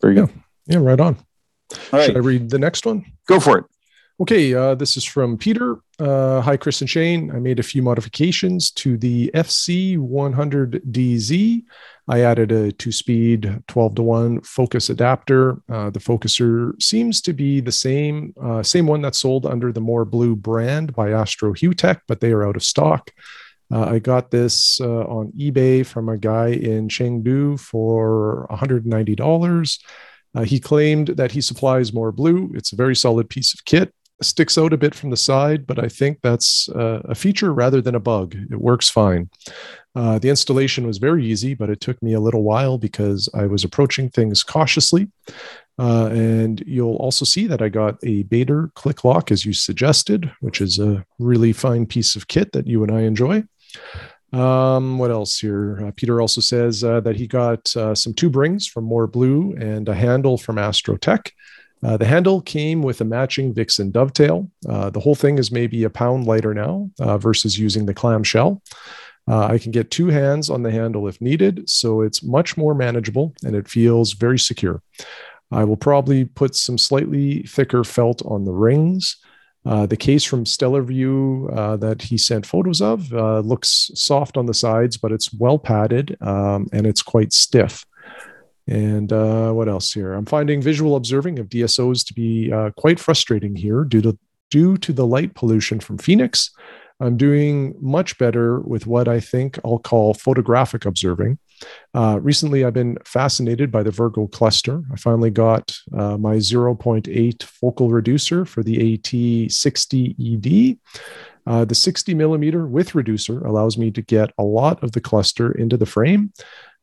very 0.00 0.14
good. 0.14 0.30
Yeah, 0.66 0.78
yeah 0.78 0.84
right 0.84 1.00
on. 1.00 1.16
All 1.92 1.98
right. 1.98 2.06
Should 2.06 2.16
I 2.16 2.20
read 2.20 2.50
the 2.50 2.58
next 2.58 2.86
one? 2.86 3.04
Go 3.26 3.40
for 3.40 3.58
it. 3.58 3.64
Okay, 4.20 4.52
uh, 4.52 4.74
this 4.74 4.98
is 4.98 5.04
from 5.04 5.38
Peter. 5.38 5.78
Uh, 5.98 6.42
hi, 6.42 6.58
Chris 6.58 6.82
and 6.82 6.90
Shane. 6.90 7.34
I 7.34 7.38
made 7.38 7.58
a 7.58 7.62
few 7.62 7.80
modifications 7.80 8.70
to 8.72 8.98
the 8.98 9.30
FC100DZ. 9.32 11.62
I 12.06 12.20
added 12.20 12.52
a 12.52 12.70
two 12.72 12.92
speed 12.92 13.62
12 13.68 13.94
to 13.94 14.02
1 14.02 14.42
focus 14.42 14.90
adapter. 14.90 15.62
Uh, 15.70 15.88
the 15.88 16.00
focuser 16.00 16.74
seems 16.82 17.22
to 17.22 17.32
be 17.32 17.60
the 17.60 17.72
same, 17.72 18.34
uh, 18.42 18.62
same 18.62 18.86
one 18.86 19.00
that's 19.00 19.20
sold 19.20 19.46
under 19.46 19.72
the 19.72 19.80
More 19.80 20.04
Blue 20.04 20.36
brand 20.36 20.94
by 20.94 21.12
Astro 21.12 21.54
Tech, 21.54 22.02
but 22.06 22.20
they 22.20 22.32
are 22.32 22.46
out 22.46 22.56
of 22.56 22.62
stock. 22.62 23.10
Uh, 23.72 23.84
I 23.84 23.98
got 23.98 24.30
this 24.30 24.80
uh, 24.80 25.04
on 25.04 25.32
eBay 25.32 25.86
from 25.86 26.08
a 26.08 26.18
guy 26.18 26.48
in 26.48 26.88
Chengdu 26.88 27.58
for 27.58 28.46
$190. 28.50 29.78
Uh, 30.34 30.42
he 30.42 30.60
claimed 30.60 31.08
that 31.08 31.32
he 31.32 31.40
supplies 31.40 31.90
MoreBlue. 31.90 32.56
It's 32.56 32.72
a 32.72 32.76
very 32.76 32.96
solid 32.96 33.28
piece 33.28 33.54
of 33.54 33.64
kit 33.64 33.92
sticks 34.22 34.58
out 34.58 34.72
a 34.72 34.78
bit 34.78 34.94
from 34.94 35.10
the 35.10 35.16
side, 35.16 35.66
but 35.66 35.78
I 35.78 35.88
think 35.88 36.18
that's 36.22 36.68
uh, 36.70 37.00
a 37.04 37.14
feature 37.14 37.52
rather 37.52 37.80
than 37.80 37.94
a 37.94 38.00
bug. 38.00 38.36
It 38.50 38.60
works 38.60 38.88
fine. 38.88 39.30
Uh, 39.94 40.18
the 40.18 40.28
installation 40.28 40.86
was 40.86 40.98
very 40.98 41.26
easy, 41.26 41.54
but 41.54 41.70
it 41.70 41.80
took 41.80 42.00
me 42.02 42.12
a 42.12 42.20
little 42.20 42.42
while 42.42 42.78
because 42.78 43.28
I 43.34 43.46
was 43.46 43.64
approaching 43.64 44.08
things 44.08 44.42
cautiously. 44.42 45.08
Uh, 45.78 46.08
and 46.12 46.62
you'll 46.66 46.96
also 46.96 47.24
see 47.24 47.46
that 47.46 47.62
I 47.62 47.70
got 47.70 47.94
a 48.02 48.24
Baader 48.24 48.72
click 48.74 49.04
lock 49.04 49.32
as 49.32 49.44
you 49.46 49.54
suggested, 49.54 50.30
which 50.40 50.60
is 50.60 50.78
a 50.78 51.04
really 51.18 51.52
fine 51.52 51.86
piece 51.86 52.14
of 52.14 52.28
kit 52.28 52.52
that 52.52 52.66
you 52.66 52.82
and 52.82 52.92
I 52.92 53.00
enjoy. 53.00 53.44
Um, 54.32 54.98
what 54.98 55.10
else 55.10 55.38
here? 55.38 55.86
Uh, 55.86 55.90
Peter 55.96 56.20
also 56.20 56.40
says 56.40 56.84
uh, 56.84 57.00
that 57.00 57.16
he 57.16 57.26
got 57.26 57.74
uh, 57.76 57.94
some 57.94 58.14
tube 58.14 58.36
rings 58.36 58.66
from 58.66 58.88
MoreBlue 58.88 59.60
and 59.60 59.88
a 59.88 59.94
handle 59.94 60.38
from 60.38 60.56
Astrotech. 60.56 61.32
Uh, 61.82 61.96
the 61.96 62.06
handle 62.06 62.40
came 62.42 62.82
with 62.82 63.00
a 63.00 63.04
matching 63.04 63.54
Vixen 63.54 63.90
dovetail. 63.90 64.48
Uh, 64.68 64.90
the 64.90 65.00
whole 65.00 65.14
thing 65.14 65.38
is 65.38 65.50
maybe 65.50 65.82
a 65.84 65.90
pound 65.90 66.26
lighter 66.26 66.54
now 66.54 66.90
uh, 67.00 67.16
versus 67.16 67.58
using 67.58 67.86
the 67.86 67.94
clamshell. 67.94 68.62
I 69.28 69.58
can 69.58 69.70
get 69.70 69.92
two 69.92 70.08
hands 70.08 70.50
on 70.50 70.64
the 70.64 70.72
handle 70.72 71.06
if 71.06 71.20
needed, 71.20 71.70
so 71.70 72.00
it's 72.00 72.20
much 72.20 72.56
more 72.56 72.74
manageable 72.74 73.32
and 73.44 73.54
it 73.54 73.68
feels 73.68 74.12
very 74.12 74.40
secure. 74.40 74.82
I 75.52 75.62
will 75.62 75.76
probably 75.76 76.24
put 76.24 76.56
some 76.56 76.76
slightly 76.76 77.44
thicker 77.44 77.84
felt 77.84 78.22
on 78.26 78.44
the 78.44 78.52
rings. 78.52 79.16
Uh, 79.66 79.84
the 79.84 79.96
case 79.96 80.24
from 80.24 80.44
StellarVue 80.44 81.54
uh, 81.54 81.76
that 81.76 82.00
he 82.00 82.16
sent 82.16 82.46
photos 82.46 82.80
of 82.80 83.12
looks 83.12 83.90
soft 83.94 84.36
on 84.36 84.46
the 84.46 84.54
sides, 84.54 84.96
but 84.96 85.12
it's 85.12 85.32
well 85.34 85.58
padded 85.58 86.16
um, 86.22 86.66
and 86.72 86.86
it's 86.86 87.02
quite 87.02 87.32
stiff. 87.32 87.84
And 88.70 89.12
uh, 89.12 89.52
what 89.52 89.68
else 89.68 89.92
here? 89.92 90.12
I'm 90.12 90.26
finding 90.26 90.62
visual 90.62 90.94
observing 90.94 91.40
of 91.40 91.48
DSOs 91.48 92.06
to 92.06 92.14
be 92.14 92.52
uh, 92.52 92.70
quite 92.76 93.00
frustrating 93.00 93.56
here 93.56 93.82
due 93.82 94.00
to 94.02 94.16
due 94.48 94.76
to 94.78 94.92
the 94.92 95.06
light 95.06 95.34
pollution 95.34 95.80
from 95.80 95.98
Phoenix. 95.98 96.50
I'm 97.00 97.16
doing 97.16 97.74
much 97.80 98.16
better 98.18 98.60
with 98.60 98.86
what 98.86 99.08
I 99.08 99.18
think 99.20 99.58
I'll 99.64 99.78
call 99.78 100.14
photographic 100.14 100.84
observing. 100.84 101.38
Uh, 101.94 102.18
recently, 102.20 102.64
I've 102.64 102.74
been 102.74 102.98
fascinated 103.04 103.70
by 103.70 103.82
the 103.82 103.90
Virgo 103.90 104.26
cluster. 104.26 104.82
I 104.92 104.96
finally 104.96 105.30
got 105.30 105.76
uh, 105.96 106.16
my 106.16 106.36
0.8 106.36 107.42
focal 107.42 107.90
reducer 107.90 108.44
for 108.44 108.62
the 108.62 108.98
AT60ED. 108.98 110.78
Uh, 111.46 111.64
the 111.64 111.74
60 111.74 112.14
millimeter 112.14 112.66
with 112.66 112.94
reducer 112.94 113.44
allows 113.44 113.78
me 113.78 113.90
to 113.90 114.02
get 114.02 114.30
a 114.38 114.42
lot 114.42 114.82
of 114.82 114.92
the 114.92 115.00
cluster 115.00 115.52
into 115.52 115.76
the 115.76 115.86
frame. 115.86 116.32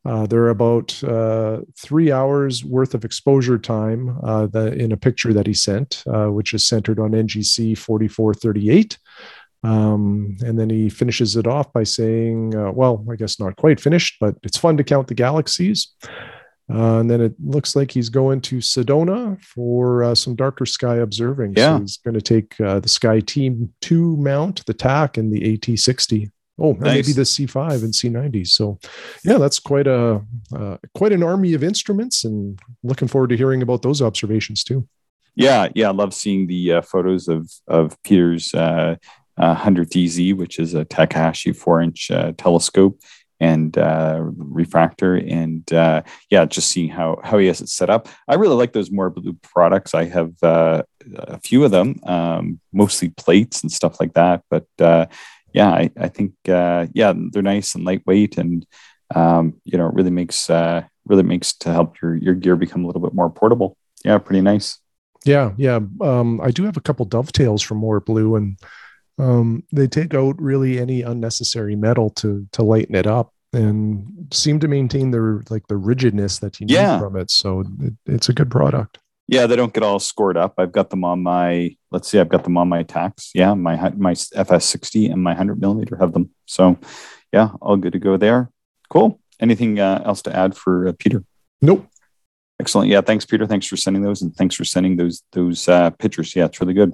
Uh, 0.08 0.26
there 0.26 0.42
are 0.44 0.50
about 0.50 1.04
uh, 1.04 1.60
three 1.78 2.12
hours 2.12 2.64
worth 2.64 2.94
of 2.94 3.04
exposure 3.04 3.58
time 3.58 4.18
uh, 4.24 4.48
the, 4.48 4.74
in 4.74 4.94
a 4.94 4.98
picture 4.98 5.34
that 5.34 5.46
he 5.46 5.54
sent, 5.54 6.02
uh, 6.08 6.28
which 6.28 6.54
is 6.54 6.66
centered 6.66 6.98
on 6.98 7.12
NGC 7.12 7.78
4438. 7.78 8.98
Um, 9.64 10.38
and 10.46 10.60
then 10.60 10.70
he 10.70 10.90
finishes 10.90 11.36
it 11.36 11.48
off 11.48 11.72
by 11.74 11.84
saying, 11.84 12.56
uh, 12.56 12.72
well, 12.72 13.06
I 13.12 13.16
guess 13.16 13.40
not 13.40 13.56
quite 13.56 13.80
finished, 13.80 14.18
but 14.20 14.36
it's 14.44 14.58
fun 14.58 14.78
to 14.78 14.84
count 14.84 15.08
the 15.08 15.16
galaxies. 15.16 15.94
Uh, 16.70 17.00
and 17.00 17.10
then 17.10 17.22
it 17.22 17.34
looks 17.44 17.76
like 17.76 17.92
he's 17.92 18.10
going 18.10 18.42
to 18.42 18.58
Sedona 18.58 19.42
for 19.42 20.14
some 20.16 20.36
darker 20.36 20.66
sky 20.66 20.98
observing. 20.98 21.54
Yeah. 21.56 21.78
So 21.78 21.82
he's 21.82 21.98
going 21.98 22.14
to 22.14 22.22
take 22.22 22.58
the 22.58 22.82
SkyTee 22.82 23.70
2 23.82 24.18
mount, 24.18 24.66
the 24.66 24.74
Tak, 24.74 25.18
and 25.18 25.32
the 25.32 25.58
AT60. 25.58 26.30
Oh, 26.60 26.72
nice. 26.74 26.82
maybe 26.82 27.12
the 27.14 27.22
C5 27.22 27.84
and 27.84 27.94
C90. 27.94 28.48
So, 28.48 28.80
yeah, 29.24 29.38
that's 29.38 29.60
quite 29.60 29.88
a 29.88 30.22
uh, 30.56 30.78
quite 30.96 31.12
an 31.12 31.22
army 31.22 31.54
of 31.54 31.64
instruments, 31.64 32.24
and 32.24 32.60
looking 32.84 33.08
forward 33.08 33.30
to 33.30 33.38
hearing 33.38 33.62
about 33.62 33.84
those 33.84 34.02
observations 34.02 34.64
too. 34.64 34.88
Yeah, 35.36 35.70
yeah, 35.76 35.90
I 35.90 35.92
love 35.92 36.16
seeing 36.16 36.48
the 36.48 36.74
uh, 36.74 36.82
photos 36.82 37.28
of 37.28 37.52
of 37.68 37.96
Peter's 38.04 38.54
uh, 38.56 38.96
100DZ, 39.40 40.36
which 40.36 40.60
is 40.60 40.74
a 40.74 40.86
Takahashi 40.86 41.52
four 41.52 41.82
inch 41.82 42.12
uh, 42.12 42.34
telescope 42.38 43.00
and 43.40 43.78
uh, 43.78 44.20
refractor, 44.20 45.16
and 45.16 45.72
uh, 45.72 46.02
yeah, 46.30 46.46
just 46.46 46.72
seeing 46.72 46.90
how 46.90 47.20
how 47.24 47.38
he 47.38 47.48
has 47.48 47.62
it 47.62 47.70
set 47.70 47.90
up. 47.90 48.08
I 48.28 48.36
really 48.36 48.56
like 48.56 48.74
those 48.74 48.90
MoreBlue 48.90 49.42
products. 49.44 49.94
I 49.94 50.06
have 50.06 50.34
a 50.42 50.84
few 51.44 51.64
of 51.64 51.72
them, 51.72 52.00
um, 52.04 52.60
mostly 52.74 53.10
plates 53.10 53.62
and 53.62 53.72
stuff 53.72 54.00
like 54.00 54.14
that, 54.14 54.44
but 54.50 54.66
yeah, 55.58 55.72
I, 55.72 55.90
I 55.98 56.08
think 56.08 56.34
uh, 56.48 56.88
yeah, 56.94 57.14
they're 57.32 57.42
nice 57.42 57.74
and 57.74 57.84
lightweight, 57.84 58.38
and 58.38 58.66
um, 59.16 59.56
you 59.64 59.78
know, 59.78 59.88
it 59.88 59.96
really 59.96 60.12
makes 60.12 60.50
uh, 60.50 60.84
really 61.06 61.24
makes 61.24 61.54
to 61.54 61.72
help 61.72 62.00
your 62.02 62.16
your 62.16 62.36
gear 62.36 62.56
become 62.56 62.84
a 62.84 62.88
little 62.88 63.02
bit 63.02 63.14
more 63.14 63.30
portable. 63.30 63.76
Yeah, 64.06 64.20
pretty 64.20 64.42
nice. 64.42 64.78
Yeah, 65.26 65.54
yeah. 65.58 65.80
Um, 66.02 66.40
I 66.42 66.52
do 66.52 66.64
have 66.66 66.78
a 66.78 66.82
couple 66.82 67.06
dovetails 67.06 67.64
from 67.64 67.82
MoreBlue, 67.82 68.38
and 68.38 68.60
um, 69.18 69.64
they 69.72 69.88
take 69.88 70.14
out 70.14 70.40
really 70.42 70.80
any 70.80 71.02
unnecessary 71.02 71.76
metal 71.76 72.10
to 72.12 72.48
to 72.52 72.64
lighten 72.64 72.96
it 72.96 73.08
up 73.08 73.34
and 73.54 74.28
seem 74.32 74.60
to 74.60 74.68
maintain 74.68 75.12
their 75.12 75.44
like 75.50 75.68
the 75.68 75.78
rigidness 75.78 76.40
that 76.40 76.60
you 76.60 76.68
need 76.68 77.00
from 77.00 77.16
it. 77.16 77.32
So 77.32 77.64
it, 77.82 77.94
it's 78.06 78.30
a 78.30 78.34
good 78.34 78.52
product 78.52 79.00
yeah, 79.28 79.46
they 79.46 79.58
don't 79.58 79.74
get 79.74 79.84
all 79.84 80.00
scored 80.00 80.38
up. 80.38 80.54
I've 80.58 80.72
got 80.72 80.90
them 80.90 81.04
on 81.04 81.22
my, 81.22 81.76
let's 81.92 82.08
see, 82.08 82.20
I've 82.20 82.30
got 82.30 82.46
them 82.46 82.58
on 82.58 82.70
my 82.70 82.84
Taks. 82.84 83.32
Yeah, 83.34 83.54
my 83.54 83.76
my 83.98 84.14
FS60 84.14 85.12
and 85.12 85.22
my 85.22 85.32
100 85.32 85.60
millimeter 85.60 85.98
have 85.98 86.14
them. 86.14 86.30
So, 86.46 86.80
yeah, 87.34 87.50
all 87.62 87.76
good 87.76 87.94
to 87.94 88.00
go 88.00 88.16
there. 88.16 88.50
Cool. 88.90 89.20
Anything 89.40 89.80
uh, 89.80 90.02
else 90.06 90.22
to 90.24 90.36
add 90.36 90.56
for 90.56 90.88
uh, 90.88 90.94
Peter? 90.98 91.26
Nope. 91.62 91.88
Excellent. 92.60 92.90
Yeah, 92.90 93.02
thanks, 93.02 93.26
Peter. 93.26 93.46
Thanks 93.46 93.68
for 93.68 93.78
sending 93.78 94.02
those, 94.02 94.22
and 94.22 94.36
thanks 94.36 94.56
for 94.56 94.66
sending 94.66 94.96
those 94.96 95.24
those 95.32 95.68
uh, 95.70 95.92
pictures. 95.92 96.36
Yeah, 96.36 96.46
it's 96.46 96.60
really 96.60 96.74
good. 96.74 96.94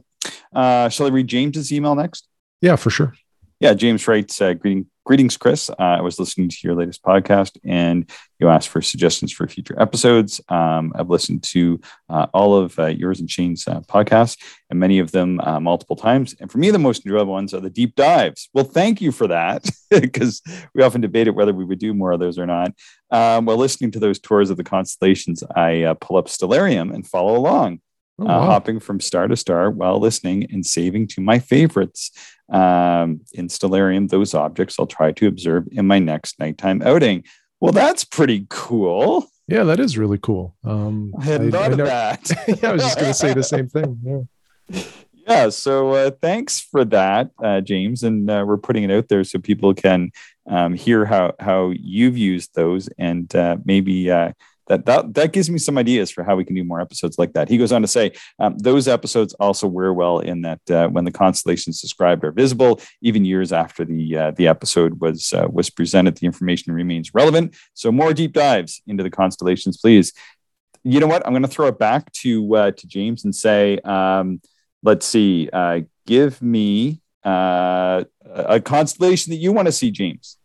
Uh, 0.54 0.90
shall 0.90 1.08
I 1.08 1.10
read 1.10 1.28
James's 1.28 1.72
email 1.72 1.96
next? 1.96 2.28
Yeah, 2.62 2.76
for 2.76 2.90
sure. 2.90 3.14
Yeah, 3.60 3.74
James 3.74 4.08
writes, 4.08 4.42
uh, 4.42 4.54
greeting, 4.54 4.88
greetings, 5.06 5.36
Chris. 5.36 5.70
Uh, 5.70 5.76
I 5.80 6.02
was 6.02 6.20
listening 6.20 6.50
to 6.50 6.58
your 6.64 6.76
latest 6.76 7.04
podcast 7.04 7.58
and 7.64 8.10
you 8.40 8.48
asked 8.48 8.70
for 8.70 8.82
suggestions 8.82 9.34
for 9.34 9.48
future 9.48 9.76
episodes. 9.80 10.40
Um, 10.48 10.94
I've 10.96 11.10
listened 11.10 11.44
to 11.44 11.82
uh, 12.10 12.28
all 12.34 12.58
of 12.58 12.78
uh, 12.80 12.86
yours 12.86 13.20
and 13.20 13.30
Shane's 13.30 13.68
uh, 13.68 13.82
podcasts 13.82 14.38
and 14.70 14.80
many 14.80 15.00
of 15.00 15.12
them 15.12 15.42
uh, 15.42 15.60
multiple 15.60 15.96
times. 15.96 16.36
And 16.40 16.50
for 16.50 16.58
me, 16.58 16.72
the 16.72 16.80
most 16.80 17.06
enjoyable 17.06 17.34
ones 17.34 17.54
are 17.54 17.60
the 17.60 17.70
deep 17.70 17.96
dives. 17.96 18.50
Well, 18.54 18.64
thank 18.64 19.02
you 19.02 19.12
for 19.12 19.28
that 19.28 19.70
because 19.90 20.42
we 20.74 20.84
often 20.84 21.02
debated 21.02 21.32
whether 21.32 21.54
we 21.54 21.66
would 21.66 21.80
do 21.80 21.94
more 21.94 22.14
of 22.14 22.20
those 22.20 22.40
or 22.40 22.46
not. 22.46 22.72
Um, 23.12 23.46
while 23.46 23.58
listening 23.58 23.92
to 23.92 24.00
those 24.00 24.20
tours 24.20 24.50
of 24.50 24.58
the 24.58 24.64
constellations, 24.64 25.44
I 25.56 25.84
uh, 25.84 25.94
pull 25.96 26.18
up 26.18 26.28
Stellarium 26.28 26.94
and 26.94 27.06
follow 27.06 27.36
along. 27.36 27.82
Oh, 28.20 28.26
wow. 28.26 28.42
uh, 28.42 28.46
hopping 28.46 28.80
from 28.80 29.00
star 29.00 29.28
to 29.28 29.36
star 29.36 29.72
while 29.72 30.00
listening 30.00 30.46
and 30.52 30.64
saving 30.66 31.08
to 31.08 31.22
my 31.22 31.40
favorites 31.40 32.12
um, 32.52 33.22
in 33.34 33.48
Stellarium, 33.48 34.10
those 34.10 34.36
objects 34.36 34.76
I'll 34.78 34.86
try 34.86 35.12
to 35.14 35.28
observe 35.28 35.68
in 35.72 35.88
my 35.88 35.98
next 35.98 36.40
nighttime 36.40 36.84
outing. 36.84 37.24
Well, 37.60 37.72
that's 37.72 38.04
pretty 38.04 38.46
cool. 38.50 39.26
Yeah, 39.48 39.64
that 39.64 39.80
is 39.80 39.98
really 39.98 40.20
cool. 40.20 40.56
Um, 40.64 41.14
I 41.20 41.24
hadn't 41.24 41.56
I, 41.56 41.70
thought 41.70 41.70
I 41.70 41.72
of 41.72 41.78
that. 41.78 42.32
yeah, 42.62 42.70
I 42.70 42.74
was 42.74 42.84
just 42.84 42.98
going 42.98 43.10
to 43.10 43.14
say 43.14 43.34
the 43.34 43.44
same 43.44 43.68
thing. 43.68 44.00
Yeah. 44.70 44.84
Yeah. 45.28 45.50
So 45.50 45.92
uh, 45.92 46.12
thanks 46.22 46.60
for 46.60 46.86
that, 46.86 47.32
uh, 47.44 47.62
James. 47.62 48.04
And 48.04 48.30
uh, 48.30 48.44
we're 48.46 48.58
putting 48.58 48.84
it 48.84 48.92
out 48.92 49.08
there 49.08 49.24
so 49.24 49.40
people 49.40 49.74
can 49.74 50.12
um, 50.48 50.74
hear 50.74 51.06
how 51.06 51.34
how 51.40 51.72
you've 51.76 52.18
used 52.18 52.54
those 52.56 52.90
and 52.98 53.34
uh, 53.36 53.58
maybe 53.64 54.12
uh, 54.12 54.34
that, 54.68 54.86
that 54.86 55.14
that 55.14 55.34
gives 55.34 55.50
me 55.50 55.58
some 55.58 55.78
ideas 55.78 56.12
for 56.12 56.24
how 56.24 56.36
we 56.36 56.46
can 56.46 56.56
do 56.56 56.64
more 56.64 56.82
episodes 56.82 57.18
like 57.18 57.34
that. 57.34 57.50
He 57.50 57.58
goes 57.58 57.72
on 57.72 57.82
to 57.82 57.88
say 57.88 58.12
um, 58.40 58.58
those 58.58 58.88
episodes 58.88 59.34
also 59.36 59.68
wear 59.68 59.94
well 59.94 60.20
in 60.20 60.42
that 60.42 60.72
uh, 60.72 60.88
when 60.88 61.06
the 61.06 61.12
constellations 61.12 61.82
described 61.82 62.24
are 62.24 62.32
visible, 62.32 62.80
even 63.02 63.26
years 63.26 63.52
after 63.52 63.86
the 63.86 64.18
uh, 64.18 64.32
the 64.32 64.48
episode 64.48 65.00
was 65.02 65.34
uh, 65.34 65.48
was 65.52 65.70
presented, 65.70 66.16
the 66.16 66.26
information 66.26 66.74
remains 66.74 67.14
relevant. 67.14 67.56
So 67.74 67.92
more 67.92 68.14
deep 68.14 68.34
dives 68.34 68.82
into 68.88 69.04
the 69.04 69.10
constellations, 69.12 69.78
please. 69.78 70.14
You 70.84 71.00
know 71.00 71.08
what? 71.08 71.26
I'm 71.26 71.34
going 71.34 71.44
to 71.44 71.48
throw 71.48 71.68
it 71.68 71.80
back 71.80 72.12
to 72.24 72.56
uh, 72.56 72.72
to 72.72 72.88
James 72.88 73.24
and 73.24 73.36
say, 73.36 73.80
um, 73.80 74.42
let's 74.82 75.06
see, 75.06 75.50
uh, 75.52 75.82
give 76.06 76.42
me 76.42 77.02
uh, 77.26 78.04
a 78.26 78.60
constellation 78.60 79.32
that 79.32 79.38
you 79.38 79.54
want 79.54 79.68
to 79.68 79.72
see, 79.72 79.92
James. 79.92 80.38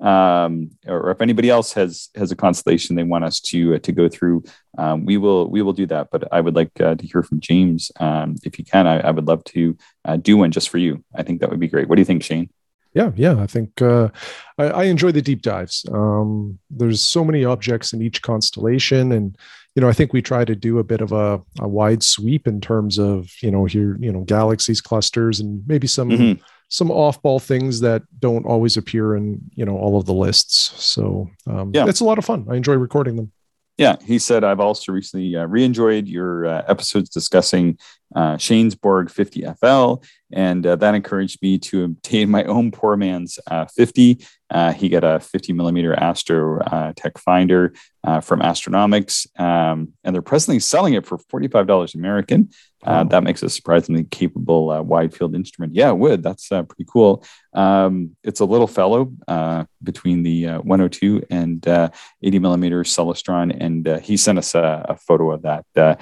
Um, 0.00 0.70
or 0.86 1.10
if 1.10 1.20
anybody 1.20 1.48
else 1.48 1.72
has 1.72 2.10
has 2.16 2.30
a 2.30 2.36
constellation 2.36 2.96
they 2.96 3.02
want 3.02 3.24
us 3.24 3.40
to 3.40 3.76
uh, 3.76 3.78
to 3.78 3.92
go 3.92 4.08
through, 4.08 4.44
um, 4.76 5.04
we 5.06 5.16
will 5.16 5.50
we 5.50 5.62
will 5.62 5.72
do 5.72 5.86
that. 5.86 6.08
But 6.10 6.30
I 6.32 6.40
would 6.40 6.54
like 6.54 6.78
uh, 6.80 6.96
to 6.96 7.06
hear 7.06 7.22
from 7.22 7.40
James 7.40 7.90
um, 7.98 8.36
if 8.44 8.58
you 8.58 8.64
can. 8.64 8.86
I, 8.86 9.00
I 9.00 9.10
would 9.10 9.26
love 9.26 9.42
to 9.44 9.76
uh, 10.04 10.16
do 10.16 10.36
one 10.36 10.50
just 10.50 10.68
for 10.68 10.78
you. 10.78 11.02
I 11.14 11.22
think 11.22 11.40
that 11.40 11.50
would 11.50 11.60
be 11.60 11.68
great. 11.68 11.88
What 11.88 11.96
do 11.96 12.00
you 12.00 12.06
think, 12.06 12.22
Shane? 12.22 12.50
Yeah, 12.92 13.12
yeah, 13.14 13.38
I 13.38 13.46
think 13.46 13.82
uh, 13.82 14.08
I, 14.56 14.64
I, 14.64 14.84
enjoy 14.84 15.12
the 15.12 15.20
deep 15.20 15.42
dives. 15.42 15.84
Um, 15.92 16.58
there's 16.70 17.02
so 17.02 17.22
many 17.24 17.44
objects 17.44 17.92
in 17.92 18.00
each 18.00 18.22
constellation, 18.22 19.12
and 19.12 19.36
you 19.74 19.82
know, 19.82 19.88
I 19.88 19.92
think 19.92 20.14
we 20.14 20.22
try 20.22 20.46
to 20.46 20.56
do 20.56 20.78
a 20.78 20.84
bit 20.84 21.02
of 21.02 21.12
a, 21.12 21.42
a 21.58 21.68
wide 21.68 22.02
sweep 22.02 22.46
in 22.46 22.58
terms 22.60 22.98
of 22.98 23.30
you 23.42 23.50
know 23.50 23.64
here 23.64 23.98
you 24.00 24.12
know 24.12 24.22
galaxies, 24.22 24.80
clusters, 24.82 25.40
and 25.40 25.62
maybe 25.66 25.86
some. 25.86 26.10
Mm-hmm 26.10 26.42
some 26.68 26.90
off-ball 26.90 27.38
things 27.38 27.80
that 27.80 28.02
don't 28.18 28.44
always 28.44 28.76
appear 28.76 29.16
in 29.16 29.40
you 29.54 29.64
know 29.64 29.76
all 29.76 29.98
of 29.98 30.06
the 30.06 30.14
lists. 30.14 30.72
So 30.84 31.30
um, 31.46 31.70
yeah, 31.74 31.86
it's 31.86 32.00
a 32.00 32.04
lot 32.04 32.18
of 32.18 32.24
fun. 32.24 32.46
I 32.50 32.56
enjoy 32.56 32.74
recording 32.74 33.16
them. 33.16 33.32
Yeah, 33.78 33.96
he 34.02 34.18
said 34.18 34.42
I've 34.42 34.60
also 34.60 34.90
recently 34.92 35.36
uh, 35.36 35.44
re-enjoyed 35.44 36.08
your 36.08 36.46
uh, 36.46 36.62
episodes 36.66 37.10
discussing 37.10 37.78
uh, 38.14 38.38
Shane's 38.38 38.74
Borg 38.74 39.10
50 39.10 39.44
FL, 39.60 39.96
and 40.32 40.66
uh, 40.66 40.76
that 40.76 40.94
encouraged 40.94 41.42
me 41.42 41.58
to 41.58 41.84
obtain 41.84 42.30
my 42.30 42.44
own 42.44 42.70
poor 42.70 42.96
man's 42.96 43.38
uh, 43.50 43.66
50. 43.66 44.24
Uh, 44.48 44.72
he 44.72 44.88
got 44.88 45.04
a 45.04 45.20
50 45.20 45.52
millimeter 45.52 45.92
Astro 45.92 46.60
uh, 46.60 46.92
Tech 46.96 47.18
Finder 47.18 47.74
uh, 48.02 48.20
from 48.20 48.40
Astronomics, 48.40 49.26
um, 49.38 49.92
and 50.04 50.14
they're 50.14 50.22
presently 50.22 50.60
selling 50.60 50.94
it 50.94 51.04
for 51.04 51.18
$45 51.18 51.94
American. 51.94 52.48
Uh, 52.86 53.04
that 53.04 53.24
makes 53.24 53.42
a 53.42 53.50
surprisingly 53.50 54.04
capable 54.04 54.70
uh, 54.70 54.80
wide 54.80 55.12
field 55.14 55.34
instrument. 55.34 55.74
Yeah, 55.74 55.90
it 55.90 55.98
would. 55.98 56.22
That's 56.22 56.50
uh, 56.52 56.62
pretty 56.62 56.88
cool. 56.90 57.24
Um, 57.52 58.16
it's 58.22 58.40
a 58.40 58.44
little 58.44 58.66
fellow 58.66 59.12
uh, 59.26 59.64
between 59.82 60.22
the 60.22 60.46
uh, 60.46 60.58
102 60.60 61.24
and 61.30 61.66
uh, 61.66 61.90
80 62.22 62.38
millimeter 62.38 62.82
Celestron, 62.82 63.56
and 63.58 64.00
he 64.02 64.16
sent 64.16 64.38
us 64.38 64.54
a, 64.54 64.86
a 64.88 64.96
photo 64.96 65.32
of 65.32 65.42
that. 65.42 65.98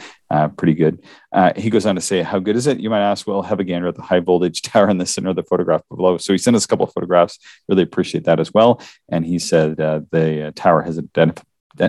pretty 0.56 0.74
good. 0.74 1.02
he 1.56 1.70
goes 1.70 1.86
on 1.86 1.94
to 1.94 2.00
say, 2.00 2.22
"How 2.22 2.38
good 2.38 2.56
is 2.56 2.66
it?" 2.66 2.80
You 2.80 2.90
might 2.90 3.08
ask. 3.08 3.26
Well, 3.26 3.42
have 3.42 3.60
a 3.60 3.64
gander 3.64 3.88
at 3.88 3.94
the 3.94 4.02
high 4.02 4.20
voltage 4.20 4.62
tower 4.70 4.90
in 4.90 4.98
the 4.98 5.06
center 5.06 5.30
of 5.30 5.36
the 5.36 5.42
photograph 5.42 5.82
below. 5.88 6.18
So 6.18 6.32
he 6.32 6.38
sent 6.38 6.56
us 6.56 6.64
a 6.64 6.68
couple 6.68 6.86
of 6.86 6.92
photographs. 6.92 7.38
Really 7.68 7.82
appreciate 7.82 8.24
that 8.24 8.40
as 8.40 8.52
well. 8.52 8.80
And 9.08 9.24
he 9.24 9.38
said 9.38 9.76
the 9.76 10.52
tower 10.54 10.82
has 10.82 10.98
a 10.98 11.04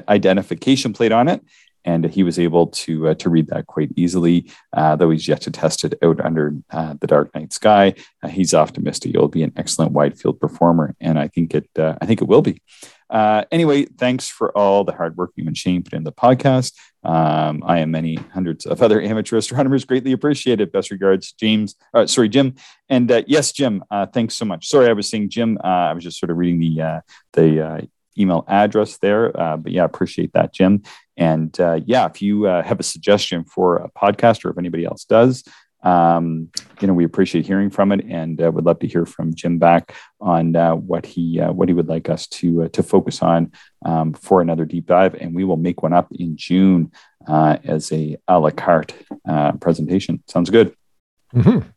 identification 0.09 0.93
plate 0.93 1.11
on 1.11 1.27
it 1.27 1.41
and 1.85 2.05
he 2.05 2.23
was 2.23 2.37
able 2.37 2.67
to 2.67 3.09
uh, 3.09 3.13
to 3.15 3.29
read 3.29 3.47
that 3.47 3.67
quite 3.67 3.91
easily. 3.95 4.51
Uh, 4.73 4.95
though 4.95 5.11
he's 5.11 5.27
yet 5.27 5.41
to 5.41 5.51
test 5.51 5.85
it 5.85 5.93
out 6.03 6.19
under 6.19 6.53
uh, 6.71 6.95
the 6.99 7.07
dark 7.07 7.33
night 7.33 7.53
sky, 7.53 7.93
uh, 8.23 8.27
he's 8.27 8.53
optimistic 8.53 9.13
it'll 9.13 9.27
be 9.27 9.43
an 9.43 9.53
excellent 9.55 9.91
wide 9.91 10.17
field 10.17 10.39
performer, 10.39 10.95
and 10.99 11.17
I 11.17 11.27
think 11.27 11.53
it 11.53 11.69
uh, 11.77 11.95
I 12.01 12.05
think 12.05 12.21
it 12.21 12.27
will 12.27 12.41
be. 12.41 12.61
Uh, 13.07 13.43
anyway, 13.51 13.85
thanks 13.85 14.27
for 14.27 14.51
all 14.57 14.83
the 14.83 14.91
hard 14.91 15.15
work 15.15 15.31
you 15.35 15.45
and 15.45 15.55
Shane 15.55 15.83
put 15.83 15.93
in 15.93 16.03
the 16.03 16.11
podcast. 16.11 16.73
Um, 17.03 17.61
I 17.63 17.77
and 17.77 17.91
many 17.91 18.15
hundreds 18.15 18.65
of 18.65 18.81
other 18.81 18.99
amateur 18.99 19.37
astronomers 19.37 19.85
greatly 19.85 20.11
appreciate 20.11 20.59
it. 20.59 20.71
Best 20.71 20.89
regards, 20.89 21.31
James. 21.33 21.75
sorry, 22.07 22.29
Jim. 22.29 22.55
And 22.89 23.23
yes, 23.27 23.51
Jim. 23.51 23.83
thanks 24.11 24.35
so 24.35 24.43
much. 24.43 24.67
Sorry, 24.67 24.89
I 24.89 24.93
was 24.93 25.07
saying 25.07 25.29
Jim. 25.29 25.59
I 25.63 25.93
was 25.93 26.03
just 26.03 26.19
sort 26.19 26.31
of 26.31 26.37
reading 26.37 26.59
the 26.59 27.03
the 27.33 27.87
email 28.17 28.45
address 28.47 28.97
there. 28.97 29.39
Uh, 29.39 29.57
but 29.57 29.71
yeah, 29.71 29.83
appreciate 29.83 30.33
that, 30.33 30.53
Jim. 30.53 30.83
And 31.17 31.57
uh, 31.59 31.79
yeah, 31.85 32.05
if 32.05 32.21
you 32.21 32.47
uh, 32.47 32.63
have 32.63 32.79
a 32.79 32.83
suggestion 32.83 33.45
for 33.45 33.77
a 33.77 33.91
podcast 33.91 34.45
or 34.45 34.49
if 34.49 34.57
anybody 34.57 34.85
else 34.85 35.05
does, 35.05 35.43
um, 35.85 36.49
you 36.81 36.87
know, 36.87 36.93
we 36.93 37.05
appreciate 37.05 37.45
hearing 37.45 37.69
from 37.69 37.91
it, 37.91 38.03
and 38.05 38.41
uh, 38.41 38.51
would 38.51 38.65
love 38.65 38.79
to 38.79 38.87
hear 38.87 39.05
from 39.05 39.35
Jim 39.35 39.59
back 39.59 39.93
on 40.19 40.55
uh, 40.55 40.75
what 40.75 41.05
he 41.05 41.39
uh, 41.39 41.51
what 41.51 41.69
he 41.69 41.75
would 41.75 41.87
like 41.87 42.09
us 42.09 42.25
to 42.27 42.63
uh, 42.63 42.67
to 42.69 42.81
focus 42.81 43.21
on 43.21 43.51
um, 43.85 44.13
for 44.13 44.41
another 44.41 44.65
deep 44.65 44.87
dive. 44.87 45.13
And 45.13 45.35
we 45.35 45.43
will 45.43 45.57
make 45.57 45.83
one 45.83 45.93
up 45.93 46.11
in 46.11 46.35
June 46.35 46.91
uh, 47.27 47.57
as 47.63 47.91
a 47.91 48.17
a 48.27 48.39
la 48.39 48.49
carte 48.49 48.95
uh, 49.29 49.53
presentation. 49.53 50.23
Sounds 50.27 50.49
good. 50.49 50.75
Mm-hmm. 51.33 51.69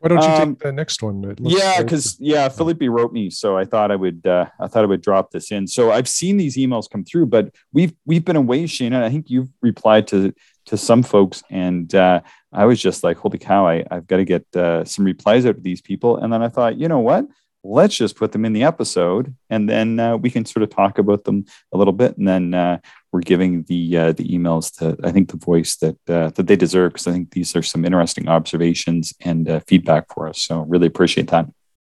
Why 0.00 0.08
don't 0.08 0.22
you 0.22 0.28
um, 0.28 0.54
take 0.54 0.62
the 0.62 0.72
next 0.72 1.02
one? 1.02 1.34
Yeah, 1.40 1.82
because 1.82 2.16
yeah, 2.20 2.48
Philippe 2.48 2.86
wrote 2.88 3.12
me, 3.12 3.30
so 3.30 3.56
I 3.56 3.64
thought 3.64 3.90
I 3.90 3.96
would 3.96 4.26
uh, 4.26 4.46
I 4.60 4.66
thought 4.66 4.84
I 4.84 4.86
would 4.86 5.00
drop 5.00 5.30
this 5.30 5.50
in. 5.50 5.66
So 5.66 5.90
I've 5.90 6.08
seen 6.08 6.36
these 6.36 6.56
emails 6.56 6.90
come 6.90 7.04
through, 7.04 7.26
but 7.26 7.54
we've 7.72 7.94
we've 8.04 8.24
been 8.24 8.36
away, 8.36 8.66
Shane, 8.66 8.92
and 8.92 9.04
I 9.04 9.10
think 9.10 9.30
you've 9.30 9.48
replied 9.62 10.06
to 10.08 10.34
to 10.66 10.76
some 10.76 11.02
folks, 11.02 11.42
and 11.50 11.94
uh, 11.94 12.20
I 12.52 12.64
was 12.64 12.80
just 12.80 13.04
like, 13.04 13.16
holy 13.16 13.38
cow, 13.38 13.66
I, 13.66 13.84
I've 13.90 14.06
got 14.06 14.16
to 14.16 14.24
get 14.24 14.44
uh, 14.56 14.84
some 14.84 15.04
replies 15.04 15.46
out 15.46 15.56
of 15.56 15.62
these 15.62 15.80
people. 15.80 16.16
And 16.16 16.32
then 16.32 16.42
I 16.42 16.48
thought, 16.48 16.78
you 16.78 16.88
know 16.88 17.00
what? 17.00 17.26
Let's 17.66 17.96
just 17.96 18.16
put 18.16 18.32
them 18.32 18.44
in 18.44 18.52
the 18.52 18.62
episode 18.62 19.34
and 19.50 19.68
then 19.68 19.98
uh, 19.98 20.16
we 20.16 20.30
can 20.30 20.44
sort 20.44 20.62
of 20.62 20.70
talk 20.70 20.98
about 20.98 21.24
them 21.24 21.44
a 21.72 21.78
little 21.78 21.92
bit 21.92 22.16
and 22.16 22.26
then 22.26 22.54
uh, 22.54 22.78
we're 23.12 23.20
giving 23.20 23.64
the 23.64 23.96
uh, 23.96 24.12
the 24.12 24.28
emails 24.28 24.74
to 24.78 24.96
i 25.06 25.10
think 25.10 25.30
the 25.30 25.36
voice 25.36 25.76
that 25.76 25.96
uh, 26.08 26.30
that 26.30 26.46
they 26.46 26.56
deserve 26.56 26.92
because 26.92 27.06
i 27.06 27.12
think 27.12 27.30
these 27.32 27.54
are 27.56 27.62
some 27.62 27.84
interesting 27.84 28.28
observations 28.28 29.12
and 29.20 29.48
uh, 29.48 29.60
feedback 29.66 30.04
for 30.12 30.28
us 30.28 30.40
so 30.40 30.60
really 30.62 30.86
appreciate 30.86 31.28
that 31.28 31.46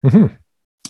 mm-hmm. 0.04 0.34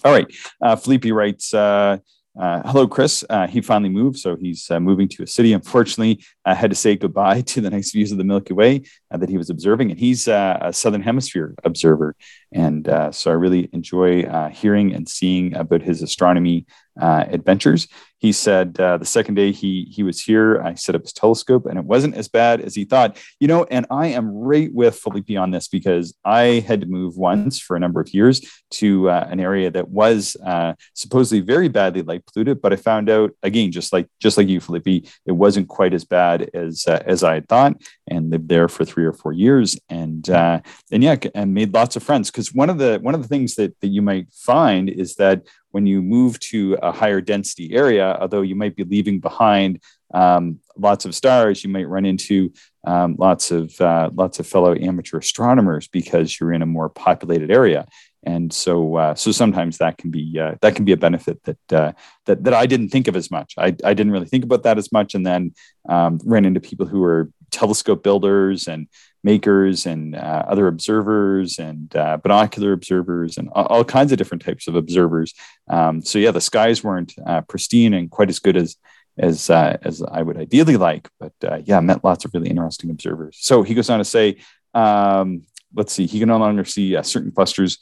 All 0.05 0.13
right 0.13 0.27
uh, 0.61 0.77
felipe 0.77 1.05
writes 1.07 1.55
uh, 1.55 1.99
hello, 2.37 2.87
Chris. 2.87 3.25
Uh, 3.31 3.47
he 3.47 3.61
finally 3.61 3.89
moved, 3.89 4.19
so 4.19 4.37
he's 4.37 4.71
uh, 4.71 4.81
moving 4.81 5.09
to 5.09 5.23
a 5.23 5.27
city. 5.27 5.53
Unfortunately, 5.53 6.25
I 6.45 6.55
had 6.55 6.71
to 6.71 6.77
say 6.77 6.97
goodbye 6.97 7.41
to 7.53 7.61
the 7.61 7.71
nice 7.71 7.93
views 7.93 8.13
of 8.13 8.19
the 8.19 8.25
Milky 8.25 8.55
Way 8.55 8.83
uh, 9.11 9.19
that 9.19 9.29
he 9.29 9.39
was 9.39 9.51
observing, 9.51 9.91
and 9.91 9.99
he's 9.99 10.27
uh, 10.27 10.59
a 10.61 10.73
Southern 10.73 11.03
Hemisphere 11.03 11.55
observer, 11.65 12.17
and 12.53 12.89
uh, 12.89 13.13
so 13.13 13.31
I 13.31 13.35
really 13.35 13.69
enjoy 13.73 14.49
hearing 14.51 14.95
and 14.95 15.09
seeing 15.09 15.55
about 15.55 15.83
his 15.83 16.03
astronomy 16.03 16.67
adventures 16.97 17.89
he 18.25 18.33
said 18.33 18.81
uh, 18.81 18.97
the 18.97 19.05
second 19.05 19.35
day 19.35 19.53
he 19.53 19.87
he 19.91 20.03
was 20.03 20.19
here, 20.19 20.63
I 20.63 20.77
set 20.77 20.95
up 20.95 21.03
his 21.03 21.13
telescope, 21.13 21.67
and 21.67 21.79
it 21.79 21.85
wasn't 21.85 22.15
as 22.15 22.27
bad 22.27 22.63
as 22.63 22.75
he 22.75 22.87
thought. 22.87 23.19
You 23.39 23.49
know, 23.49 23.65
and 23.65 23.85
I 23.91 24.07
am 24.07 24.31
right 24.31 24.73
with 24.73 24.99
Felipe 24.99 25.37
on 25.37 25.51
this 25.51 25.69
because 25.69 26.15
I 26.25 26.65
had 26.67 26.81
to 26.81 26.87
move 26.87 27.19
once 27.19 27.61
for 27.61 27.77
a 27.77 27.81
number 27.81 28.01
of 28.01 28.15
years 28.15 28.41
to 28.81 29.11
uh, 29.11 29.27
an 29.29 29.41
area 29.41 29.71
that 29.73 29.91
was 29.91 30.39
uh, 30.43 30.73
supposedly 30.95 31.41
very 31.41 31.69
badly 31.69 32.01
light 32.01 32.25
polluted, 32.25 32.63
but 32.63 32.73
I 32.73 32.77
found 32.77 33.11
out 33.11 33.33
again, 33.43 33.71
just 33.71 33.93
like 33.93 34.09
just 34.21 34.39
like 34.39 34.49
you, 34.49 34.59
Felipe, 34.59 35.07
it 35.27 35.33
wasn't 35.33 35.69
quite 35.69 35.93
as 35.93 36.07
bad 36.07 36.49
as 36.55 36.87
uh, 36.89 37.03
as 37.05 37.23
I 37.23 37.35
had 37.35 37.47
thought, 37.47 37.75
and 38.09 38.31
lived 38.31 38.49
there 38.49 38.69
for 38.69 38.87
three 38.87 39.05
or 39.05 39.13
four 39.13 39.35
years, 39.35 39.79
and 39.91 40.31
uh, 40.31 40.63
and 40.91 41.03
yeah, 41.03 41.17
and 41.35 41.53
made 41.53 41.75
lots 41.75 41.95
of 41.95 42.03
friends. 42.03 42.31
Because 42.31 42.55
one 42.55 42.71
of 42.71 42.79
the 42.79 43.01
one 43.03 43.15
of 43.15 43.21
the 43.21 43.29
things 43.29 43.57
that 43.57 43.79
that 43.83 43.89
you 43.89 44.01
might 44.01 44.33
find 44.33 44.89
is 44.89 45.17
that 45.17 45.43
when 45.75 45.87
you 45.87 46.01
move 46.01 46.39
to 46.39 46.79
a 46.83 46.93
higher 46.93 47.21
density 47.21 47.75
area, 47.75 48.17
although 48.21 48.43
you 48.43 48.55
might 48.55 48.77
be 48.77 48.85
leaving 48.85 49.19
behind 49.19 49.81
um, 50.15 50.61
lots 50.79 51.05
of 51.05 51.17
stars, 51.17 51.65
you 51.65 51.71
might 51.71 51.89
run 51.89 52.07
into 52.07 52.53
um, 52.87 53.17
lots 53.19 53.51
of 53.51 53.79
uh, 53.81 54.09
lots 54.15 54.39
of 54.39 54.47
fellow 54.47 54.73
amateur 54.77 55.19
astronomers 55.19 55.89
because 55.89 56.39
you're 56.39 56.53
in 56.53 56.63
a 56.63 56.67
more 56.67 56.89
populated 56.89 57.51
area. 57.51 57.89
And 58.23 58.53
so, 58.53 58.97
uh, 58.97 59.15
so 59.17 59.33
sometimes 59.33 59.79
that 59.79 59.99
can 59.99 60.13
be 60.13 60.39
uh, 60.41 60.55
that 60.63 60.77
can 60.77 60.85
be 60.85 60.93
a 60.93 60.97
benefit 60.97 61.43
that 61.43 61.73
uh, 61.73 61.93
that 62.27 62.45
that 62.45 62.55
I 62.55 62.67
didn't 62.67 62.91
think 62.91 63.09
of 63.09 63.17
as 63.17 63.33
much. 63.33 63.55
I, 63.59 63.75
I 63.85 63.95
didn't 63.95 64.13
really 64.13 64.29
think 64.29 64.45
about 64.45 64.63
that 64.63 64.79
as 64.79 64.93
much, 64.93 65.17
and 65.17 65.27
then 65.27 65.55
um, 65.89 66.21
ran 66.25 66.45
into 66.45 66.61
people 66.61 66.87
who 66.87 67.01
were 67.01 67.31
telescope 67.55 68.03
builders 68.03 68.69
and 68.69 68.89
makers 69.25 69.87
and 69.87 70.15
uh, 70.15 70.45
other 70.47 70.67
observers 70.67 71.59
and 71.59 71.97
uh, 71.97 72.19
binocular 72.19 72.73
observers 72.73 73.39
and 73.39 73.49
all, 73.53 73.67
all, 73.67 73.85
kinds 73.85 74.13
of 74.13 74.19
different 74.19 74.45
types 74.45 74.69
of 74.69 74.75
observers. 74.75 75.33
Um, 75.69 76.03
so 76.03 76.19
yeah, 76.19 76.31
the 76.31 76.41
skies 76.41 76.85
weren't 76.85 77.15
uh, 77.27 77.41
pristine 77.41 77.95
and 77.95 78.11
quite 78.11 78.29
as 78.29 78.39
good 78.39 78.57
as 78.57 78.77
as 79.17 79.49
uh, 79.49 79.79
as 79.83 80.03
I 80.03 80.23
would 80.23 80.37
ideally 80.37 80.77
like, 80.77 81.09
but 81.21 81.33
uh, 81.45 81.61
yeah, 81.65 81.81
met 81.81 82.05
lots 82.05 82.25
of 82.25 82.35
really 82.35 82.51
interesting 82.51 82.91
observers. 82.91 83.39
So 83.41 83.63
he 83.63 83.75
goes 83.75 83.91
on 83.91 83.99
to 83.99 84.05
say. 84.05 84.37
Um, 84.75 85.45
let's 85.77 85.93
see, 85.93 86.07
he 86.07 86.21
can 86.21 86.29
no 86.29 86.37
longer 86.37 86.65
see 86.65 86.95
uh, 86.95 87.03
certain 87.03 87.33
clusters 87.33 87.79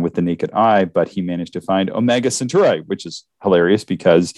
with 0.00 0.14
the 0.14 0.22
naked 0.22 0.50
eye, 0.52 0.84
but 0.84 1.08
he 1.08 1.22
managed 1.22 1.52
to 1.52 1.60
find 1.60 1.90
Omega 1.90 2.28
Centauri, 2.28 2.80
which 2.80 3.06
is 3.06 3.24
hilarious 3.40 3.84
because 3.84 4.34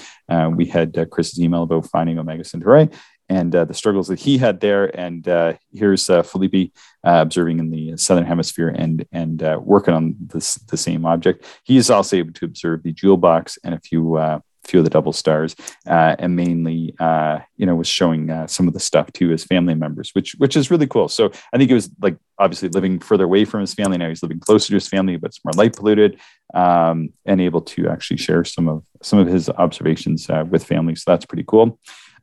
we 0.50 0.66
had 0.66 1.08
Chris's 1.10 1.40
email 1.40 1.62
about 1.62 1.86
finding 1.86 2.18
Omega 2.18 2.44
Centauri, 2.44 2.90
and 3.28 3.54
uh, 3.54 3.64
the 3.64 3.74
struggles 3.74 4.08
that 4.08 4.18
he 4.18 4.38
had 4.38 4.60
there. 4.60 4.96
And 4.98 5.28
uh, 5.28 5.54
here's 5.72 6.08
uh, 6.08 6.22
Felipe 6.22 6.72
uh, 7.04 7.20
observing 7.22 7.58
in 7.58 7.70
the 7.70 7.96
southern 7.96 8.24
hemisphere 8.24 8.68
and 8.68 9.06
and 9.12 9.42
uh, 9.42 9.60
working 9.62 9.94
on 9.94 10.16
this 10.18 10.54
the 10.54 10.76
same 10.76 11.04
object. 11.04 11.44
He 11.64 11.76
is 11.76 11.90
also 11.90 12.16
able 12.16 12.32
to 12.34 12.44
observe 12.44 12.82
the 12.82 12.92
jewel 12.92 13.16
box 13.16 13.58
and 13.62 13.74
a 13.74 13.80
few 13.80 14.16
uh, 14.16 14.40
few 14.64 14.80
of 14.80 14.84
the 14.84 14.90
double 14.90 15.14
stars, 15.14 15.56
and 15.86 16.36
mainly 16.36 16.94
you 17.56 17.66
know 17.66 17.74
was 17.74 17.88
showing 17.88 18.46
some 18.48 18.68
of 18.68 18.74
the 18.74 18.80
stuff 18.80 19.10
to 19.14 19.28
his 19.28 19.44
family 19.44 19.74
members, 19.74 20.10
which 20.14 20.34
which 20.36 20.56
is 20.56 20.70
really 20.70 20.86
cool. 20.86 21.08
So 21.08 21.30
I 21.52 21.58
think 21.58 21.70
it 21.70 21.74
was 21.74 21.90
like 22.02 22.18
obviously 22.38 22.68
living 22.68 22.98
further 22.98 23.24
away 23.24 23.44
from 23.44 23.60
his 23.60 23.72
family. 23.72 23.96
Now 23.96 24.08
he's 24.08 24.22
living 24.22 24.40
closer 24.40 24.68
to 24.68 24.74
his 24.74 24.88
family, 24.88 25.16
but 25.16 25.28
it's 25.28 25.44
more 25.44 25.52
light 25.52 25.74
polluted, 25.74 26.20
um, 26.52 27.10
and 27.24 27.40
able 27.40 27.62
to 27.62 27.88
actually 27.88 28.18
share 28.18 28.44
some 28.44 28.68
of 28.68 28.84
some 29.00 29.18
of 29.18 29.26
his 29.26 29.48
observations 29.48 30.28
with 30.50 30.64
family. 30.64 30.96
So 30.96 31.12
that's 31.12 31.24
pretty 31.24 31.44
cool. 31.46 31.78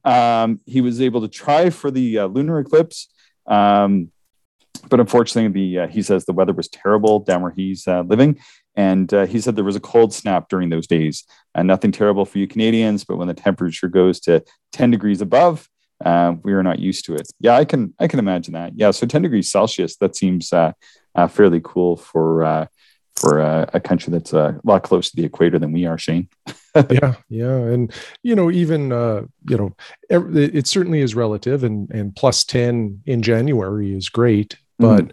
Um, 0.06 0.60
he 0.66 0.82
was 0.82 1.02
able 1.02 1.22
to 1.22 1.28
try 1.28 1.70
for 1.70 1.90
the 1.92 2.20
uh, 2.20 2.26
lunar 2.28 2.60
eclipse, 2.60 3.10
um, 3.48 4.12
but 4.90 5.00
unfortunately, 5.00 5.52
the 5.52 5.80
uh, 5.80 5.88
he 5.88 6.02
says 6.02 6.26
the 6.26 6.34
weather 6.34 6.54
was 6.54 6.68
terrible 6.68 7.20
down 7.20 7.42
where 7.42 7.54
he's 7.56 7.88
uh, 7.88 8.02
living, 8.02 8.40
And 8.76 9.12
uh, 9.14 9.26
he 9.26 9.40
said 9.42 9.56
there 9.56 9.64
was 9.64 9.76
a 9.76 9.82
cold 9.82 10.14
snap 10.14 10.48
during 10.50 10.70
those 10.70 10.88
days. 10.88 11.26
Uh, 11.56 11.64
nothing 11.64 11.92
terrible 11.92 12.26
for 12.26 12.38
you 12.38 12.48
Canadians, 12.48 13.04
but 13.04 13.18
when 13.18 13.28
the 13.28 13.34
temperature 13.34 13.88
goes 13.88 14.20
to 14.22 14.44
10 14.74 14.92
degrees 14.92 15.22
above, 15.22 15.68
uh, 16.04 16.36
we 16.44 16.54
are 16.54 16.64
not 16.64 16.80
used 16.80 17.06
to 17.06 17.16
it. 17.16 17.28
Yeah, 17.40 17.56
I 17.56 17.66
can 17.66 17.94
I 18.00 18.08
can 18.08 18.20
imagine 18.20 18.54
that. 18.54 18.74
Yeah, 18.76 18.92
so 18.92 19.08
10 19.08 19.24
degrees 19.24 19.52
Celsius 19.52 19.98
that 19.98 20.16
seems 20.16 20.50
fairly 21.30 21.62
cool 21.64 21.98
for 21.98 22.68
for 23.16 23.40
a, 23.40 23.70
a, 23.74 23.80
country 23.80 24.12
that's 24.12 24.34
a 24.34 24.60
lot 24.64 24.84
closer 24.84 25.10
to 25.10 25.16
the 25.16 25.26
equator 25.26 25.58
than 25.58 25.72
we 25.72 25.86
are, 25.86 25.98
Shane. 25.98 26.28
yeah, 26.90 27.16
yeah, 27.30 27.56
and 27.56 27.94
you 28.24 28.36
know, 28.36 28.52
even 28.52 28.92
uh, 28.92 29.24
you 29.50 29.58
know, 29.58 29.76
it 30.10 30.68
certainly 30.68 31.02
is 31.02 31.16
relative, 31.16 31.64
and 31.64 31.90
and 31.92 32.16
plus 32.16 32.44
ten 32.44 33.02
in 33.06 33.22
January 33.22 33.96
is 33.96 34.10
great, 34.10 34.58
but 34.78 35.12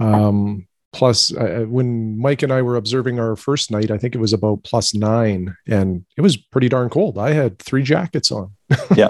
mm. 0.00 0.14
um, 0.14 0.68
plus 0.92 1.34
uh, 1.34 1.64
when 1.68 2.18
Mike 2.18 2.42
and 2.42 2.52
I 2.52 2.62
were 2.62 2.76
observing 2.76 3.18
our 3.18 3.36
first 3.36 3.70
night, 3.70 3.90
I 3.90 3.98
think 3.98 4.14
it 4.14 4.20
was 4.20 4.32
about 4.32 4.64
plus 4.64 4.94
nine, 4.94 5.56
and 5.66 6.04
it 6.16 6.20
was 6.20 6.36
pretty 6.36 6.68
darn 6.68 6.90
cold. 6.90 7.18
I 7.18 7.32
had 7.32 7.58
three 7.58 7.82
jackets 7.82 8.30
on. 8.30 8.52
yeah. 8.96 9.08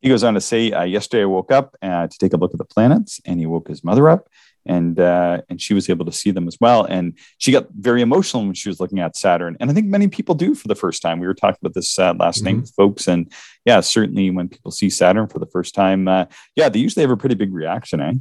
He 0.00 0.10
goes 0.10 0.22
on 0.22 0.34
to 0.34 0.40
say, 0.40 0.70
uh, 0.70 0.84
yesterday 0.84 1.22
I 1.22 1.26
woke 1.26 1.50
up 1.50 1.74
uh, 1.80 2.06
to 2.06 2.18
take 2.18 2.34
a 2.34 2.36
look 2.36 2.52
at 2.52 2.58
the 2.58 2.64
planets, 2.64 3.20
and 3.24 3.40
he 3.40 3.46
woke 3.46 3.68
his 3.68 3.82
mother 3.82 4.08
up, 4.08 4.28
and 4.66 4.98
uh, 4.98 5.42
and 5.48 5.60
she 5.60 5.74
was 5.74 5.88
able 5.88 6.04
to 6.06 6.12
see 6.12 6.30
them 6.30 6.48
as 6.48 6.58
well. 6.60 6.84
And 6.84 7.16
she 7.38 7.52
got 7.52 7.66
very 7.72 8.02
emotional 8.02 8.44
when 8.44 8.54
she 8.54 8.68
was 8.68 8.80
looking 8.80 9.00
at 9.00 9.16
Saturn. 9.16 9.56
And 9.60 9.70
I 9.70 9.74
think 9.74 9.86
many 9.86 10.08
people 10.08 10.34
do 10.34 10.54
for 10.54 10.68
the 10.68 10.74
first 10.74 11.02
time. 11.02 11.20
We 11.20 11.26
were 11.26 11.34
talking 11.34 11.58
about 11.60 11.74
this 11.74 11.98
uh, 11.98 12.14
last 12.14 12.38
mm-hmm. 12.38 12.44
night 12.44 12.60
with 12.62 12.74
folks, 12.74 13.08
and 13.08 13.30
yeah, 13.64 13.80
certainly 13.80 14.30
when 14.30 14.48
people 14.48 14.70
see 14.70 14.90
Saturn 14.90 15.28
for 15.28 15.38
the 15.38 15.46
first 15.46 15.74
time, 15.74 16.08
uh, 16.08 16.26
yeah, 16.56 16.68
they 16.68 16.78
usually 16.78 17.02
have 17.02 17.10
a 17.10 17.16
pretty 17.16 17.34
big 17.34 17.52
reaction, 17.52 18.00
eh? 18.00 18.12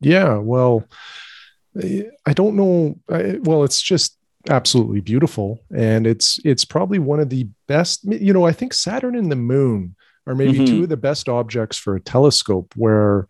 Yeah. 0.00 0.36
Well, 0.36 0.84
I 1.76 2.32
don't 2.34 2.56
know. 2.56 2.98
well, 3.08 3.64
it's 3.64 3.80
just 3.80 4.18
absolutely 4.50 5.00
beautiful, 5.00 5.62
and 5.74 6.06
it's 6.06 6.38
it's 6.44 6.64
probably 6.64 6.98
one 6.98 7.20
of 7.20 7.30
the 7.30 7.48
best. 7.66 8.04
You 8.04 8.32
know, 8.32 8.44
I 8.44 8.52
think 8.52 8.74
Saturn 8.74 9.16
and 9.16 9.30
the 9.30 9.36
Moon 9.36 9.94
are 10.26 10.34
maybe 10.34 10.54
mm-hmm. 10.54 10.64
two 10.66 10.82
of 10.84 10.88
the 10.88 10.96
best 10.96 11.28
objects 11.28 11.76
for 11.76 11.96
a 11.96 12.00
telescope 12.00 12.72
where 12.76 13.26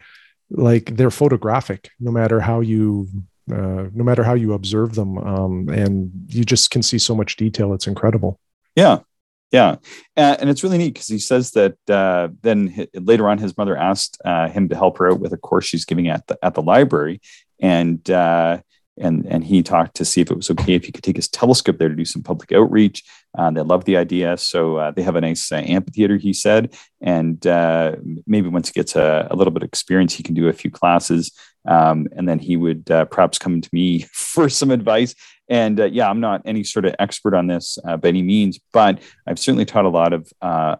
like 0.54 0.96
they're 0.96 1.10
photographic 1.10 1.90
no 1.98 2.10
matter 2.10 2.40
how 2.40 2.60
you 2.60 3.08
uh, 3.50 3.88
no 3.92 4.04
matter 4.04 4.22
how 4.22 4.34
you 4.34 4.52
observe 4.52 4.94
them 4.94 5.18
um, 5.18 5.68
and 5.68 6.10
you 6.28 6.44
just 6.44 6.70
can 6.70 6.82
see 6.82 6.98
so 6.98 7.14
much 7.14 7.36
detail. 7.36 7.74
It's 7.74 7.88
incredible. 7.88 8.38
Yeah. 8.76 9.00
Yeah. 9.50 9.76
And 10.16 10.48
it's 10.48 10.62
really 10.62 10.78
neat 10.78 10.94
because 10.94 11.08
he 11.08 11.18
says 11.18 11.50
that 11.50 11.76
uh, 11.88 12.28
then 12.40 12.86
later 12.94 13.28
on 13.28 13.38
his 13.38 13.56
mother 13.58 13.76
asked 13.76 14.20
uh, 14.24 14.48
him 14.48 14.68
to 14.68 14.76
help 14.76 14.96
her 14.98 15.10
out 15.10 15.20
with 15.20 15.32
a 15.32 15.36
course 15.36 15.66
she's 15.66 15.84
giving 15.84 16.08
at 16.08 16.26
the 16.26 16.38
at 16.42 16.54
the 16.54 16.62
library. 16.62 17.20
And 17.60 18.08
uh, 18.10 18.60
and 18.98 19.26
and 19.26 19.44
he 19.44 19.62
talked 19.62 19.96
to 19.96 20.04
see 20.04 20.20
if 20.20 20.30
it 20.30 20.36
was 20.36 20.50
okay 20.50 20.74
if 20.74 20.84
he 20.84 20.92
could 20.92 21.04
take 21.04 21.16
his 21.16 21.28
telescope 21.28 21.78
there 21.78 21.88
to 21.88 21.94
do 21.94 22.04
some 22.04 22.22
public 22.22 22.52
outreach. 22.52 23.02
Uh, 23.36 23.50
they 23.50 23.62
loved 23.62 23.86
the 23.86 23.96
idea, 23.96 24.36
so 24.36 24.76
uh, 24.76 24.90
they 24.90 25.02
have 25.02 25.16
a 25.16 25.20
nice 25.20 25.50
uh, 25.50 25.56
amphitheater. 25.56 26.18
He 26.18 26.34
said, 26.34 26.74
and 27.00 27.44
uh, 27.46 27.96
maybe 28.26 28.48
once 28.48 28.68
he 28.68 28.72
gets 28.74 28.94
a, 28.94 29.26
a, 29.30 29.36
little 29.36 29.52
bit 29.52 29.62
of 29.62 29.68
experience, 29.68 30.14
he 30.14 30.22
can 30.22 30.34
do 30.34 30.48
a 30.48 30.52
few 30.52 30.70
classes, 30.70 31.32
um, 31.66 32.06
and 32.14 32.28
then 32.28 32.38
he 32.38 32.58
would 32.58 32.90
uh, 32.90 33.06
perhaps 33.06 33.38
come 33.38 33.60
to 33.60 33.70
me 33.72 34.00
for 34.12 34.48
some 34.50 34.70
advice. 34.70 35.14
And 35.48 35.80
uh, 35.80 35.86
yeah, 35.86 36.08
I'm 36.08 36.20
not 36.20 36.42
any 36.44 36.62
sort 36.62 36.84
of 36.84 36.94
expert 36.98 37.34
on 37.34 37.46
this 37.46 37.78
by 37.84 38.08
any 38.08 38.22
means, 38.22 38.58
but 38.72 39.00
I've 39.26 39.38
certainly 39.38 39.64
taught 39.64 39.84
a 39.84 39.90
lot 39.90 40.12
of 40.12 40.30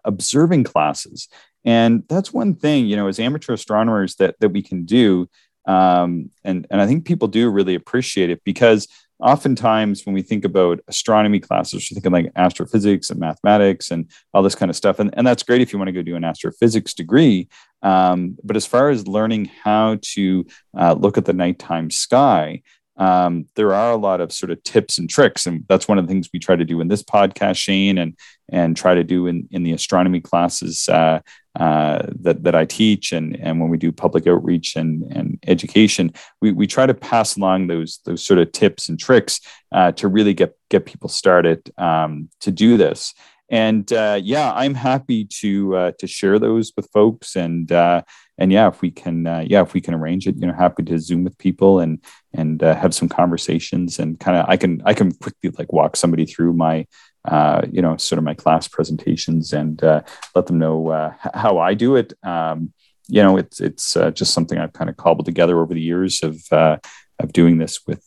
observing 0.05 0.63
classes. 0.65 1.27
And 1.65 2.03
that's 2.09 2.33
one 2.33 2.55
thing, 2.55 2.87
you 2.87 2.95
know, 2.95 3.07
as 3.07 3.19
amateur 3.19 3.53
astronomers 3.53 4.15
that 4.15 4.35
that 4.39 4.49
we 4.49 4.61
can 4.61 4.85
do 4.85 5.29
um, 5.65 6.29
and, 6.43 6.67
and 6.69 6.81
I 6.81 6.87
think 6.87 7.05
people 7.05 7.27
do 7.27 7.49
really 7.49 7.75
appreciate 7.75 8.29
it 8.29 8.41
because 8.43 8.87
oftentimes 9.19 10.05
when 10.05 10.13
we 10.13 10.21
think 10.21 10.43
about 10.43 10.81
astronomy 10.87 11.39
classes, 11.39 11.89
we're 11.89 11.95
thinking 11.95 12.11
like 12.11 12.31
astrophysics 12.35 13.09
and 13.09 13.19
mathematics 13.19 13.89
and 13.91 14.09
all 14.33 14.43
this 14.43 14.55
kind 14.55 14.69
of 14.69 14.75
stuff. 14.75 14.99
And, 14.99 15.13
and 15.17 15.25
that's 15.25 15.43
great 15.43 15.61
if 15.61 15.71
you 15.71 15.79
want 15.79 15.87
to 15.87 15.93
go 15.93 16.01
do 16.01 16.15
an 16.15 16.25
astrophysics 16.25 16.93
degree. 16.93 17.47
Um, 17.81 18.37
but 18.43 18.57
as 18.57 18.65
far 18.65 18.89
as 18.89 19.07
learning 19.07 19.45
how 19.63 19.99
to 20.01 20.45
uh, 20.77 20.93
look 20.93 21.17
at 21.17 21.25
the 21.25 21.33
nighttime 21.33 21.89
sky, 21.89 22.61
um, 22.97 23.45
there 23.55 23.73
are 23.73 23.91
a 23.91 23.97
lot 23.97 24.21
of 24.21 24.31
sort 24.31 24.51
of 24.51 24.61
tips 24.63 24.97
and 24.97 25.09
tricks, 25.09 25.47
and 25.47 25.65
that's 25.67 25.87
one 25.87 25.97
of 25.97 26.05
the 26.05 26.11
things 26.11 26.29
we 26.31 26.39
try 26.39 26.55
to 26.55 26.65
do 26.65 26.79
in 26.81 26.87
this 26.87 27.03
podcast, 27.03 27.57
Shane, 27.57 27.97
and 27.97 28.17
and 28.49 28.77
try 28.77 28.93
to 28.93 29.03
do 29.03 29.27
in 29.27 29.47
in 29.51 29.63
the 29.63 29.71
astronomy 29.71 30.21
classes 30.21 30.87
uh, 30.89 31.19
uh, 31.59 32.03
that 32.21 32.43
that 32.43 32.55
I 32.55 32.65
teach, 32.65 33.11
and 33.11 33.35
and 33.39 33.59
when 33.59 33.69
we 33.69 33.77
do 33.77 33.91
public 33.91 34.27
outreach 34.27 34.75
and 34.75 35.03
and 35.11 35.39
education, 35.47 36.13
we 36.41 36.51
we 36.51 36.67
try 36.67 36.85
to 36.85 36.93
pass 36.93 37.35
along 37.35 37.67
those 37.67 37.99
those 38.05 38.23
sort 38.23 38.39
of 38.39 38.51
tips 38.51 38.89
and 38.89 38.99
tricks 38.99 39.39
uh, 39.71 39.91
to 39.93 40.07
really 40.07 40.35
get 40.35 40.55
get 40.69 40.85
people 40.85 41.09
started 41.09 41.71
um, 41.77 42.29
to 42.41 42.51
do 42.51 42.77
this. 42.77 43.13
And 43.49 43.91
uh, 43.93 44.19
yeah, 44.21 44.51
I'm 44.53 44.73
happy 44.73 45.25
to 45.41 45.75
uh, 45.75 45.91
to 45.99 46.07
share 46.07 46.39
those 46.39 46.73
with 46.75 46.89
folks 46.91 47.35
and 47.35 47.71
uh, 47.71 48.01
and 48.37 48.51
yeah, 48.51 48.67
if 48.67 48.81
we 48.81 48.89
can, 48.89 49.27
uh, 49.27 49.43
yeah, 49.45 49.61
if 49.61 49.73
we 49.73 49.81
can 49.81 49.93
arrange 49.93 50.27
it, 50.27 50.35
you 50.37 50.47
know, 50.47 50.53
happy 50.53 50.83
to 50.83 50.99
zoom 50.99 51.23
with 51.23 51.37
people 51.37 51.79
and 51.79 52.03
and 52.33 52.63
uh, 52.63 52.75
have 52.75 52.93
some 52.93 53.07
conversations 53.07 53.99
and 53.99 54.19
kind 54.19 54.37
of 54.37 54.45
I 54.47 54.57
can 54.57 54.81
I 54.85 54.93
can 54.93 55.11
quickly 55.11 55.51
like 55.57 55.71
walk 55.71 55.95
somebody 55.95 56.25
through 56.25 56.53
my 56.53 56.87
uh, 57.25 57.61
you 57.71 57.81
know 57.81 57.95
sort 57.97 58.17
of 58.17 58.23
my 58.23 58.33
class 58.33 58.67
presentations 58.67 59.53
and 59.53 59.83
uh, 59.83 60.01
let 60.35 60.47
them 60.47 60.57
know 60.57 60.89
uh, 60.89 61.13
how 61.33 61.59
I 61.59 61.73
do 61.73 61.95
it. 61.95 62.13
Um, 62.23 62.73
you 63.07 63.21
know, 63.21 63.37
it's 63.37 63.61
it's 63.61 63.95
uh, 63.95 64.11
just 64.11 64.33
something 64.33 64.57
I've 64.57 64.73
kind 64.73 64.89
of 64.89 64.97
cobbled 64.97 65.25
together 65.25 65.59
over 65.59 65.73
the 65.73 65.81
years 65.81 66.23
of 66.23 66.41
of 66.51 67.33
doing 67.33 67.57
this 67.57 67.85
with. 67.85 68.05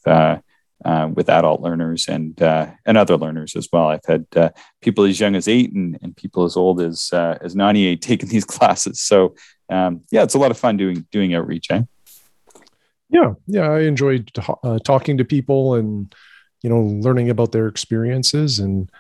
Uh, 0.85 1.09
with 1.15 1.31
adult 1.31 1.63
learners 1.63 2.07
and 2.07 2.41
uh, 2.43 2.67
and 2.85 2.99
other 2.99 3.17
learners 3.17 3.57
as 3.57 3.67
well. 3.73 3.89
I've 3.89 4.05
had 4.07 4.27
uh, 4.37 4.51
people 4.83 5.05
as 5.05 5.19
young 5.19 5.35
as 5.35 5.49
eight 5.49 5.73
and, 5.73 5.99
and 6.03 6.15
people 6.15 6.45
as 6.45 6.55
old 6.55 6.83
as 6.83 7.09
as 7.15 7.57
ninety 7.57 7.87
eight 7.87 8.03
taking 8.03 8.29
these 8.29 8.45
classes. 8.57 9.01
So 9.01 9.35
um, 9.69 10.03
yeah, 10.11 10.23
it's 10.23 10.35
a 10.35 10.39
lot 10.39 10.51
of 10.51 10.59
fun 10.59 10.77
doing 10.77 11.07
doing 11.11 11.35
outreach. 11.35 11.71
Eh? 11.71 11.83
Yeah, 13.09 13.35
yeah, 13.47 13.71
I 13.71 13.81
enjoyed 13.81 14.31
uh, 14.63 14.79
talking 14.81 15.19
to 15.19 15.25
people 15.25 15.75
and 15.75 16.15
you 16.63 16.71
know 16.71 16.81
learning 16.81 17.31
about 17.31 17.53
their 17.53 17.67
experiences, 17.67 18.59
and 18.59 18.91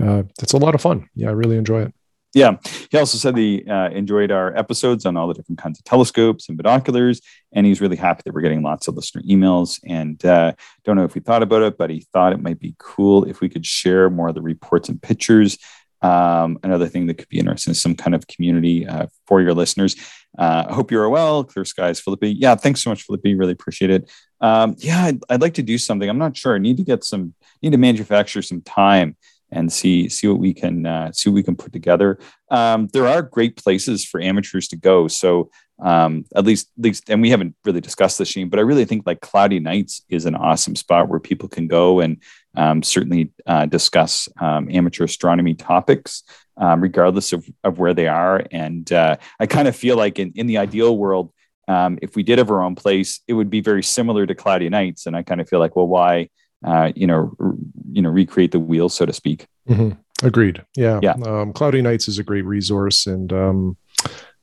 uh, 0.00 0.24
it's 0.42 0.52
a 0.52 0.58
lot 0.58 0.74
of 0.74 0.80
fun. 0.80 1.08
Yeah, 1.14 1.28
I 1.28 1.32
really 1.32 1.56
enjoy 1.56 1.82
it. 1.82 1.94
Yeah, 2.34 2.56
he 2.90 2.98
also 2.98 3.16
said 3.16 3.36
he 3.36 3.64
uh, 3.70 3.90
enjoyed 3.90 4.32
our 4.32 4.56
episodes 4.56 5.06
on 5.06 5.16
all 5.16 5.28
the 5.28 5.34
different 5.34 5.60
kinds 5.60 5.78
of 5.78 5.84
telescopes 5.84 6.48
and 6.48 6.58
binoculars, 6.58 7.20
and 7.52 7.64
he's 7.64 7.80
really 7.80 7.96
happy 7.96 8.22
that 8.24 8.34
we're 8.34 8.40
getting 8.40 8.62
lots 8.62 8.88
of 8.88 8.96
listener 8.96 9.22
emails. 9.22 9.78
And 9.86 10.22
uh, 10.26 10.52
don't 10.84 10.96
know 10.96 11.04
if 11.04 11.14
we 11.14 11.20
thought 11.20 11.44
about 11.44 11.62
it, 11.62 11.78
but 11.78 11.90
he 11.90 12.00
thought 12.12 12.32
it 12.32 12.42
might 12.42 12.58
be 12.58 12.74
cool 12.78 13.24
if 13.24 13.40
we 13.40 13.48
could 13.48 13.64
share 13.64 14.10
more 14.10 14.28
of 14.28 14.34
the 14.34 14.42
reports 14.42 14.88
and 14.88 15.00
pictures 15.00 15.58
um, 16.04 16.58
another 16.62 16.86
thing 16.86 17.06
that 17.06 17.14
could 17.14 17.30
be 17.30 17.38
interesting 17.38 17.70
is 17.70 17.80
some 17.80 17.94
kind 17.94 18.14
of 18.14 18.26
community 18.26 18.86
uh, 18.86 19.06
for 19.26 19.40
your 19.40 19.54
listeners. 19.54 19.96
Uh, 20.38 20.66
I 20.68 20.74
hope 20.74 20.90
you're 20.90 21.08
well. 21.08 21.44
Clear 21.44 21.64
skies, 21.64 21.98
Felipe. 21.98 22.24
Yeah, 22.24 22.54
thanks 22.56 22.82
so 22.82 22.90
much, 22.90 23.04
Felipe. 23.04 23.24
Really 23.24 23.52
appreciate 23.52 23.90
it. 23.90 24.12
Um, 24.40 24.76
yeah, 24.78 25.04
I'd, 25.04 25.20
I'd, 25.30 25.40
like 25.40 25.54
to 25.54 25.62
do 25.62 25.78
something. 25.78 26.06
I'm 26.06 26.18
not 26.18 26.36
sure. 26.36 26.54
I 26.54 26.58
need 26.58 26.76
to 26.76 26.84
get 26.84 27.04
some, 27.04 27.32
need 27.62 27.72
to 27.72 27.78
manufacture 27.78 28.42
some 28.42 28.60
time 28.60 29.16
and 29.50 29.72
see 29.72 30.08
see 30.08 30.26
what 30.26 30.40
we 30.40 30.52
can 30.52 30.84
uh, 30.84 31.12
see 31.12 31.30
what 31.30 31.36
we 31.36 31.42
can 31.42 31.56
put 31.56 31.72
together. 31.72 32.18
Um, 32.50 32.88
there 32.92 33.06
are 33.06 33.22
great 33.22 33.56
places 33.56 34.04
for 34.04 34.20
amateurs 34.20 34.68
to 34.68 34.76
go. 34.76 35.08
So 35.08 35.50
um, 35.82 36.24
at 36.36 36.44
least 36.44 36.70
at 36.78 36.84
least, 36.84 37.08
and 37.08 37.22
we 37.22 37.30
haven't 37.30 37.54
really 37.64 37.80
discussed 37.80 38.18
this, 38.18 38.28
Shane, 38.28 38.50
but 38.50 38.58
I 38.58 38.62
really 38.62 38.84
think 38.84 39.04
like 39.06 39.20
Cloudy 39.20 39.60
Nights 39.60 40.04
is 40.10 40.26
an 40.26 40.34
awesome 40.34 40.76
spot 40.76 41.08
where 41.08 41.20
people 41.20 41.48
can 41.48 41.66
go 41.66 42.00
and 42.00 42.20
um, 42.56 42.82
certainly 42.82 43.30
uh, 43.46 43.66
discuss 43.66 44.28
um, 44.40 44.68
amateur 44.70 45.04
astronomy 45.04 45.54
topics, 45.54 46.22
um, 46.56 46.80
regardless 46.80 47.32
of, 47.32 47.46
of 47.62 47.78
where 47.78 47.94
they 47.94 48.08
are. 48.08 48.44
And 48.50 48.90
uh, 48.92 49.16
I 49.40 49.46
kind 49.46 49.68
of 49.68 49.76
feel 49.76 49.96
like 49.96 50.18
in, 50.18 50.32
in 50.34 50.46
the 50.46 50.58
ideal 50.58 50.96
world, 50.96 51.32
um, 51.66 51.98
if 52.02 52.14
we 52.14 52.22
did 52.22 52.38
have 52.38 52.50
our 52.50 52.62
own 52.62 52.74
place, 52.74 53.20
it 53.26 53.32
would 53.32 53.50
be 53.50 53.60
very 53.60 53.82
similar 53.82 54.26
to 54.26 54.34
Cloudy 54.34 54.68
Nights. 54.68 55.06
And 55.06 55.16
I 55.16 55.22
kind 55.22 55.40
of 55.40 55.48
feel 55.48 55.58
like, 55.58 55.76
well, 55.76 55.88
why, 55.88 56.28
uh, 56.64 56.92
you 56.94 57.06
know, 57.06 57.34
r- 57.40 57.54
you 57.92 58.02
know, 58.02 58.10
recreate 58.10 58.52
the 58.52 58.60
wheel, 58.60 58.88
so 58.88 59.06
to 59.06 59.12
speak. 59.12 59.46
Mm-hmm. 59.68 60.26
Agreed. 60.26 60.64
Yeah. 60.76 61.00
Yeah. 61.02 61.14
Um, 61.26 61.52
Cloudy 61.52 61.82
Nights 61.82 62.08
is 62.08 62.18
a 62.18 62.22
great 62.22 62.44
resource, 62.44 63.06
and 63.06 63.32
um, 63.32 63.76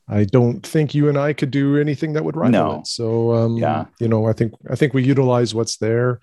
I 0.08 0.26
don't 0.26 0.66
think 0.66 0.94
you 0.94 1.10
and 1.10 1.18
I 1.18 1.34
could 1.34 1.52
do 1.52 1.78
anything 1.78 2.14
that 2.14 2.26
would 2.26 2.36
rival 2.36 2.52
no. 2.52 2.80
it. 2.80 2.88
So, 2.88 3.34
um, 3.34 3.56
yeah, 3.56 3.86
you 4.00 4.08
know, 4.08 4.28
I 4.28 4.34
think 4.34 4.54
I 4.70 4.76
think 4.76 4.94
we 4.94 5.04
utilize 5.04 5.56
what's 5.56 5.78
there 5.78 6.20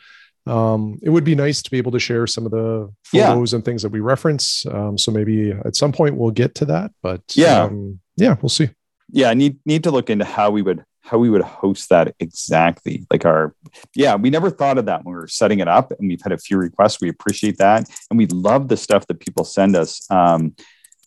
um, 0.49 0.99
it 1.03 1.11
would 1.11 1.25
be 1.25 1.35
nice 1.35 1.63
to 1.63 1.71
be 1.71 1.79
able 1.79 1.93
to 1.93 1.99
share 1.99 2.27
some 2.27 2.47
of 2.47 2.53
the 2.53 2.93
photos 3.05 3.53
yeah. 3.53 3.57
and 3.57 3.65
things 3.65 3.83
that 3.83 3.91
we 3.91 4.01
reference. 4.01 4.65
Um, 4.67 4.97
so 4.97 5.13
maybe 5.13 5.53
at 5.53 5.77
some 5.77 5.93
point 5.93 6.17
we'll 6.17 6.31
get 6.31 6.55
to 6.57 6.65
that, 6.67 6.91
but 7.03 7.23
yeah, 7.35 7.65
um, 7.65 8.01
yeah, 8.17 8.37
we'll 8.41 8.49
see. 8.49 8.71
Yeah, 9.11 9.31
I 9.31 9.35
need 9.35 9.59
need 9.65 9.85
to 9.85 9.91
look 9.91 10.11
into 10.11 10.25
how 10.25 10.51
we 10.51 10.63
would 10.63 10.85
how 11.09 11.19
we 11.19 11.31
would 11.31 11.43
host 11.43 11.89
that 11.89 12.15
exactly. 12.21 13.07
Like 13.11 13.25
our, 13.25 13.55
yeah, 13.95 14.15
we 14.15 14.31
never 14.31 14.51
thought 14.51 14.79
of 14.79 14.87
that 14.87 15.05
when 15.05 15.15
we 15.15 15.21
were 15.21 15.29
setting 15.29 15.61
it 15.61 15.69
up, 15.69 15.91
and 15.91 16.09
we've 16.09 16.23
had 16.23 16.33
a 16.33 16.39
few 16.39 16.59
requests. 16.59 17.01
We 17.01 17.09
appreciate 17.09 17.59
that, 17.59 17.89
and 18.11 18.19
we 18.19 18.27
love 18.27 18.69
the 18.69 18.77
stuff 18.77 19.07
that 19.07 19.21
people 19.21 19.45
send 19.45 19.77
us. 19.77 20.09
Um, 20.11 20.55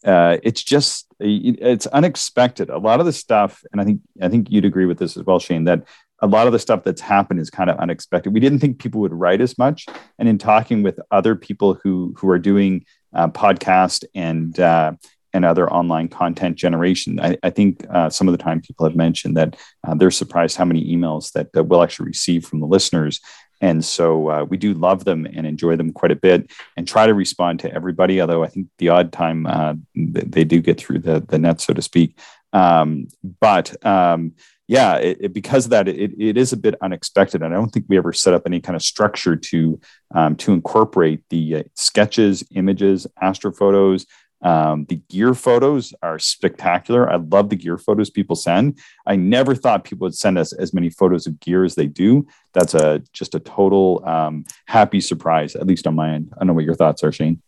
uh, 0.03 0.37
it's 0.41 0.63
just 0.63 1.05
it's 1.19 1.85
unexpected. 1.87 2.69
A 2.69 2.77
lot 2.77 2.99
of 2.99 3.05
the 3.05 3.13
stuff, 3.13 3.63
and 3.71 3.79
I 3.79 3.85
think 3.85 4.01
I 4.21 4.29
think 4.29 4.49
you'd 4.49 4.65
agree 4.65 4.85
with 4.85 4.97
this 4.97 5.17
as 5.17 5.23
well, 5.23 5.39
Shane. 5.39 5.65
That 5.65 5.83
a 6.21 6.27
lot 6.27 6.47
of 6.47 6.53
the 6.53 6.59
stuff 6.59 6.83
that's 6.83 7.01
happened 7.01 7.39
is 7.39 7.49
kind 7.49 7.69
of 7.69 7.77
unexpected. 7.77 8.33
We 8.33 8.39
didn't 8.39 8.59
think 8.59 8.79
people 8.79 9.01
would 9.01 9.13
write 9.13 9.41
as 9.41 9.57
much, 9.57 9.85
and 10.19 10.29
in 10.29 10.37
talking 10.37 10.83
with 10.83 10.99
other 11.09 11.35
people 11.35 11.79
who 11.83 12.13
who 12.17 12.29
are 12.29 12.39
doing 12.39 12.85
uh, 13.13 13.27
podcast 13.29 14.05
and 14.13 14.59
uh, 14.59 14.93
and 15.33 15.45
other 15.45 15.71
online 15.71 16.09
content 16.09 16.57
generation, 16.57 17.19
I, 17.19 17.37
I 17.41 17.49
think 17.49 17.85
uh, 17.89 18.09
some 18.09 18.27
of 18.27 18.33
the 18.33 18.43
time 18.43 18.61
people 18.61 18.85
have 18.85 18.95
mentioned 18.95 19.37
that 19.37 19.55
uh, 19.87 19.95
they're 19.95 20.11
surprised 20.11 20.57
how 20.57 20.65
many 20.65 20.93
emails 20.93 21.31
that, 21.31 21.53
that 21.53 21.63
we'll 21.63 21.83
actually 21.83 22.07
receive 22.07 22.45
from 22.45 22.59
the 22.59 22.67
listeners. 22.67 23.21
And 23.61 23.85
so 23.85 24.29
uh, 24.29 24.43
we 24.43 24.57
do 24.57 24.73
love 24.73 25.05
them 25.05 25.25
and 25.25 25.45
enjoy 25.45 25.75
them 25.75 25.93
quite 25.93 26.11
a 26.11 26.15
bit 26.15 26.51
and 26.75 26.87
try 26.87 27.05
to 27.05 27.13
respond 27.13 27.59
to 27.59 27.73
everybody. 27.73 28.19
Although 28.19 28.43
I 28.43 28.47
think 28.47 28.67
the 28.79 28.89
odd 28.89 29.13
time 29.13 29.45
uh, 29.45 29.75
they 29.95 30.43
do 30.43 30.61
get 30.61 30.79
through 30.79 30.99
the, 30.99 31.21
the 31.21 31.37
net, 31.37 31.61
so 31.61 31.73
to 31.73 31.81
speak. 31.81 32.17
Um, 32.53 33.07
but 33.39 33.85
um, 33.85 34.33
yeah, 34.71 34.95
it, 34.95 35.17
it, 35.19 35.33
because 35.33 35.65
of 35.65 35.71
that, 35.71 35.89
it, 35.89 36.13
it 36.17 36.37
is 36.37 36.53
a 36.53 36.57
bit 36.57 36.75
unexpected. 36.81 37.41
And 37.41 37.53
I 37.53 37.57
don't 37.57 37.71
think 37.71 37.87
we 37.89 37.97
ever 37.97 38.13
set 38.13 38.33
up 38.33 38.43
any 38.45 38.61
kind 38.61 38.77
of 38.77 38.81
structure 38.81 39.35
to 39.35 39.81
um, 40.15 40.37
to 40.37 40.53
incorporate 40.53 41.25
the 41.29 41.55
uh, 41.57 41.63
sketches, 41.75 42.41
images, 42.55 43.05
astrophotos. 43.21 44.05
Um, 44.41 44.85
the 44.87 45.01
gear 45.09 45.33
photos 45.33 45.93
are 46.01 46.17
spectacular. 46.19 47.11
I 47.11 47.17
love 47.17 47.49
the 47.49 47.57
gear 47.57 47.77
photos 47.77 48.09
people 48.09 48.37
send. 48.37 48.79
I 49.05 49.17
never 49.17 49.55
thought 49.55 49.83
people 49.83 50.05
would 50.05 50.15
send 50.15 50.37
us 50.37 50.53
as 50.53 50.73
many 50.73 50.89
photos 50.89 51.27
of 51.27 51.41
gear 51.41 51.65
as 51.65 51.75
they 51.75 51.87
do. 51.87 52.25
That's 52.53 52.73
a 52.73 53.03
just 53.11 53.35
a 53.35 53.41
total 53.41 54.01
um, 54.07 54.45
happy 54.67 55.01
surprise, 55.01 55.53
at 55.53 55.67
least 55.67 55.85
on 55.85 55.95
my 55.95 56.13
end. 56.13 56.29
I 56.31 56.37
don't 56.39 56.47
know 56.47 56.53
what 56.53 56.63
your 56.63 56.75
thoughts 56.75 57.03
are, 57.03 57.11
Shane. 57.11 57.41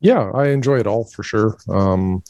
Yeah, 0.00 0.30
I 0.30 0.46
enjoy 0.46 0.78
it 0.78 0.86
all 0.86 1.04
for 1.04 1.22
sure. 1.22 1.58
Um, 1.68 2.22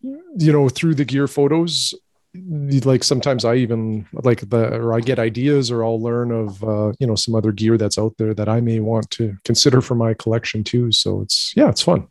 you 0.00 0.52
know, 0.52 0.70
through 0.70 0.94
the 0.94 1.04
gear 1.04 1.26
photos, 1.26 1.94
like 2.34 3.04
sometimes 3.04 3.44
I 3.44 3.54
even 3.56 4.06
like 4.12 4.48
the 4.48 4.74
or 4.74 4.94
I 4.94 5.00
get 5.00 5.18
ideas 5.18 5.70
or 5.70 5.84
I'll 5.84 6.00
learn 6.00 6.30
of 6.30 6.62
uh, 6.62 6.92
you 6.98 7.06
know 7.06 7.14
some 7.14 7.34
other 7.34 7.52
gear 7.52 7.78
that's 7.78 7.98
out 7.98 8.14
there 8.18 8.34
that 8.34 8.48
I 8.48 8.60
may 8.60 8.80
want 8.80 9.10
to 9.12 9.36
consider 9.44 9.80
for 9.80 9.94
my 9.94 10.14
collection 10.14 10.64
too. 10.64 10.92
So 10.92 11.20
it's 11.22 11.52
yeah, 11.56 11.68
it's 11.68 11.82
fun. 11.82 12.08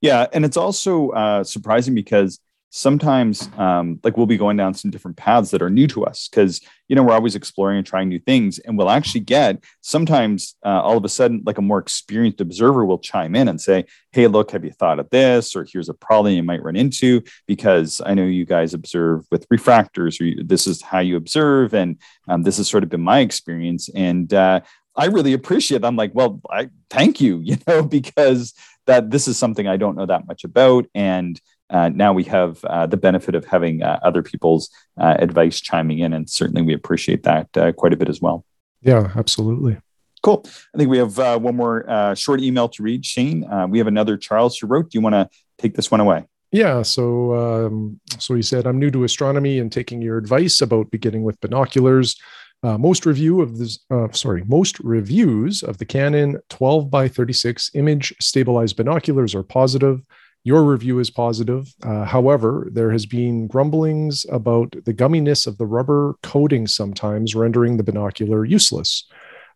Yeah, 0.00 0.26
and 0.32 0.44
it's 0.44 0.56
also 0.56 1.10
uh, 1.10 1.44
surprising 1.44 1.94
because 1.94 2.40
sometimes 2.70 3.48
um, 3.58 3.98
like 4.04 4.16
we'll 4.16 4.26
be 4.26 4.36
going 4.36 4.56
down 4.56 4.72
some 4.72 4.90
different 4.90 5.16
paths 5.16 5.50
that 5.50 5.60
are 5.60 5.68
new 5.68 5.88
to 5.88 6.04
us 6.04 6.28
because 6.28 6.60
you 6.88 6.94
know 6.94 7.02
we're 7.02 7.12
always 7.12 7.34
exploring 7.34 7.78
and 7.78 7.86
trying 7.86 8.08
new 8.08 8.18
things 8.20 8.60
and 8.60 8.78
we'll 8.78 8.90
actually 8.90 9.20
get 9.20 9.62
sometimes 9.80 10.54
uh, 10.64 10.80
all 10.80 10.96
of 10.96 11.04
a 11.04 11.08
sudden 11.08 11.42
like 11.44 11.58
a 11.58 11.62
more 11.62 11.78
experienced 11.78 12.40
observer 12.40 12.84
will 12.84 12.98
chime 12.98 13.34
in 13.34 13.48
and 13.48 13.60
say 13.60 13.84
hey 14.12 14.28
look 14.28 14.52
have 14.52 14.64
you 14.64 14.70
thought 14.70 15.00
of 15.00 15.10
this 15.10 15.56
or 15.56 15.66
here's 15.70 15.88
a 15.88 15.94
problem 15.94 16.32
you 16.32 16.42
might 16.44 16.62
run 16.62 16.76
into 16.76 17.20
because 17.46 18.00
i 18.06 18.14
know 18.14 18.24
you 18.24 18.46
guys 18.46 18.72
observe 18.72 19.26
with 19.32 19.48
refractors 19.48 20.20
or 20.20 20.24
you, 20.24 20.42
this 20.44 20.66
is 20.66 20.80
how 20.80 21.00
you 21.00 21.16
observe 21.16 21.74
and 21.74 21.98
um, 22.28 22.42
this 22.44 22.56
has 22.56 22.68
sort 22.68 22.84
of 22.84 22.88
been 22.88 23.00
my 23.02 23.18
experience 23.18 23.88
and 23.94 24.32
uh, 24.32 24.60
I 24.96 25.06
really 25.06 25.32
appreciate 25.32 25.82
it. 25.82 25.84
I'm 25.84 25.94
like, 25.94 26.10
well, 26.14 26.40
I 26.50 26.68
thank 26.90 27.20
you, 27.20 27.38
you 27.44 27.56
know, 27.66 27.82
because 27.82 28.52
that 28.86 29.10
this 29.10 29.28
is 29.28 29.38
something 29.38 29.66
I 29.66 29.76
don't 29.76 29.96
know 29.96 30.06
that 30.06 30.26
much 30.26 30.44
about. 30.44 30.86
And 30.94 31.40
uh, 31.70 31.88
now 31.90 32.12
we 32.12 32.24
have 32.24 32.64
uh, 32.64 32.86
the 32.86 32.96
benefit 32.96 33.34
of 33.34 33.44
having 33.44 33.82
uh, 33.82 33.98
other 34.02 34.22
people's 34.22 34.70
uh, 34.98 35.16
advice 35.18 35.60
chiming 35.60 36.00
in. 36.00 36.12
And 36.12 36.28
certainly 36.28 36.62
we 36.62 36.74
appreciate 36.74 37.22
that 37.22 37.56
uh, 37.56 37.72
quite 37.72 37.92
a 37.92 37.96
bit 37.96 38.08
as 38.08 38.20
well. 38.20 38.44
Yeah, 38.82 39.12
absolutely. 39.16 39.78
Cool. 40.22 40.44
I 40.74 40.78
think 40.78 40.90
we 40.90 40.98
have 40.98 41.18
uh, 41.18 41.38
one 41.38 41.56
more 41.56 42.14
short 42.14 42.40
email 42.40 42.68
to 42.70 42.82
read, 42.82 43.06
Shane. 43.06 43.46
we 43.70 43.78
have 43.78 43.86
another 43.86 44.16
Charles 44.16 44.58
who 44.58 44.66
wrote. 44.66 44.90
Do 44.90 44.98
you 44.98 45.02
want 45.02 45.14
to 45.14 45.28
take 45.58 45.74
this 45.74 45.90
one 45.90 46.00
away? 46.00 46.24
Yeah, 46.52 46.82
so 46.82 47.34
um, 47.36 48.00
so 48.18 48.34
he 48.34 48.42
said, 48.42 48.66
"I'm 48.66 48.78
new 48.78 48.90
to 48.90 49.04
astronomy 49.04 49.60
and 49.60 49.70
taking 49.70 50.02
your 50.02 50.18
advice 50.18 50.60
about 50.60 50.90
beginning 50.90 51.22
with 51.22 51.40
binoculars. 51.40 52.16
Uh, 52.62 52.76
most 52.76 53.06
review 53.06 53.40
of 53.40 53.56
this, 53.56 53.78
uh, 53.90 54.08
sorry, 54.12 54.44
most 54.44 54.78
reviews 54.80 55.62
of 55.62 55.78
the 55.78 55.86
Canon 55.86 56.38
12 56.50 56.90
by 56.90 57.08
36 57.08 57.70
image 57.74 58.12
stabilized 58.20 58.76
binoculars 58.76 59.34
are 59.34 59.42
positive. 59.42 60.02
Your 60.42 60.64
review 60.64 60.98
is 61.00 61.10
positive. 61.10 61.72
Uh, 61.82 62.04
however, 62.04 62.68
there 62.72 62.90
has 62.90 63.04
been 63.04 63.46
grumblings 63.46 64.24
about 64.30 64.74
the 64.84 64.94
gumminess 64.94 65.46
of 65.46 65.58
the 65.58 65.66
rubber 65.66 66.14
coating 66.22 66.66
sometimes 66.66 67.34
rendering 67.34 67.76
the 67.76 67.82
binocular 67.82 68.44
useless. 68.44 69.06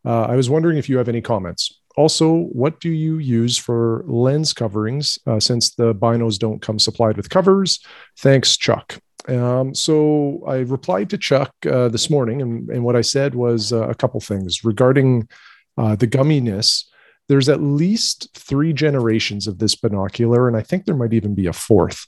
Uh, 0.04 0.24
I 0.24 0.36
was 0.36 0.50
wondering 0.50 0.76
if 0.76 0.88
you 0.88 0.98
have 0.98 1.08
any 1.08 1.22
comments. 1.22 1.80
Also, 1.96 2.46
what 2.52 2.80
do 2.80 2.90
you 2.90 3.18
use 3.18 3.56
for 3.56 4.04
lens 4.06 4.52
coverings 4.52 5.18
uh, 5.26 5.40
since 5.40 5.74
the 5.74 5.94
binos 5.94 6.38
don't 6.38 6.60
come 6.60 6.78
supplied 6.78 7.16
with 7.16 7.30
covers? 7.30 7.80
Thanks, 8.18 8.56
Chuck. 8.56 8.98
Um, 9.28 9.74
so 9.74 10.42
I 10.46 10.56
replied 10.56 11.08
to 11.10 11.18
Chuck 11.18 11.54
uh, 11.66 11.88
this 11.88 12.10
morning, 12.10 12.42
and, 12.42 12.68
and, 12.68 12.84
what 12.84 12.96
I 12.96 13.00
said 13.00 13.34
was 13.34 13.72
uh, 13.72 13.88
a 13.88 13.94
couple 13.94 14.20
things 14.20 14.64
regarding 14.64 15.28
uh, 15.78 15.96
the 15.96 16.06
gumminess. 16.06 16.84
There's 17.28 17.48
at 17.48 17.62
least 17.62 18.28
three 18.34 18.72
generations 18.72 19.46
of 19.46 19.58
this 19.58 19.74
binocular, 19.74 20.48
and 20.48 20.56
I 20.56 20.62
think 20.62 20.84
there 20.84 20.96
might 20.96 21.14
even 21.14 21.34
be 21.34 21.46
a 21.46 21.52
fourth. 21.52 22.06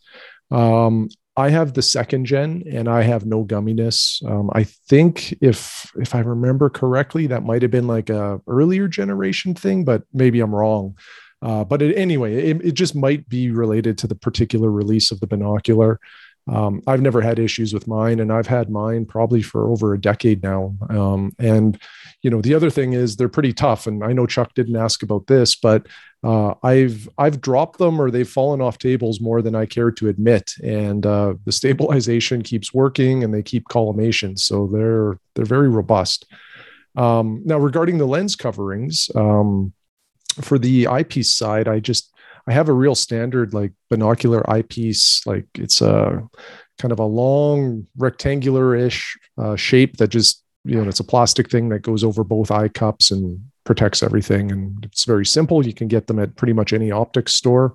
Um, 0.50 1.08
I 1.38 1.50
have 1.50 1.74
the 1.74 1.82
second 1.82 2.24
gen, 2.24 2.62
and 2.70 2.88
I 2.88 3.02
have 3.02 3.26
no 3.26 3.44
gumminess. 3.44 4.24
Um, 4.28 4.50
I 4.54 4.64
think 4.64 5.32
if 5.42 5.90
if 5.96 6.14
I 6.14 6.20
remember 6.20 6.70
correctly, 6.70 7.26
that 7.26 7.44
might 7.44 7.62
have 7.62 7.70
been 7.70 7.86
like 7.86 8.08
a 8.08 8.40
earlier 8.46 8.88
generation 8.88 9.54
thing, 9.54 9.84
but 9.84 10.02
maybe 10.14 10.40
I'm 10.40 10.54
wrong. 10.54 10.96
Uh, 11.42 11.64
but 11.64 11.82
it, 11.82 11.94
anyway, 11.96 12.34
it, 12.50 12.64
it 12.64 12.72
just 12.72 12.94
might 12.94 13.28
be 13.28 13.50
related 13.50 13.98
to 13.98 14.06
the 14.06 14.14
particular 14.14 14.70
release 14.70 15.10
of 15.10 15.20
the 15.20 15.26
binocular. 15.26 16.00
Um, 16.48 16.80
I've 16.86 17.02
never 17.02 17.20
had 17.20 17.38
issues 17.38 17.74
with 17.74 17.86
mine, 17.86 18.20
and 18.20 18.32
I've 18.32 18.46
had 18.46 18.70
mine 18.70 19.04
probably 19.04 19.42
for 19.42 19.68
over 19.68 19.92
a 19.92 20.00
decade 20.00 20.42
now. 20.42 20.74
Um, 20.88 21.34
and 21.38 21.78
you 22.26 22.30
know, 22.30 22.40
the 22.40 22.54
other 22.54 22.70
thing 22.70 22.92
is 22.92 23.14
they're 23.14 23.28
pretty 23.28 23.52
tough. 23.52 23.86
And 23.86 24.02
I 24.02 24.12
know 24.12 24.26
Chuck 24.26 24.52
didn't 24.54 24.74
ask 24.74 25.04
about 25.04 25.28
this, 25.28 25.54
but 25.54 25.86
uh, 26.24 26.54
I've 26.64 27.08
I've 27.18 27.40
dropped 27.40 27.78
them 27.78 28.00
or 28.00 28.10
they've 28.10 28.28
fallen 28.28 28.60
off 28.60 28.78
tables 28.78 29.20
more 29.20 29.42
than 29.42 29.54
I 29.54 29.64
care 29.64 29.92
to 29.92 30.08
admit. 30.08 30.54
And 30.60 31.06
uh, 31.06 31.34
the 31.44 31.52
stabilization 31.52 32.42
keeps 32.42 32.74
working, 32.74 33.22
and 33.22 33.32
they 33.32 33.44
keep 33.44 33.68
collimation, 33.68 34.36
so 34.36 34.68
they're 34.72 35.20
they're 35.36 35.44
very 35.44 35.68
robust. 35.68 36.26
Um, 36.96 37.42
now, 37.44 37.58
regarding 37.58 37.98
the 37.98 38.06
lens 38.06 38.34
coverings 38.34 39.08
um, 39.14 39.72
for 40.40 40.58
the 40.58 40.88
eyepiece 40.88 41.30
side, 41.30 41.68
I 41.68 41.78
just 41.78 42.12
I 42.48 42.52
have 42.54 42.68
a 42.68 42.72
real 42.72 42.96
standard 42.96 43.54
like 43.54 43.70
binocular 43.88 44.42
eyepiece. 44.50 45.24
Like 45.26 45.46
it's 45.54 45.80
a 45.80 46.28
kind 46.80 46.90
of 46.90 46.98
a 46.98 47.04
long 47.04 47.86
rectangular-ish 47.96 49.16
uh, 49.38 49.54
shape 49.54 49.98
that 49.98 50.08
just 50.08 50.42
you 50.66 50.82
know 50.82 50.88
it's 50.88 51.00
a 51.00 51.04
plastic 51.04 51.50
thing 51.50 51.68
that 51.70 51.80
goes 51.80 52.04
over 52.04 52.24
both 52.24 52.50
eye 52.50 52.68
cups 52.68 53.10
and 53.10 53.40
protects 53.64 54.02
everything. 54.02 54.50
And 54.50 54.84
it's 54.84 55.04
very 55.04 55.26
simple. 55.26 55.66
You 55.66 55.74
can 55.74 55.88
get 55.88 56.06
them 56.06 56.18
at 56.18 56.36
pretty 56.36 56.54
much 56.54 56.72
any 56.72 56.90
optics 56.90 57.34
store. 57.34 57.74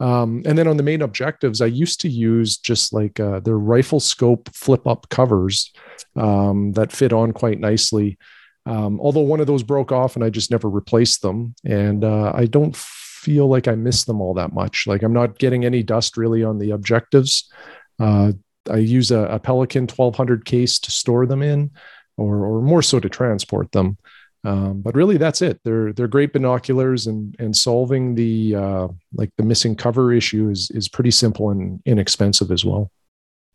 Um, 0.00 0.42
and 0.44 0.58
then 0.58 0.66
on 0.66 0.76
the 0.76 0.82
main 0.82 1.02
objectives, 1.02 1.60
I 1.60 1.66
used 1.66 2.00
to 2.00 2.08
use 2.08 2.58
just 2.58 2.92
like 2.92 3.18
uh, 3.20 3.40
the 3.40 3.54
rifle 3.54 4.00
scope 4.00 4.50
flip 4.52 4.86
up 4.86 5.08
covers 5.08 5.72
um, 6.16 6.72
that 6.72 6.92
fit 6.92 7.12
on 7.12 7.32
quite 7.32 7.60
nicely. 7.60 8.18
Um, 8.66 8.98
although 9.00 9.20
one 9.20 9.40
of 9.40 9.46
those 9.46 9.62
broke 9.62 9.92
off 9.92 10.16
and 10.16 10.24
I 10.24 10.30
just 10.30 10.50
never 10.50 10.68
replaced 10.68 11.22
them. 11.22 11.54
And 11.64 12.04
uh, 12.04 12.32
I 12.34 12.46
don't 12.46 12.74
feel 12.76 13.46
like 13.46 13.68
I 13.68 13.74
miss 13.74 14.04
them 14.04 14.20
all 14.20 14.34
that 14.34 14.52
much. 14.52 14.86
Like 14.86 15.02
I'm 15.02 15.12
not 15.12 15.38
getting 15.38 15.64
any 15.64 15.82
dust 15.82 16.16
really 16.16 16.42
on 16.42 16.58
the 16.58 16.72
objectives. 16.72 17.50
Uh, 17.98 18.32
I 18.68 18.78
use 18.78 19.10
a, 19.10 19.20
a, 19.20 19.38
Pelican 19.38 19.82
1200 19.82 20.44
case 20.44 20.78
to 20.80 20.90
store 20.90 21.26
them 21.26 21.42
in, 21.42 21.70
or, 22.16 22.44
or 22.44 22.62
more 22.62 22.82
so 22.82 23.00
to 23.00 23.08
transport 23.08 23.72
them. 23.72 23.98
Um, 24.44 24.82
but 24.82 24.94
really, 24.94 25.16
that's 25.16 25.40
it. 25.40 25.60
They're 25.64 25.92
they're 25.94 26.06
great 26.06 26.34
binoculars, 26.34 27.06
and 27.06 27.34
and 27.38 27.56
solving 27.56 28.14
the 28.14 28.54
uh, 28.54 28.88
like 29.14 29.30
the 29.38 29.42
missing 29.44 29.74
cover 29.74 30.12
issue 30.12 30.50
is 30.50 30.70
is 30.70 30.86
pretty 30.88 31.10
simple 31.10 31.50
and 31.50 31.80
inexpensive 31.86 32.50
as 32.50 32.64
well. 32.64 32.90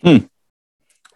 Hmm. 0.01 0.18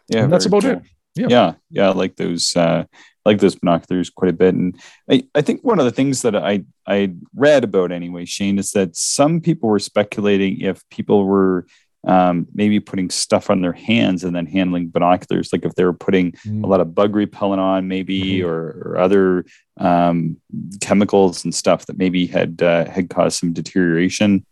Yeah, 0.10 0.26
and 0.26 0.34
that's 0.34 0.46
about 0.46 0.62
cool. 0.62 0.72
it. 0.72 0.82
Yeah, 1.16 1.28
yeah, 1.30 1.54
yeah. 1.72 1.90
Like 1.90 2.16
those. 2.18 2.56
Uh, 2.56 2.86
like 3.26 3.40
those 3.40 3.56
binoculars 3.56 4.10
quite 4.10 4.30
a 4.30 4.34
bit. 4.34 4.54
And 4.54 4.80
I, 5.10 5.24
I 5.36 5.42
think 5.42 5.64
one 5.64 5.80
of 5.80 5.86
the 5.86 5.92
things 5.92 6.22
that 6.24 6.36
I, 6.36 6.64
I 6.88 7.14
read 7.36 7.64
about 7.64 7.92
anyway, 7.92 8.26
Shane, 8.26 8.60
is 8.60 8.72
that 8.72 8.96
some 8.96 9.40
people 9.42 9.70
were 9.70 9.80
speculating 9.80 10.62
if 10.62 10.88
people 10.90 11.26
were 11.26 11.66
um, 12.06 12.48
maybe 12.54 12.80
putting 12.80 13.10
stuff 13.10 13.50
on 13.50 13.62
their 13.62 13.74
hands 13.74 14.24
and 14.24 14.36
then 14.36 14.46
handling 14.46 14.90
binoculars, 14.90 15.54
like 15.54 15.66
if 15.66 15.76
they 15.76 15.86
were 15.86 15.94
putting 15.94 16.34
mm. 16.34 16.64
a 16.64 16.68
lot 16.68 16.82
of 16.82 16.94
bug 16.94 17.16
repellent 17.16 17.62
on, 17.62 17.88
maybe, 17.88 18.40
mm-hmm. 18.40 18.48
or, 18.48 18.82
or, 18.86 18.98
other 18.98 19.46
um, 19.78 20.38
chemicals 20.82 21.44
and 21.44 21.56
stuff 21.56 21.86
that 21.86 21.98
maybe 21.98 22.28
had 22.28 22.62
uh, 22.62 22.86
had 22.86 23.10
caused 23.10 23.40
some 23.40 23.54
deterioration. 23.54 24.46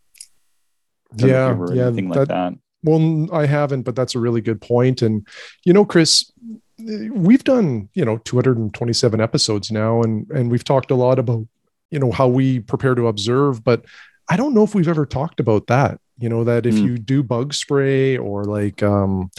Yeah, 1.17 1.57
yeah, 1.73 1.87
anything 1.87 2.09
that, 2.09 2.19
like 2.19 2.27
that. 2.29 2.53
Well, 2.83 3.27
I 3.33 3.45
haven't, 3.45 3.83
but 3.83 3.95
that's 3.95 4.15
a 4.15 4.19
really 4.19 4.41
good 4.41 4.61
point. 4.61 5.01
And 5.01 5.27
you 5.65 5.73
know, 5.73 5.83
Chris, 5.83 6.31
we've 6.79 7.43
done 7.43 7.89
you 7.93 8.05
know 8.05 8.17
227 8.19 9.21
episodes 9.21 9.71
now 9.71 10.01
and 10.01 10.29
and 10.31 10.51
we've 10.51 10.63
talked 10.63 10.91
a 10.91 10.95
lot 10.95 11.19
about 11.19 11.45
you 11.89 11.99
know 11.99 12.11
how 12.11 12.27
we 12.27 12.59
prepare 12.59 12.95
to 12.95 13.07
observe 13.07 13.63
but 13.63 13.85
i 14.29 14.37
don't 14.37 14.53
know 14.53 14.63
if 14.63 14.73
we've 14.73 14.87
ever 14.87 15.05
talked 15.05 15.39
about 15.39 15.67
that 15.67 15.99
you 16.21 16.29
know 16.29 16.43
that 16.43 16.65
if 16.65 16.75
mm. 16.75 16.83
you 16.83 16.97
do 16.97 17.23
bug 17.23 17.53
spray 17.53 18.17
or 18.17 18.43
like 18.45 18.81
um 18.83 19.29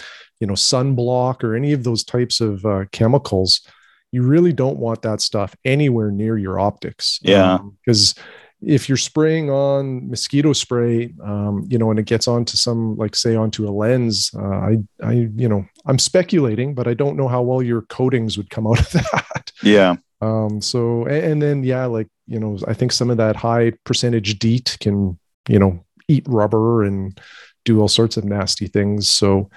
you 0.41 0.47
know 0.47 0.55
sunblock 0.55 1.45
or 1.45 1.55
any 1.55 1.73
of 1.73 1.85
those 1.85 2.05
types 2.05 2.41
of 2.41 2.65
uh, 2.67 2.85
chemicals 2.93 3.61
you 4.11 4.23
really 4.23 4.53
don't 4.53 4.77
want 4.77 5.03
that 5.03 5.21
stuff 5.21 5.55
anywhere 5.65 6.11
near 6.11 6.37
your 6.37 6.59
optics 6.61 7.19
Yeah. 7.23 7.59
because 7.85 8.15
if 8.65 8.89
you're 8.89 8.99
spraying 8.99 9.51
on 9.51 10.09
mosquito 10.09 10.53
spray 10.53 11.13
um, 11.25 11.67
you 11.69 11.79
know 11.79 11.91
and 11.91 11.99
it 11.99 12.07
gets 12.07 12.29
onto 12.29 12.57
some 12.57 12.97
like 12.97 13.17
say 13.17 13.35
onto 13.35 13.69
a 13.69 13.71
lens 13.71 14.31
uh, 14.37 14.43
i 14.71 14.79
i 15.03 15.13
you 15.37 15.49
know 15.49 15.65
i'm 15.87 15.99
speculating 15.99 16.75
but 16.75 16.87
i 16.87 16.95
don't 16.95 17.17
know 17.17 17.29
how 17.29 17.43
well 17.43 17.63
your 17.63 17.83
coatings 17.83 18.37
would 18.37 18.51
come 18.51 18.67
out 18.71 18.81
of 18.81 18.93
that 18.93 19.53
Yeah. 19.63 19.97
um 20.21 20.61
so 20.61 21.05
and, 21.07 21.25
and 21.25 21.43
then 21.43 21.65
yeah 21.65 21.87
like 21.87 22.09
you 22.27 22.39
know 22.39 22.59
i 22.69 22.75
think 22.75 22.93
some 22.93 23.11
of 23.11 23.17
that 23.17 23.37
high 23.37 23.73
percentage 23.85 24.39
DEET 24.39 24.77
can 24.81 25.19
you 25.49 25.59
know 25.59 25.85
eat 26.09 26.25
rubber 26.29 26.83
and 26.85 27.21
do 27.65 27.81
all 27.81 27.89
sorts 27.89 28.17
of 28.17 28.25
nasty 28.25 28.67
things 28.67 29.09
so 29.09 29.49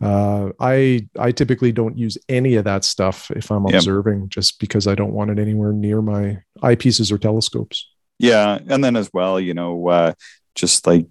uh 0.00 0.50
i 0.60 1.06
i 1.18 1.32
typically 1.32 1.72
don't 1.72 1.98
use 1.98 2.16
any 2.28 2.54
of 2.54 2.64
that 2.64 2.84
stuff 2.84 3.30
if 3.32 3.50
i'm 3.50 3.64
Yep. 3.66 3.74
observing 3.74 4.28
just 4.28 4.60
because 4.60 4.86
i 4.86 4.94
don't 4.94 5.12
want 5.12 5.30
it 5.30 5.38
anywhere 5.38 5.72
near 5.72 6.00
my 6.00 6.38
eyepieces 6.62 7.10
or 7.10 7.18
telescopes 7.18 7.88
Yeah. 8.20 8.58
And 8.68 8.82
then 8.82 8.96
as 8.96 9.10
well, 9.12 9.38
you 9.38 9.54
know, 9.54 9.88
uh, 9.88 10.12
just 10.56 10.88
like 10.88 11.06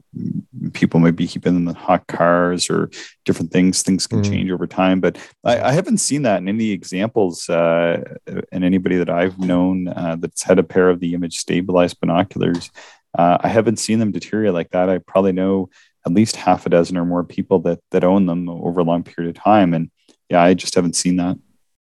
people 0.73 0.99
might 0.99 1.15
be 1.15 1.25
keeping 1.25 1.53
them 1.53 1.69
in 1.69 1.73
hot 1.75 2.05
cars 2.07 2.69
or 2.69 2.89
different 3.23 3.49
things, 3.49 3.81
things 3.81 4.05
can 4.07 4.19
Mm. 4.21 4.29
change 4.29 4.51
over 4.51 4.67
time. 4.67 4.99
But 4.99 5.17
I, 5.45 5.69
I 5.69 5.71
haven't 5.71 5.99
seen 5.99 6.23
that 6.23 6.39
in 6.41 6.49
any 6.49 6.71
examples. 6.71 7.47
Uh, 7.47 8.03
and 8.51 8.65
anybody 8.65 8.97
that 8.97 9.09
I've 9.09 9.39
known 9.39 9.88
uh, 9.88 10.17
that's 10.19 10.43
had 10.43 10.59
a 10.59 10.63
pair 10.63 10.89
of 10.89 10.99
the 10.99 11.13
image 11.13 11.38
stabilized 11.38 11.97
binoculars, 12.01 12.69
uh, 13.18 13.38
I 13.41 13.47
haven't 13.47 13.78
seen 13.78 13.99
them 13.99 14.11
deteriorate 14.11 14.53
like 14.53 14.70
that. 14.72 14.89
I 14.89 14.99
probably 14.99 15.32
know 15.32 15.70
at 16.05 16.13
least 16.13 16.36
half 16.36 16.65
a 16.65 16.70
dozen 16.70 16.97
or 16.97 17.05
more 17.05 17.24
people 17.24 17.59
that 17.59 17.80
that 17.91 18.03
own 18.03 18.26
them 18.26 18.47
over 18.49 18.80
a 18.80 18.84
long 18.84 19.03
period 19.03 19.36
of 19.36 19.43
time. 19.43 19.74
And 19.74 19.91
yeah, 20.30 20.41
I 20.41 20.53
just 20.53 20.76
haven't 20.76 20.95
seen 20.95 21.18
that. 21.18 21.38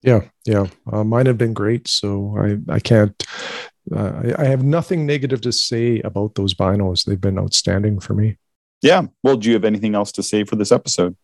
Yeah, 0.04 0.22
yeah. 0.46 0.68
Uh, 0.92 1.04
mine 1.04 1.26
have 1.26 1.38
been 1.38 1.54
great, 1.54 1.88
so 1.88 2.36
I 2.40 2.74
I 2.76 2.80
can't. 2.80 3.22
Uh, 3.94 4.34
I, 4.38 4.44
I 4.44 4.46
have 4.46 4.64
nothing 4.64 5.06
negative 5.06 5.42
to 5.42 5.52
say 5.52 6.02
about 6.02 6.36
those 6.36 6.54
binos. 6.54 7.06
They've 7.06 7.20
been 7.20 7.40
outstanding 7.40 8.00
for 8.00 8.14
me. 8.14 8.38
Yeah. 8.82 9.08
Well, 9.24 9.38
do 9.38 9.48
you 9.48 9.54
have 9.54 9.66
anything 9.66 9.96
else 9.96 10.12
to 10.14 10.24
say 10.24 10.44
for 10.44 10.56
this 10.56 10.72
episode? 10.72 11.16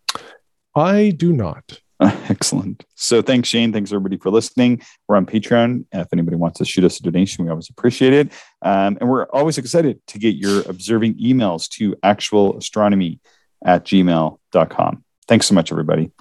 I 0.75 1.11
do 1.11 1.33
not. 1.33 1.81
Excellent. 2.29 2.85
So 2.95 3.21
thanks, 3.21 3.49
Shane. 3.49 3.71
Thanks 3.71 3.91
everybody 3.91 4.17
for 4.17 4.29
listening. 4.29 4.81
We're 5.07 5.15
on 5.15 5.25
Patreon. 5.25 5.85
If 5.91 6.07
anybody 6.11 6.37
wants 6.37 6.57
to 6.59 6.65
shoot 6.65 6.83
us 6.83 6.99
a 6.99 7.03
donation, 7.03 7.45
we 7.45 7.51
always 7.51 7.69
appreciate 7.69 8.13
it. 8.13 8.31
Um, 8.61 8.97
and 8.99 9.09
we're 9.09 9.25
always 9.27 9.57
excited 9.57 9.99
to 10.07 10.19
get 10.19 10.35
your 10.35 10.61
observing 10.67 11.15
emails 11.15 11.69
to 11.71 11.95
actualastronomy 12.03 13.19
at 13.65 13.85
gmail.com. 13.85 15.03
Thanks 15.27 15.47
so 15.47 15.55
much, 15.55 15.71
everybody. 15.71 16.11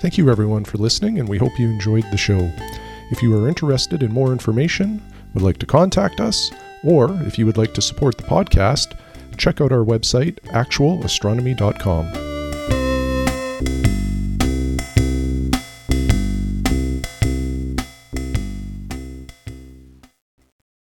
Thank 0.00 0.18
you, 0.18 0.30
everyone, 0.30 0.64
for 0.64 0.78
listening, 0.78 1.18
and 1.18 1.28
we 1.28 1.38
hope 1.38 1.58
you 1.58 1.68
enjoyed 1.68 2.04
the 2.10 2.18
show. 2.18 2.52
If 3.10 3.22
you 3.22 3.34
are 3.36 3.48
interested 3.48 4.02
in 4.02 4.12
more 4.12 4.32
information, 4.32 5.02
would 5.32 5.42
like 5.42 5.58
to 5.58 5.66
contact 5.66 6.20
us, 6.20 6.50
or 6.84 7.10
if 7.22 7.38
you 7.38 7.46
would 7.46 7.56
like 7.56 7.74
to 7.74 7.82
support 7.82 8.18
the 8.18 8.24
podcast, 8.24 8.98
check 9.38 9.60
out 9.60 9.72
our 9.72 9.84
website, 9.84 10.38
actualastronomy.com. 10.52 12.23